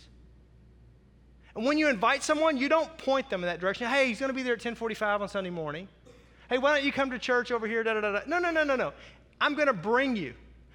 And 1.55 1.65
when 1.65 1.77
you 1.77 1.89
invite 1.89 2.23
someone, 2.23 2.55
you 2.55 2.69
don't 2.69 2.97
point 2.97 3.29
them 3.29 3.41
in 3.41 3.47
that 3.47 3.59
direction. 3.59 3.87
Hey, 3.87 4.07
he's 4.07 4.19
going 4.19 4.29
to 4.29 4.33
be 4.33 4.43
there 4.43 4.53
at 4.53 4.59
1045 4.59 5.23
on 5.23 5.27
Sunday 5.27 5.49
morning. 5.49 5.87
Hey, 6.49 6.59
why 6.59 6.73
don't 6.73 6.85
you 6.85 6.93
come 6.93 7.09
to 7.09 7.19
church 7.19 7.51
over 7.51 7.67
here? 7.67 7.83
Da, 7.83 7.95
da, 7.95 8.01
da, 8.01 8.11
da. 8.11 8.19
No, 8.25 8.39
no, 8.39 8.51
no, 8.51 8.63
no, 8.63 8.75
no. 8.75 8.93
I'm 9.41 9.55
going 9.55 9.67
to 9.67 9.73
bring 9.73 10.15
you. 10.15 10.33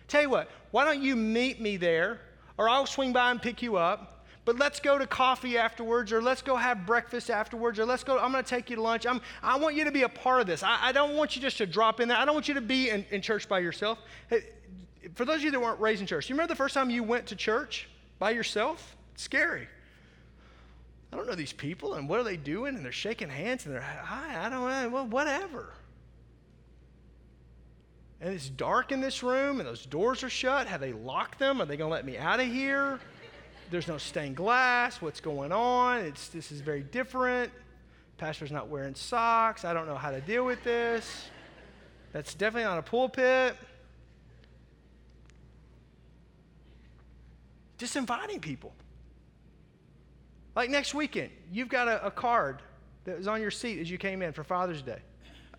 Tell 0.09 0.21
you 0.21 0.29
what, 0.29 0.51
why 0.73 0.85
don't 0.85 1.03
you 1.03 1.17
meet 1.17 1.61
me 1.61 1.79
there, 1.79 2.21
or 2.59 2.69
I'll 2.69 2.85
swing 2.85 3.13
by 3.13 3.31
and 3.31 3.41
pick 3.41 3.63
you 3.63 3.77
up 3.77 4.12
but 4.45 4.59
let's 4.59 4.81
go 4.81 4.99
to 4.99 5.07
coffee 5.07 5.57
afterwards, 5.57 6.13
or 6.13 6.21
let's 6.21 6.43
go 6.43 6.57
have 6.57 6.85
breakfast 6.85 7.31
afterwards, 7.31 7.79
or 7.79 7.85
let's 7.85 8.03
go, 8.03 8.19
I'm 8.19 8.33
going 8.33 8.43
to 8.43 8.51
take 8.51 8.71
you 8.71 8.77
to 8.77 8.83
lunch. 8.83 9.07
I'm, 9.07 9.21
I 9.43 9.57
want 9.57 9.77
you 9.77 9.85
to 9.85 9.93
be 9.93 10.03
a 10.03 10.09
part 10.09 10.41
of 10.41 10.47
this. 10.47 10.63
I, 10.63 10.79
I 10.89 10.93
don't 10.93 11.15
want 11.15 11.37
you 11.37 11.43
just 11.43 11.59
to 11.59 11.67
drop 11.67 12.01
in 12.01 12.09
there. 12.09 12.17
I 12.17 12.25
don't 12.25 12.35
want 12.35 12.49
you 12.49 12.55
to 12.55 12.61
be 12.61 12.91
in, 12.91 13.05
in 13.11 13.23
church 13.23 13.49
by 13.49 13.61
yourself. 13.61 13.99
Hey, 14.29 14.45
for 15.15 15.25
those 15.25 15.37
of 15.37 15.43
you 15.43 15.51
that 15.53 15.61
weren't 15.61 15.81
raised 15.81 16.01
in 16.01 16.07
church, 16.07 16.29
you 16.29 16.35
remember 16.35 16.53
the 16.53 16.57
first 16.57 16.75
time 16.75 16.91
you 16.91 17.05
went 17.05 17.27
to 17.27 17.37
church 17.37 17.89
by 18.19 18.31
yourself? 18.31 18.97
It's 19.15 19.23
scary. 19.23 19.69
I 21.13 21.17
don't 21.17 21.27
know 21.27 21.35
these 21.35 21.53
people, 21.53 21.95
and 21.95 22.09
what 22.09 22.19
are 22.19 22.25
they 22.25 22.39
doing? 22.39 22.75
And 22.75 22.85
they're 22.85 22.91
shaking 22.91 23.29
hands, 23.29 23.67
and 23.67 23.75
they're, 23.75 23.83
hi, 23.83 24.47
I 24.47 24.49
don't 24.49 24.69
know, 24.69 24.89
well, 24.89 25.07
whatever. 25.07 25.75
And 28.21 28.33
it's 28.33 28.49
dark 28.49 28.93
in 28.93 29.01
this 29.01 29.23
room, 29.23 29.61
and 29.61 29.69
those 29.69 29.85
doors 29.85 30.23
are 30.23 30.31
shut. 30.31 30.67
Have 30.69 30.81
they 30.81 30.93
locked 30.93 31.39
them? 31.39 31.61
Are 31.61 31.65
they 31.65 31.77
going 31.77 31.91
to 31.91 31.93
let 31.93 32.07
me 32.07 32.17
out 32.17 32.41
of 32.41 32.47
here? 32.47 32.99
There's 33.73 33.89
no 33.89 33.97
stained 33.97 34.37
glass. 34.37 35.01
What's 35.01 35.21
going 35.21 35.51
on? 35.51 36.01
It's, 36.01 36.29
this 36.29 36.53
is 36.53 36.61
very 36.61 36.83
different. 36.83 37.51
Pastor's 38.19 38.53
not 38.53 38.69
wearing 38.69 38.95
socks. 38.95 39.65
I 39.65 39.73
don't 39.73 39.87
know 39.87 39.95
how 39.95 40.11
to 40.11 40.21
deal 40.21 40.45
with 40.45 40.63
this. 40.63 41.31
That's 42.13 42.35
definitely 42.35 42.65
not 42.65 42.77
a 42.77 42.83
pulpit. 42.83 43.57
Just 47.79 47.97
inviting 47.97 48.41
people. 48.41 48.75
Like 50.55 50.69
next 50.69 50.93
weekend, 50.93 51.31
you've 51.51 51.71
got 51.71 51.89
a, 51.89 52.05
a 52.05 52.11
card 52.11 52.61
that 53.07 53.17
was 53.17 53.27
on 53.27 53.41
your 53.41 53.51
seat 53.51 53.81
as 53.81 53.91
you 53.91 53.97
came 53.97 54.21
in 54.21 54.35
for 54.35 54.45
Father's 54.45 54.83
Day. 54.83 54.99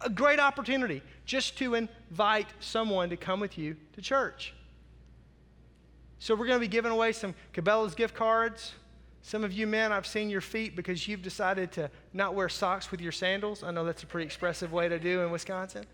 A 0.02 0.10
great 0.12 0.40
opportunity 0.40 1.02
just 1.26 1.58
to 1.58 1.74
invite 1.74 2.48
someone 2.60 3.10
to 3.10 3.18
come 3.18 3.40
with 3.40 3.58
you 3.58 3.76
to 3.94 4.04
church. 4.04 4.54
So 6.24 6.36
we're 6.36 6.46
going 6.48 6.56
to 6.56 6.66
be 6.66 6.70
giving 6.70 6.94
away 6.94 7.12
some 7.12 7.36
Cabela's 7.54 7.96
gift 7.96 8.16
cards. 8.16 8.72
Some 9.24 9.44
of 9.44 9.52
you 9.52 9.68
men, 9.68 9.92
I've 9.92 10.08
seen 10.08 10.30
your 10.30 10.40
feet 10.40 10.74
because 10.74 11.06
you've 11.06 11.22
decided 11.22 11.74
to 11.74 11.92
not 12.14 12.34
wear 12.34 12.48
socks 12.48 12.92
with 12.92 13.02
your 13.02 13.12
sandals. 13.12 13.62
I 13.62 13.72
know 13.72 13.84
that's 13.84 14.04
a 14.04 14.06
pretty 14.06 14.26
expressive 14.26 14.72
way 14.72 14.88
to 14.88 14.98
do 14.98 15.20
in 15.20 15.32
Wisconsin. 15.32 15.86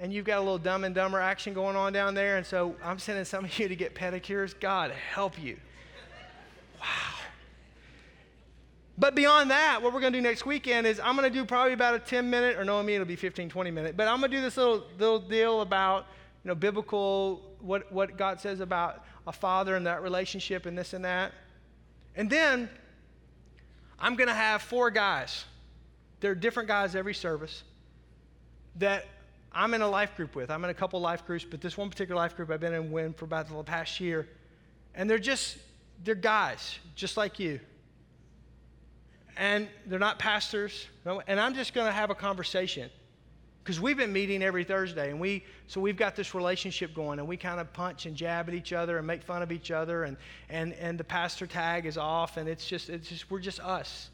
And 0.00 0.12
you've 0.12 0.24
got 0.24 0.38
a 0.38 0.40
little 0.40 0.58
dumb 0.58 0.82
and 0.82 0.92
dumber 0.92 1.20
action 1.20 1.54
going 1.54 1.76
on 1.76 1.92
down 1.92 2.14
there. 2.14 2.36
And 2.36 2.44
so 2.44 2.74
I'm 2.82 2.98
sending 2.98 3.24
some 3.24 3.44
of 3.44 3.56
you 3.60 3.68
to 3.68 3.76
get 3.76 3.94
pedicures. 3.94 4.58
God 4.58 4.90
help 4.90 5.40
you. 5.40 5.56
Wow. 6.80 6.86
But 8.98 9.14
beyond 9.14 9.52
that, 9.52 9.82
what 9.82 9.94
we're 9.94 10.00
going 10.00 10.14
to 10.14 10.18
do 10.18 10.22
next 10.22 10.44
weekend 10.44 10.88
is 10.88 10.98
I'm 10.98 11.14
going 11.14 11.32
to 11.32 11.38
do 11.38 11.44
probably 11.44 11.74
about 11.74 11.94
a 11.94 12.00
10 12.00 12.28
minute, 12.28 12.56
or 12.56 12.64
no, 12.64 12.82
me, 12.82 12.94
it'll 12.94 13.06
be 13.06 13.14
15, 13.14 13.50
20 13.50 13.70
minute. 13.70 13.96
But 13.96 14.08
I'm 14.08 14.18
going 14.18 14.32
to 14.32 14.36
do 14.36 14.42
this 14.42 14.56
little, 14.56 14.82
little 14.98 15.20
deal 15.20 15.60
about 15.60 16.06
you 16.42 16.48
know, 16.48 16.56
biblical, 16.56 17.49
what, 17.62 17.90
what 17.92 18.16
God 18.16 18.40
says 18.40 18.60
about 18.60 19.04
a 19.26 19.32
father 19.32 19.76
and 19.76 19.86
that 19.86 20.02
relationship 20.02 20.66
and 20.66 20.76
this 20.76 20.92
and 20.92 21.04
that. 21.04 21.32
And 22.16 22.28
then 22.28 22.68
I'm 23.98 24.16
going 24.16 24.28
to 24.28 24.34
have 24.34 24.62
four 24.62 24.90
guys. 24.90 25.44
They're 26.20 26.34
different 26.34 26.68
guys 26.68 26.94
every 26.94 27.14
service 27.14 27.62
that 28.76 29.06
I'm 29.52 29.74
in 29.74 29.82
a 29.82 29.88
life 29.88 30.16
group 30.16 30.34
with. 30.34 30.50
I'm 30.50 30.64
in 30.64 30.70
a 30.70 30.74
couple 30.74 31.00
life 31.00 31.26
groups, 31.26 31.44
but 31.44 31.60
this 31.60 31.76
one 31.76 31.90
particular 31.90 32.20
life 32.20 32.36
group 32.36 32.50
I've 32.50 32.60
been 32.60 32.74
in 32.74 32.90
with 32.90 33.16
for 33.16 33.24
about 33.24 33.48
the 33.48 33.62
past 33.64 34.00
year. 34.00 34.28
And 34.94 35.08
they're 35.08 35.18
just, 35.18 35.58
they're 36.04 36.14
guys, 36.14 36.78
just 36.94 37.16
like 37.16 37.38
you. 37.38 37.60
And 39.36 39.68
they're 39.86 39.98
not 39.98 40.18
pastors. 40.18 40.86
And 41.26 41.40
I'm 41.40 41.54
just 41.54 41.74
going 41.74 41.86
to 41.86 41.92
have 41.92 42.10
a 42.10 42.14
conversation 42.14 42.90
because 43.70 43.80
we've 43.80 43.96
been 43.96 44.12
meeting 44.12 44.42
every 44.42 44.64
Thursday, 44.64 45.10
and 45.10 45.20
we 45.20 45.44
so 45.68 45.80
we've 45.80 45.96
got 45.96 46.16
this 46.16 46.34
relationship 46.34 46.92
going, 46.92 47.20
and 47.20 47.28
we 47.28 47.36
kind 47.36 47.60
of 47.60 47.72
punch 47.72 48.04
and 48.04 48.16
jab 48.16 48.48
at 48.48 48.54
each 48.54 48.72
other 48.72 48.98
and 48.98 49.06
make 49.06 49.22
fun 49.22 49.42
of 49.42 49.52
each 49.52 49.70
other, 49.70 50.02
and 50.02 50.16
and 50.48 50.72
and 50.72 50.98
the 50.98 51.04
pastor 51.04 51.46
tag 51.46 51.86
is 51.86 51.96
off, 51.96 52.36
and 52.36 52.48
it's 52.48 52.66
just 52.66 52.90
it's 52.90 53.08
just 53.08 53.30
we're 53.30 53.38
just 53.38 53.60
us. 53.60 54.10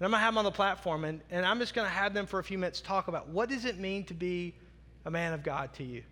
And 0.00 0.06
I'm 0.06 0.10
gonna 0.10 0.24
have 0.24 0.34
them 0.34 0.38
on 0.38 0.44
the 0.44 0.50
platform, 0.50 1.04
and, 1.04 1.20
and 1.30 1.46
I'm 1.46 1.60
just 1.60 1.72
gonna 1.72 1.88
have 1.88 2.14
them 2.14 2.26
for 2.26 2.40
a 2.40 2.42
few 2.42 2.58
minutes 2.58 2.80
talk 2.80 3.06
about 3.06 3.28
what 3.28 3.48
does 3.48 3.64
it 3.64 3.78
mean 3.78 4.02
to 4.06 4.14
be 4.14 4.56
a 5.04 5.10
man 5.10 5.34
of 5.34 5.44
God 5.44 5.72
to 5.74 5.84
you? 5.84 6.02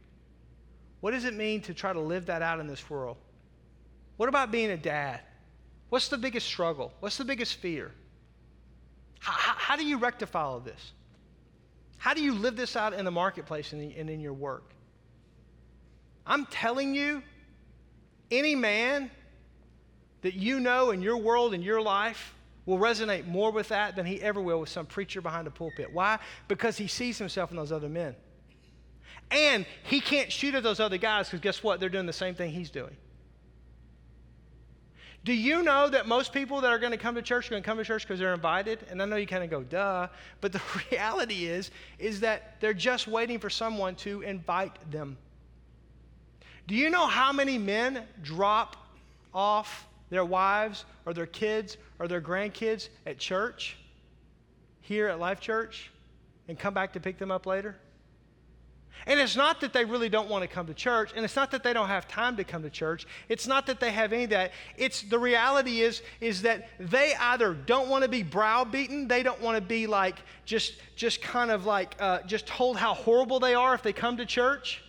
What 1.00 1.10
does 1.10 1.24
it 1.24 1.34
mean 1.34 1.62
to 1.62 1.74
try 1.74 1.92
to 1.92 2.00
live 2.00 2.26
that 2.26 2.42
out 2.42 2.60
in 2.60 2.68
this 2.68 2.88
world? 2.88 3.16
What 4.18 4.28
about 4.28 4.52
being 4.52 4.70
a 4.70 4.76
dad? 4.76 5.18
What's 5.88 6.06
the 6.06 6.16
biggest 6.16 6.46
struggle? 6.46 6.92
What's 7.00 7.16
the 7.16 7.24
biggest 7.24 7.56
fear? 7.56 7.90
How, 9.18 9.32
how, 9.32 9.54
how 9.56 9.76
do 9.76 9.84
you 9.84 9.98
rectify 9.98 10.42
all 10.42 10.58
of 10.58 10.64
this? 10.64 10.92
How 12.02 12.14
do 12.14 12.20
you 12.20 12.34
live 12.34 12.56
this 12.56 12.74
out 12.74 12.94
in 12.94 13.04
the 13.04 13.12
marketplace 13.12 13.72
and 13.72 13.92
in, 13.92 14.18
your 14.18 14.32
work? 14.32 14.74
I'm 16.26 16.46
telling 16.46 16.96
you, 16.96 17.22
any 18.28 18.56
man 18.56 19.08
that 20.22 20.34
you 20.34 20.58
know 20.58 20.90
in 20.90 21.00
your 21.00 21.16
world, 21.16 21.54
in 21.54 21.62
your 21.62 21.80
life, 21.80 22.34
will 22.66 22.78
resonate 22.78 23.28
more 23.28 23.52
with 23.52 23.68
that 23.68 23.94
than 23.94 24.04
he 24.04 24.20
ever 24.20 24.40
will 24.40 24.58
with 24.58 24.68
some 24.68 24.84
preacher 24.84 25.20
behind 25.20 25.46
a 25.46 25.52
pulpit. 25.52 25.92
Why? 25.92 26.18
Because 26.48 26.76
he 26.76 26.88
sees 26.88 27.18
himself 27.18 27.52
in 27.52 27.56
those 27.56 27.70
other 27.70 27.88
men. 27.88 28.16
And 29.30 29.64
he 29.84 30.00
can't 30.00 30.32
shoot 30.32 30.56
at 30.56 30.64
those 30.64 30.80
other 30.80 30.98
guys 30.98 31.28
because 31.28 31.38
guess 31.38 31.62
what? 31.62 31.78
They're 31.78 31.88
doing 31.88 32.06
the 32.06 32.12
same 32.12 32.34
thing 32.34 32.50
he's 32.50 32.70
doing. 32.70 32.96
Do 35.24 35.32
you 35.32 35.62
know 35.62 35.88
that 35.88 36.08
most 36.08 36.32
people 36.32 36.60
that 36.62 36.72
are 36.72 36.78
going 36.78 36.90
to 36.90 36.98
come 36.98 37.14
to 37.14 37.22
church 37.22 37.46
are 37.46 37.50
going 37.50 37.62
to 37.62 37.66
come 37.66 37.78
to 37.78 37.84
church 37.84 38.02
because 38.02 38.18
they're 38.18 38.34
invited? 38.34 38.84
And 38.90 39.00
I 39.00 39.04
know 39.04 39.16
you 39.16 39.26
kind 39.26 39.44
of 39.44 39.50
go, 39.50 39.62
duh. 39.62 40.08
But 40.40 40.52
the 40.52 40.60
reality 40.90 41.46
is, 41.46 41.70
is 41.98 42.20
that 42.20 42.56
they're 42.60 42.74
just 42.74 43.06
waiting 43.06 43.38
for 43.38 43.48
someone 43.48 43.94
to 43.96 44.22
invite 44.22 44.90
them. 44.90 45.16
Do 46.66 46.74
you 46.74 46.90
know 46.90 47.06
how 47.06 47.32
many 47.32 47.56
men 47.56 48.04
drop 48.22 48.76
off 49.32 49.86
their 50.10 50.24
wives 50.24 50.84
or 51.06 51.14
their 51.14 51.26
kids 51.26 51.76
or 51.98 52.08
their 52.08 52.20
grandkids 52.20 52.88
at 53.06 53.18
church, 53.18 53.76
here 54.80 55.06
at 55.08 55.20
Life 55.20 55.40
Church, 55.40 55.90
and 56.48 56.58
come 56.58 56.74
back 56.74 56.92
to 56.94 57.00
pick 57.00 57.18
them 57.18 57.30
up 57.30 57.46
later? 57.46 57.76
And 59.06 59.18
it's 59.18 59.36
not 59.36 59.60
that 59.62 59.72
they 59.72 59.84
really 59.84 60.08
don't 60.08 60.28
want 60.28 60.42
to 60.42 60.48
come 60.48 60.66
to 60.66 60.74
church, 60.74 61.10
and 61.16 61.24
it's 61.24 61.34
not 61.34 61.50
that 61.50 61.64
they 61.64 61.72
don't 61.72 61.88
have 61.88 62.06
time 62.06 62.36
to 62.36 62.44
come 62.44 62.62
to 62.62 62.70
church. 62.70 63.06
It's 63.28 63.46
not 63.46 63.66
that 63.66 63.80
they 63.80 63.90
have 63.90 64.12
any 64.12 64.24
of 64.24 64.30
that. 64.30 64.52
It's 64.76 65.02
the 65.02 65.18
reality 65.18 65.80
is, 65.80 66.02
is 66.20 66.42
that 66.42 66.68
they 66.78 67.14
either 67.14 67.52
don't 67.52 67.88
want 67.88 68.04
to 68.04 68.08
be 68.08 68.22
browbeaten, 68.22 69.08
they 69.08 69.22
don't 69.22 69.40
want 69.40 69.56
to 69.56 69.60
be 69.60 69.86
like 69.86 70.16
just, 70.44 70.74
just 70.94 71.20
kind 71.20 71.50
of 71.50 71.66
like 71.66 71.96
uh, 71.98 72.20
just 72.22 72.46
told 72.46 72.76
how 72.76 72.94
horrible 72.94 73.40
they 73.40 73.54
are 73.54 73.74
if 73.74 73.82
they 73.82 73.92
come 73.92 74.16
to 74.18 74.26
church. 74.26 74.82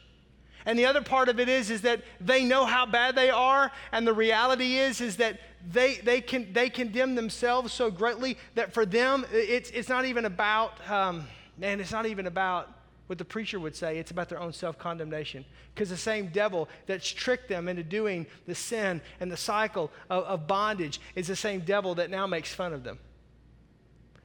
And 0.66 0.78
the 0.80 0.86
other 0.86 1.02
part 1.02 1.28
of 1.28 1.40
it 1.40 1.50
is, 1.50 1.70
is 1.70 1.82
that 1.82 2.04
they 2.22 2.46
know 2.46 2.66
how 2.66 2.86
bad 2.86 3.16
they 3.16 3.30
are, 3.30 3.72
and 3.92 4.08
the 4.08 4.14
reality 4.14 4.78
is, 4.78 5.02
is 5.02 5.18
that 5.18 5.40
they, 5.72 5.96
they, 5.96 6.22
can, 6.22 6.54
they 6.54 6.70
condemn 6.70 7.16
themselves 7.16 7.74
so 7.74 7.90
greatly 7.90 8.38
that 8.56 8.74
for 8.74 8.86
them, 8.86 9.26
it's, 9.32 9.72
it's 9.72 9.90
not 9.90 10.06
even 10.06 10.26
about, 10.26 10.74
um, 10.90 11.26
man, 11.58 11.80
it's 11.80 11.92
not 11.92 12.06
even 12.06 12.28
about 12.28 12.70
what 13.08 13.18
the 13.18 13.26
preacher 13.26 13.60
would 13.60 13.76
say, 13.76 13.98
it's 13.98 14.12
about 14.12 14.30
their 14.30 14.40
own 14.40 14.54
self 14.54 14.78
condemnation. 14.78 15.44
Because 15.74 15.90
the 15.90 15.98
same 15.98 16.28
devil 16.28 16.70
that's 16.86 17.10
tricked 17.10 17.50
them 17.50 17.68
into 17.68 17.84
doing 17.84 18.26
the 18.48 18.56
sin 18.56 19.02
and 19.20 19.32
the 19.32 19.38
cycle 19.38 19.92
of, 20.10 20.24
of, 20.24 20.48
bondage 20.48 21.02
is 21.16 21.28
the 21.28 21.36
same 21.36 21.62
devil 21.62 21.96
that 21.96 22.10
now 22.10 22.26
makes 22.28 22.54
fun 22.54 22.74
of 22.74 22.84
them. 22.84 22.98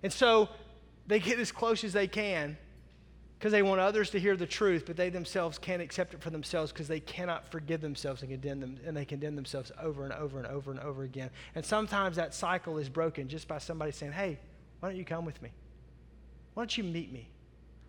And 0.03 0.13
so 0.13 0.49
they 1.07 1.19
get 1.19 1.41
as 1.41 1.51
close 1.51 1.83
as 1.83 1.93
they 1.93 2.07
can 2.07 2.57
because 3.39 3.53
they 3.53 3.63
want 3.63 3.81
others 3.81 4.11
to 4.11 4.21
hear 4.21 4.37
the 4.37 4.47
truth, 4.47 4.85
but 4.87 4.97
they 4.97 5.11
themselves 5.11 5.59
can't 5.59 5.81
accept 5.81 6.13
it 6.13 6.21
for 6.21 6.31
themselves 6.31 6.73
because 6.73 6.89
they 6.89 7.01
cannot 7.01 7.51
forgive 7.51 7.81
themselves 7.81 8.23
and 8.23 8.31
condemn 8.31 8.59
them, 8.59 8.77
and 8.85 8.97
they 8.97 9.05
condemn 9.05 9.37
themselves 9.37 9.71
over 9.81 10.05
and 10.05 10.13
over 10.13 10.39
and 10.39 10.47
over 10.49 10.73
and 10.73 10.81
over 10.81 11.05
again. 11.05 11.31
And 11.55 11.65
sometimes 11.65 12.17
that 12.17 12.35
cycle 12.35 12.79
is 12.79 12.89
broken 12.89 13.29
just 13.29 13.47
by 13.47 13.59
somebody 13.59 13.93
saying, 13.93 14.13
Hey, 14.13 14.39
why 14.81 14.89
don't 14.89 14.99
you 14.99 15.05
come 15.05 15.25
with 15.25 15.41
me? 15.41 15.51
Why 16.55 16.63
don't 16.63 16.77
you 16.77 16.85
meet 16.85 17.13
me? 17.13 17.29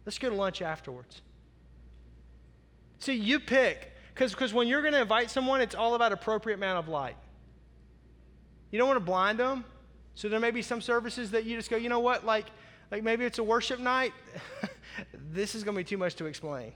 Let's 0.10 0.18
go 0.18 0.32
to 0.32 0.36
lunch 0.36 0.64
afterwards. 0.64 1.22
See, 2.98 3.14
you 3.14 3.40
pick, 3.40 3.92
because 4.16 4.56
when 4.56 4.68
you're 4.68 4.82
going 4.82 4.96
to 4.96 5.02
invite 5.02 5.30
someone, 5.30 5.62
it's 5.62 5.76
all 5.76 5.94
about 5.94 6.12
appropriate 6.12 6.56
amount 6.56 6.80
of 6.80 6.88
light. 6.88 7.16
You 8.72 8.80
don't 8.80 8.88
want 8.88 8.98
to 8.98 9.06
blind 9.06 9.38
them. 9.38 9.64
So 10.16 10.28
there 10.28 10.40
may 10.40 10.50
be 10.50 10.64
some 10.64 10.82
services 10.82 11.30
that 11.30 11.46
you 11.46 11.56
just 11.56 11.70
go, 11.70 11.78
you 11.78 11.90
know 11.90 12.00
what, 12.00 12.26
like, 12.26 12.48
like 12.90 13.04
maybe 13.04 13.24
it's 13.24 13.38
a 13.38 13.44
worship 13.44 13.80
night. 13.80 14.12
this 15.32 15.54
is 15.54 15.64
going 15.64 15.76
to 15.76 15.80
be 15.80 15.88
too 15.88 16.00
much 16.00 16.16
to 16.16 16.26
explain. 16.26 16.72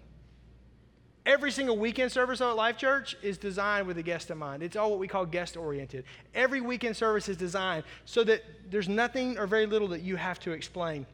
Every 1.26 1.50
single 1.50 1.80
weekend 1.80 2.12
service 2.12 2.40
at 2.40 2.52
Life 2.52 2.78
Church 2.78 3.18
is 3.24 3.40
designed 3.40 3.88
with 3.88 3.98
a 3.98 4.04
guest 4.04 4.30
in 4.30 4.38
mind. 4.38 4.62
It's 4.62 4.76
all 4.76 4.92
what 4.92 5.00
we 5.00 5.08
call 5.08 5.26
guest 5.26 5.58
oriented. 5.58 6.04
Every 6.36 6.62
weekend 6.62 6.96
service 6.96 7.28
is 7.30 7.38
designed 7.38 7.84
so 8.06 8.24
that 8.26 8.44
there's 8.70 8.88
nothing 8.88 9.40
or 9.40 9.48
very 9.48 9.66
little 9.66 9.88
that 9.88 10.02
you 10.02 10.18
have 10.18 10.40
to 10.42 10.52
explain 10.52 11.08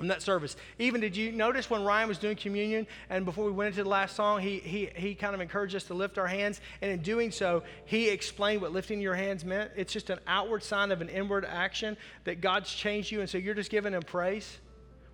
in 0.00 0.08
that 0.08 0.22
service. 0.22 0.56
Even 0.78 1.00
did 1.00 1.16
you 1.16 1.30
notice 1.32 1.70
when 1.70 1.84
Ryan 1.84 2.08
was 2.08 2.18
doing 2.18 2.36
communion 2.36 2.86
and 3.10 3.24
before 3.24 3.44
we 3.44 3.52
went 3.52 3.68
into 3.68 3.84
the 3.84 3.88
last 3.88 4.16
song, 4.16 4.40
he, 4.40 4.58
he, 4.58 4.90
he 4.94 5.14
kind 5.14 5.34
of 5.34 5.40
encouraged 5.40 5.74
us 5.74 5.84
to 5.84 5.94
lift 5.94 6.18
our 6.18 6.26
hands. 6.26 6.60
And 6.82 6.90
in 6.90 7.00
doing 7.00 7.30
so, 7.30 7.62
he 7.84 8.08
explained 8.08 8.62
what 8.62 8.72
lifting 8.72 9.00
your 9.00 9.14
hands 9.14 9.44
meant. 9.44 9.70
It's 9.76 9.92
just 9.92 10.10
an 10.10 10.18
outward 10.26 10.62
sign 10.62 10.90
of 10.90 11.00
an 11.00 11.08
inward 11.08 11.44
action 11.44 11.96
that 12.24 12.40
God's 12.40 12.72
changed 12.72 13.12
you. 13.12 13.20
And 13.20 13.30
so 13.30 13.38
you're 13.38 13.54
just 13.54 13.70
giving 13.70 13.92
him 13.92 14.02
praise. 14.02 14.58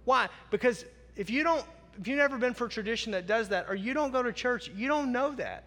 Why? 0.04 0.28
Because 0.50 0.84
if 1.16 1.28
you 1.28 1.44
don't, 1.44 1.64
if 1.98 2.08
you've 2.08 2.18
never 2.18 2.38
been 2.38 2.54
for 2.54 2.66
a 2.66 2.70
tradition 2.70 3.12
that 3.12 3.26
does 3.26 3.48
that, 3.50 3.66
or 3.68 3.74
you 3.74 3.92
don't 3.92 4.12
go 4.12 4.22
to 4.22 4.32
church, 4.32 4.70
you 4.74 4.88
don't 4.88 5.12
know 5.12 5.32
that. 5.32 5.64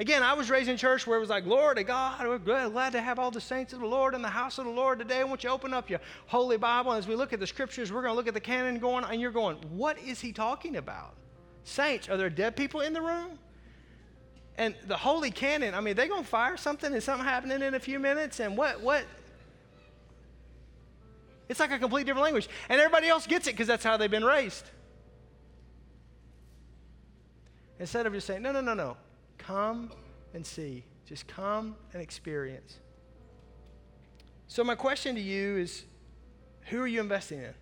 Again, 0.00 0.22
I 0.22 0.34
was 0.34 0.48
raised 0.48 0.68
in 0.68 0.76
church 0.76 1.08
where 1.08 1.16
it 1.16 1.20
was 1.20 1.28
like, 1.28 1.44
Lord 1.44 1.76
to 1.76 1.82
God, 1.82 2.24
we're 2.24 2.38
glad 2.38 2.92
to 2.92 3.00
have 3.00 3.18
all 3.18 3.32
the 3.32 3.40
saints 3.40 3.72
of 3.72 3.80
the 3.80 3.86
Lord 3.86 4.14
in 4.14 4.22
the 4.22 4.28
house 4.28 4.58
of 4.58 4.64
the 4.64 4.70
Lord 4.70 5.00
today. 5.00 5.18
I 5.18 5.24
want 5.24 5.42
you 5.42 5.48
to 5.48 5.54
open 5.54 5.74
up 5.74 5.90
your 5.90 5.98
holy 6.26 6.56
Bible. 6.56 6.92
And 6.92 7.00
as 7.00 7.08
we 7.08 7.16
look 7.16 7.32
at 7.32 7.40
the 7.40 7.46
scriptures, 7.48 7.92
we're 7.92 8.02
going 8.02 8.12
to 8.12 8.16
look 8.16 8.28
at 8.28 8.34
the 8.34 8.40
canon 8.40 8.78
going, 8.78 9.04
and 9.04 9.20
you're 9.20 9.32
going, 9.32 9.56
what 9.70 9.98
is 9.98 10.20
he 10.20 10.32
talking 10.32 10.76
about? 10.76 11.14
Saints, 11.64 12.08
are 12.08 12.16
there 12.16 12.30
dead 12.30 12.54
people 12.54 12.80
in 12.80 12.92
the 12.92 13.02
room? 13.02 13.40
And 14.56 14.76
the 14.86 14.96
holy 14.96 15.32
canon, 15.32 15.74
I 15.74 15.80
mean, 15.80 15.96
they're 15.96 16.06
going 16.06 16.22
to 16.22 16.28
fire 16.28 16.56
something 16.56 16.92
and 16.92 17.02
something 17.02 17.26
happening 17.26 17.60
in 17.62 17.74
a 17.74 17.80
few 17.80 17.98
minutes? 17.98 18.38
And 18.38 18.56
what, 18.56 18.80
what? 18.80 19.04
It's 21.48 21.58
like 21.58 21.72
a 21.72 21.78
complete 21.78 22.06
different 22.06 22.22
language. 22.22 22.48
And 22.68 22.80
everybody 22.80 23.08
else 23.08 23.26
gets 23.26 23.48
it 23.48 23.52
because 23.52 23.66
that's 23.66 23.84
how 23.84 23.96
they've 23.96 24.08
been 24.08 24.24
raised. 24.24 24.64
Instead 27.80 28.06
of 28.06 28.12
just 28.12 28.28
saying, 28.28 28.42
no, 28.42 28.52
no, 28.52 28.60
no, 28.60 28.74
no. 28.74 28.96
Come 29.48 29.90
and 30.34 30.44
see. 30.44 30.84
Just 31.06 31.26
come 31.26 31.74
and 31.94 32.02
experience. 32.02 32.76
So, 34.46 34.62
my 34.62 34.74
question 34.74 35.14
to 35.14 35.22
you 35.22 35.56
is 35.56 35.86
who 36.64 36.82
are 36.82 36.86
you 36.86 37.00
investing 37.00 37.38
in? 37.38 37.54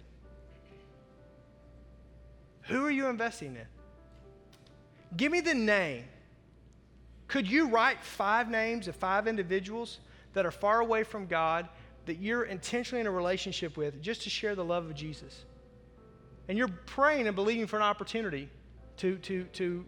Who 2.62 2.84
are 2.84 2.90
you 2.90 3.06
investing 3.06 3.54
in? 3.54 3.66
Give 5.16 5.30
me 5.30 5.40
the 5.40 5.54
name. 5.54 6.02
Could 7.28 7.48
you 7.48 7.68
write 7.68 8.02
five 8.02 8.50
names 8.50 8.88
of 8.88 8.96
five 8.96 9.28
individuals 9.28 10.00
that 10.32 10.44
are 10.44 10.50
far 10.50 10.80
away 10.80 11.04
from 11.04 11.26
God 11.26 11.68
that 12.06 12.18
you're 12.18 12.46
intentionally 12.46 13.00
in 13.00 13.06
a 13.06 13.12
relationship 13.12 13.76
with 13.76 14.02
just 14.02 14.22
to 14.22 14.30
share 14.30 14.56
the 14.56 14.64
love 14.64 14.86
of 14.86 14.96
Jesus? 14.96 15.44
And 16.48 16.58
you're 16.58 16.66
praying 16.66 17.28
and 17.28 17.36
believing 17.36 17.68
for 17.68 17.76
an 17.76 17.82
opportunity 17.82 18.50
to, 18.96 19.18
to, 19.18 19.44
to 19.44 19.84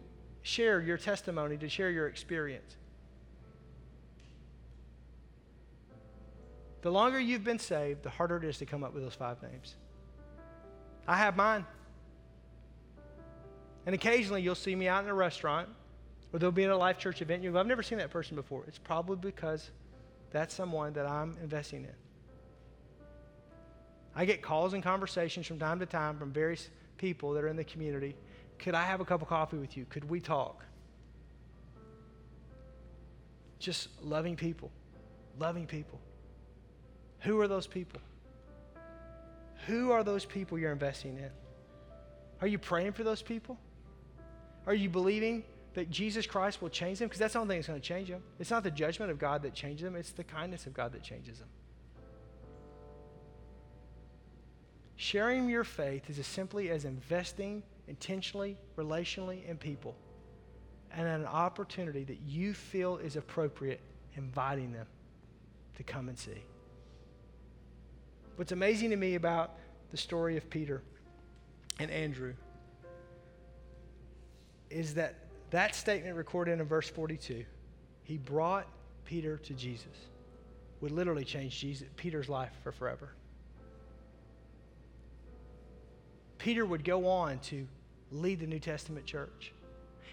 share 0.49 0.81
your 0.81 0.97
testimony, 0.97 1.57
to 1.57 1.69
share 1.69 1.91
your 1.91 2.07
experience. 2.07 2.75
The 6.81 6.91
longer 6.91 7.19
you've 7.19 7.43
been 7.43 7.59
saved, 7.59 8.03
the 8.03 8.09
harder 8.09 8.37
it 8.37 8.45
is 8.45 8.57
to 8.57 8.65
come 8.65 8.83
up 8.83 8.93
with 8.93 9.03
those 9.03 9.13
five 9.13 9.41
names. 9.43 9.75
I 11.07 11.17
have 11.17 11.35
mine. 11.35 11.65
And 13.85 13.93
occasionally 13.93 14.41
you'll 14.41 14.55
see 14.55 14.75
me 14.75 14.87
out 14.87 15.03
in 15.03 15.09
a 15.09 15.13
restaurant 15.13 15.69
or 16.31 16.39
they'll 16.39 16.51
be 16.51 16.63
at 16.63 16.69
a 16.69 16.77
Life 16.77 16.97
Church 16.97 17.21
event. 17.21 17.43
You 17.43 17.51
go, 17.51 17.59
I've 17.59 17.67
never 17.67 17.83
seen 17.83 17.97
that 17.99 18.11
person 18.11 18.35
before. 18.35 18.63
It's 18.67 18.77
probably 18.77 19.17
because 19.17 19.71
that's 20.31 20.53
someone 20.53 20.93
that 20.93 21.05
I'm 21.05 21.37
investing 21.43 21.83
in. 21.83 21.95
I 24.15 24.25
get 24.25 24.41
calls 24.41 24.73
and 24.73 24.81
conversations 24.81 25.47
from 25.47 25.59
time 25.59 25.79
to 25.79 25.85
time 25.85 26.17
from 26.17 26.31
various 26.31 26.69
people 26.97 27.33
that 27.33 27.43
are 27.43 27.47
in 27.47 27.55
the 27.55 27.63
community 27.63 28.15
could 28.59 28.75
I 28.75 28.83
have 28.83 29.01
a 29.01 29.05
cup 29.05 29.21
of 29.21 29.27
coffee 29.27 29.57
with 29.57 29.75
you? 29.77 29.85
Could 29.89 30.09
we 30.09 30.19
talk? 30.19 30.63
Just 33.57 33.89
loving 34.03 34.35
people. 34.35 34.71
Loving 35.39 35.65
people. 35.65 35.99
Who 37.19 37.39
are 37.39 37.47
those 37.47 37.67
people? 37.67 38.01
Who 39.67 39.91
are 39.91 40.03
those 40.03 40.25
people 40.25 40.57
you're 40.57 40.71
investing 40.71 41.17
in? 41.17 41.29
Are 42.41 42.47
you 42.47 42.57
praying 42.57 42.93
for 42.93 43.03
those 43.03 43.21
people? 43.21 43.57
Are 44.65 44.73
you 44.73 44.89
believing 44.89 45.43
that 45.73 45.89
Jesus 45.89 46.25
Christ 46.25 46.61
will 46.61 46.69
change 46.69 46.99
them? 46.99 47.07
Because 47.07 47.19
that's 47.19 47.33
the 47.33 47.39
only 47.39 47.53
thing 47.53 47.59
that's 47.59 47.67
going 47.67 47.81
to 47.81 47.87
change 47.87 48.09
them. 48.09 48.21
It's 48.39 48.51
not 48.51 48.63
the 48.63 48.71
judgment 48.71 49.11
of 49.11 49.19
God 49.19 49.43
that 49.43 49.53
changes 49.53 49.83
them, 49.83 49.95
it's 49.95 50.11
the 50.11 50.23
kindness 50.23 50.65
of 50.65 50.73
God 50.73 50.93
that 50.93 51.03
changes 51.03 51.39
them. 51.39 51.47
Sharing 55.01 55.47
your 55.47 55.63
faith 55.63 56.09
is 56.09 56.19
as 56.19 56.27
simply 56.27 56.69
as 56.69 56.83
investing 56.83 57.63
intentionally, 57.87 58.57
relationally, 58.77 59.47
in 59.47 59.57
people, 59.57 59.95
and 60.93 61.07
an 61.07 61.25
opportunity 61.25 62.03
that 62.03 62.19
you 62.27 62.53
feel 62.53 62.97
is 62.97 63.15
appropriate, 63.15 63.79
inviting 64.17 64.73
them 64.73 64.87
to 65.77 65.83
come 65.83 66.09
and 66.09 66.19
see. 66.19 66.43
What's 68.35 68.51
amazing 68.51 68.89
to 68.89 68.97
me 68.97 69.15
about 69.15 69.55
the 69.89 69.95
story 69.95 70.35
of 70.35 70.49
Peter 70.49 70.81
and 71.79 71.89
Andrew 71.89 72.33
is 74.69 74.95
that 74.95 75.15
that 75.51 75.75
statement 75.75 76.17
recorded 76.17 76.59
in 76.59 76.65
verse 76.67 76.89
42 76.89 77.45
he 78.03 78.17
brought 78.17 78.67
Peter 79.05 79.37
to 79.37 79.53
Jesus. 79.53 79.87
would 80.81 80.91
literally 80.91 81.23
change 81.23 81.57
Jesus, 81.57 81.87
Peter's 81.95 82.27
life 82.27 82.51
for 82.63 82.73
forever. 82.73 83.13
Peter 86.39 86.65
would 86.65 86.83
go 86.83 87.07
on 87.07 87.37
to 87.39 87.67
lead 88.11 88.39
the 88.39 88.47
New 88.47 88.59
Testament 88.59 89.05
church. 89.05 89.53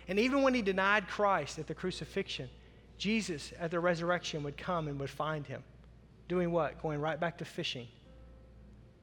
And 0.09 0.19
even 0.19 0.43
when 0.43 0.55
he 0.55 0.63
denied 0.63 1.09
Christ 1.09 1.59
at 1.59 1.67
the 1.67 1.75
crucifixion, 1.75 2.51
Jesus 2.99 3.53
at 3.59 3.71
the 3.71 3.81
resurrection 3.81 4.43
would 4.43 4.57
come 4.57 4.89
and 4.89 5.01
would 5.01 5.11
find 5.11 5.47
him. 5.47 5.63
Doing 6.29 6.53
what? 6.53 6.83
Going 6.83 7.01
right 7.01 7.19
back 7.19 7.39
to 7.39 7.45
fishing. 7.45 7.87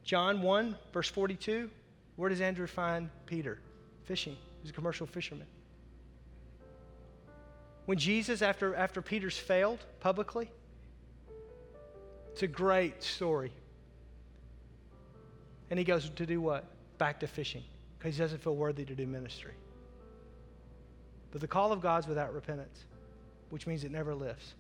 John 0.04 0.42
1, 0.42 0.76
verse 0.92 1.10
42, 1.10 1.70
where 2.18 2.30
does 2.30 2.42
Andrew 2.42 2.68
find 2.68 3.10
Peter? 3.26 3.60
Fishing. 4.04 4.36
He's 4.62 4.72
a 4.72 4.74
commercial 4.74 5.08
fisherman. 5.08 5.48
When 7.86 7.98
Jesus, 7.98 8.42
after, 8.42 8.76
after 8.76 9.02
Peter's 9.02 9.38
failed 9.38 9.80
publicly, 10.00 10.50
it's 12.32 12.44
a 12.44 12.48
great 12.48 13.04
story. 13.04 13.52
And 15.70 15.80
he 15.80 15.86
goes 15.86 16.10
to 16.10 16.26
do 16.26 16.42
what? 16.42 16.66
Back 17.04 17.20
to 17.20 17.28
fishing 17.28 17.64
because 18.00 18.16
he 18.16 18.24
doesn't 18.24 18.42
feel 18.42 18.56
worthy 18.56 18.86
to 18.86 18.96
do 18.96 19.06
ministry. 19.06 19.52
But 21.32 21.42
the 21.42 21.50
call 21.50 21.74
of 21.74 21.82
God's 21.82 22.08
without 22.08 22.34
repentance, 22.34 22.86
which 23.50 23.68
means 23.68 23.84
it 23.84 23.92
never 23.92 24.16
lifts. 24.16 24.54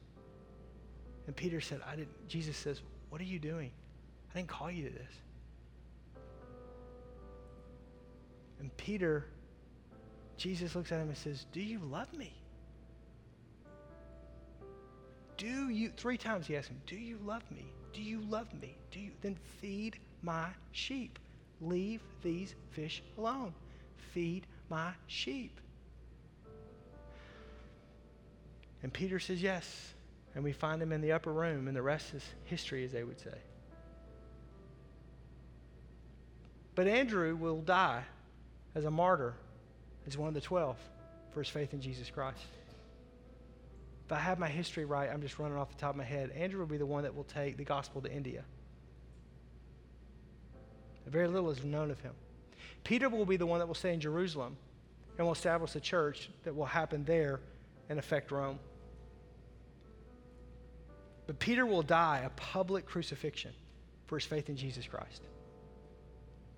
And 1.25 1.33
Peter 1.33 1.61
said, 1.61 1.79
I 1.89 1.95
didn't, 1.95 2.27
Jesus 2.27 2.57
says, 2.57 2.81
What 3.07 3.21
are 3.21 3.23
you 3.23 3.39
doing? 3.39 3.71
I 4.29 4.37
didn't 4.37 4.49
call 4.49 4.69
you 4.69 4.89
to 4.89 4.93
this. 4.93 5.13
And 8.59 8.75
Peter, 8.75 9.25
Jesus 10.35 10.75
looks 10.75 10.91
at 10.91 10.99
him 10.99 11.07
and 11.07 11.17
says, 11.17 11.45
Do 11.53 11.61
you 11.61 11.79
love 11.79 12.11
me? 12.11 12.33
Do 15.37 15.69
you, 15.69 15.91
three 15.95 16.17
times 16.17 16.45
he 16.47 16.57
asked 16.57 16.67
him, 16.67 16.81
Do 16.87 16.97
you 16.97 17.19
love 17.23 17.49
me? 17.49 17.71
Do 17.93 18.01
you 18.01 18.19
love 18.29 18.53
me? 18.61 18.75
Do 18.91 18.99
you, 18.99 19.11
then 19.21 19.37
feed 19.61 19.97
my 20.21 20.49
sheep. 20.73 21.19
Leave 21.61 22.01
these 22.23 22.53
fish 22.71 23.01
alone. 23.17 23.53
Feed 24.13 24.45
my 24.69 24.91
sheep. 25.07 25.59
And 28.81 28.91
Peter 28.91 29.19
says 29.19 29.41
yes. 29.41 29.93
And 30.35 30.43
we 30.43 30.51
find 30.51 30.81
him 30.81 30.91
in 30.91 31.01
the 31.01 31.11
upper 31.11 31.31
room, 31.31 31.67
and 31.67 31.77
the 31.77 31.81
rest 31.81 32.13
is 32.15 32.23
history, 32.45 32.83
as 32.83 32.91
they 32.91 33.03
would 33.03 33.19
say. 33.19 33.37
But 36.73 36.87
Andrew 36.87 37.35
will 37.35 37.61
die 37.61 38.03
as 38.73 38.85
a 38.85 38.89
martyr, 38.89 39.35
as 40.07 40.17
one 40.17 40.27
of 40.27 40.33
the 40.33 40.41
twelve, 40.41 40.77
for 41.31 41.41
his 41.41 41.49
faith 41.49 41.73
in 41.73 41.81
Jesus 41.81 42.09
Christ. 42.09 42.39
If 44.07 44.11
I 44.11 44.17
have 44.17 44.39
my 44.39 44.47
history 44.47 44.85
right, 44.85 45.07
I'm 45.07 45.21
just 45.21 45.37
running 45.37 45.55
off 45.55 45.69
the 45.69 45.77
top 45.77 45.91
of 45.91 45.97
my 45.97 46.03
head. 46.03 46.31
Andrew 46.31 46.59
will 46.59 46.67
be 46.67 46.77
the 46.77 46.85
one 46.85 47.03
that 47.03 47.15
will 47.15 47.23
take 47.25 47.57
the 47.57 47.63
gospel 47.63 48.01
to 48.01 48.11
India. 48.11 48.43
Very 51.07 51.27
little 51.27 51.49
is 51.49 51.63
known 51.63 51.91
of 51.91 51.99
him. 52.01 52.13
Peter 52.83 53.09
will 53.09 53.25
be 53.25 53.37
the 53.37 53.45
one 53.45 53.59
that 53.59 53.67
will 53.67 53.75
stay 53.75 53.93
in 53.93 53.99
Jerusalem 53.99 54.57
and 55.17 55.25
will 55.25 55.33
establish 55.33 55.75
a 55.75 55.79
church 55.79 56.29
that 56.43 56.55
will 56.55 56.65
happen 56.65 57.03
there 57.05 57.39
and 57.89 57.99
affect 57.99 58.31
Rome. 58.31 58.59
But 61.27 61.39
Peter 61.39 61.65
will 61.65 61.83
die 61.83 62.23
a 62.25 62.29
public 62.31 62.85
crucifixion 62.85 63.51
for 64.07 64.17
his 64.17 64.25
faith 64.25 64.49
in 64.49 64.57
Jesus 64.57 64.85
Christ. 64.85 65.21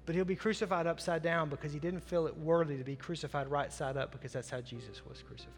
But 0.05 0.15
he'll 0.15 0.25
be 0.25 0.35
crucified 0.35 0.87
upside 0.87 1.23
down 1.23 1.49
because 1.49 1.73
he 1.73 1.79
didn't 1.79 2.01
feel 2.01 2.27
it 2.27 2.37
worthy 2.37 2.77
to 2.77 2.83
be 2.83 2.95
crucified 2.95 3.47
right 3.47 3.71
side 3.71 3.97
up 3.97 4.11
because 4.11 4.33
that's 4.33 4.49
how 4.49 4.61
Jesus 4.61 5.05
was 5.05 5.21
crucified. 5.21 5.51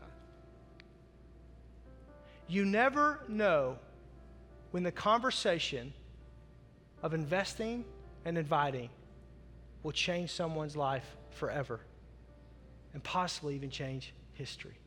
You 2.47 2.63
never 2.63 3.19
know 3.27 3.77
when 4.71 4.83
the 4.83 4.91
conversation 4.91 5.93
of 7.03 7.13
investing 7.13 7.83
and 8.27 8.37
inviting 8.37 8.89
will 9.83 9.93
change 9.93 10.29
someone's 10.29 10.75
life 10.75 11.15
forever 11.29 11.79
and 12.93 13.01
possibly 13.01 13.55
even 13.55 13.69
change 13.69 14.13
history. 14.33 14.77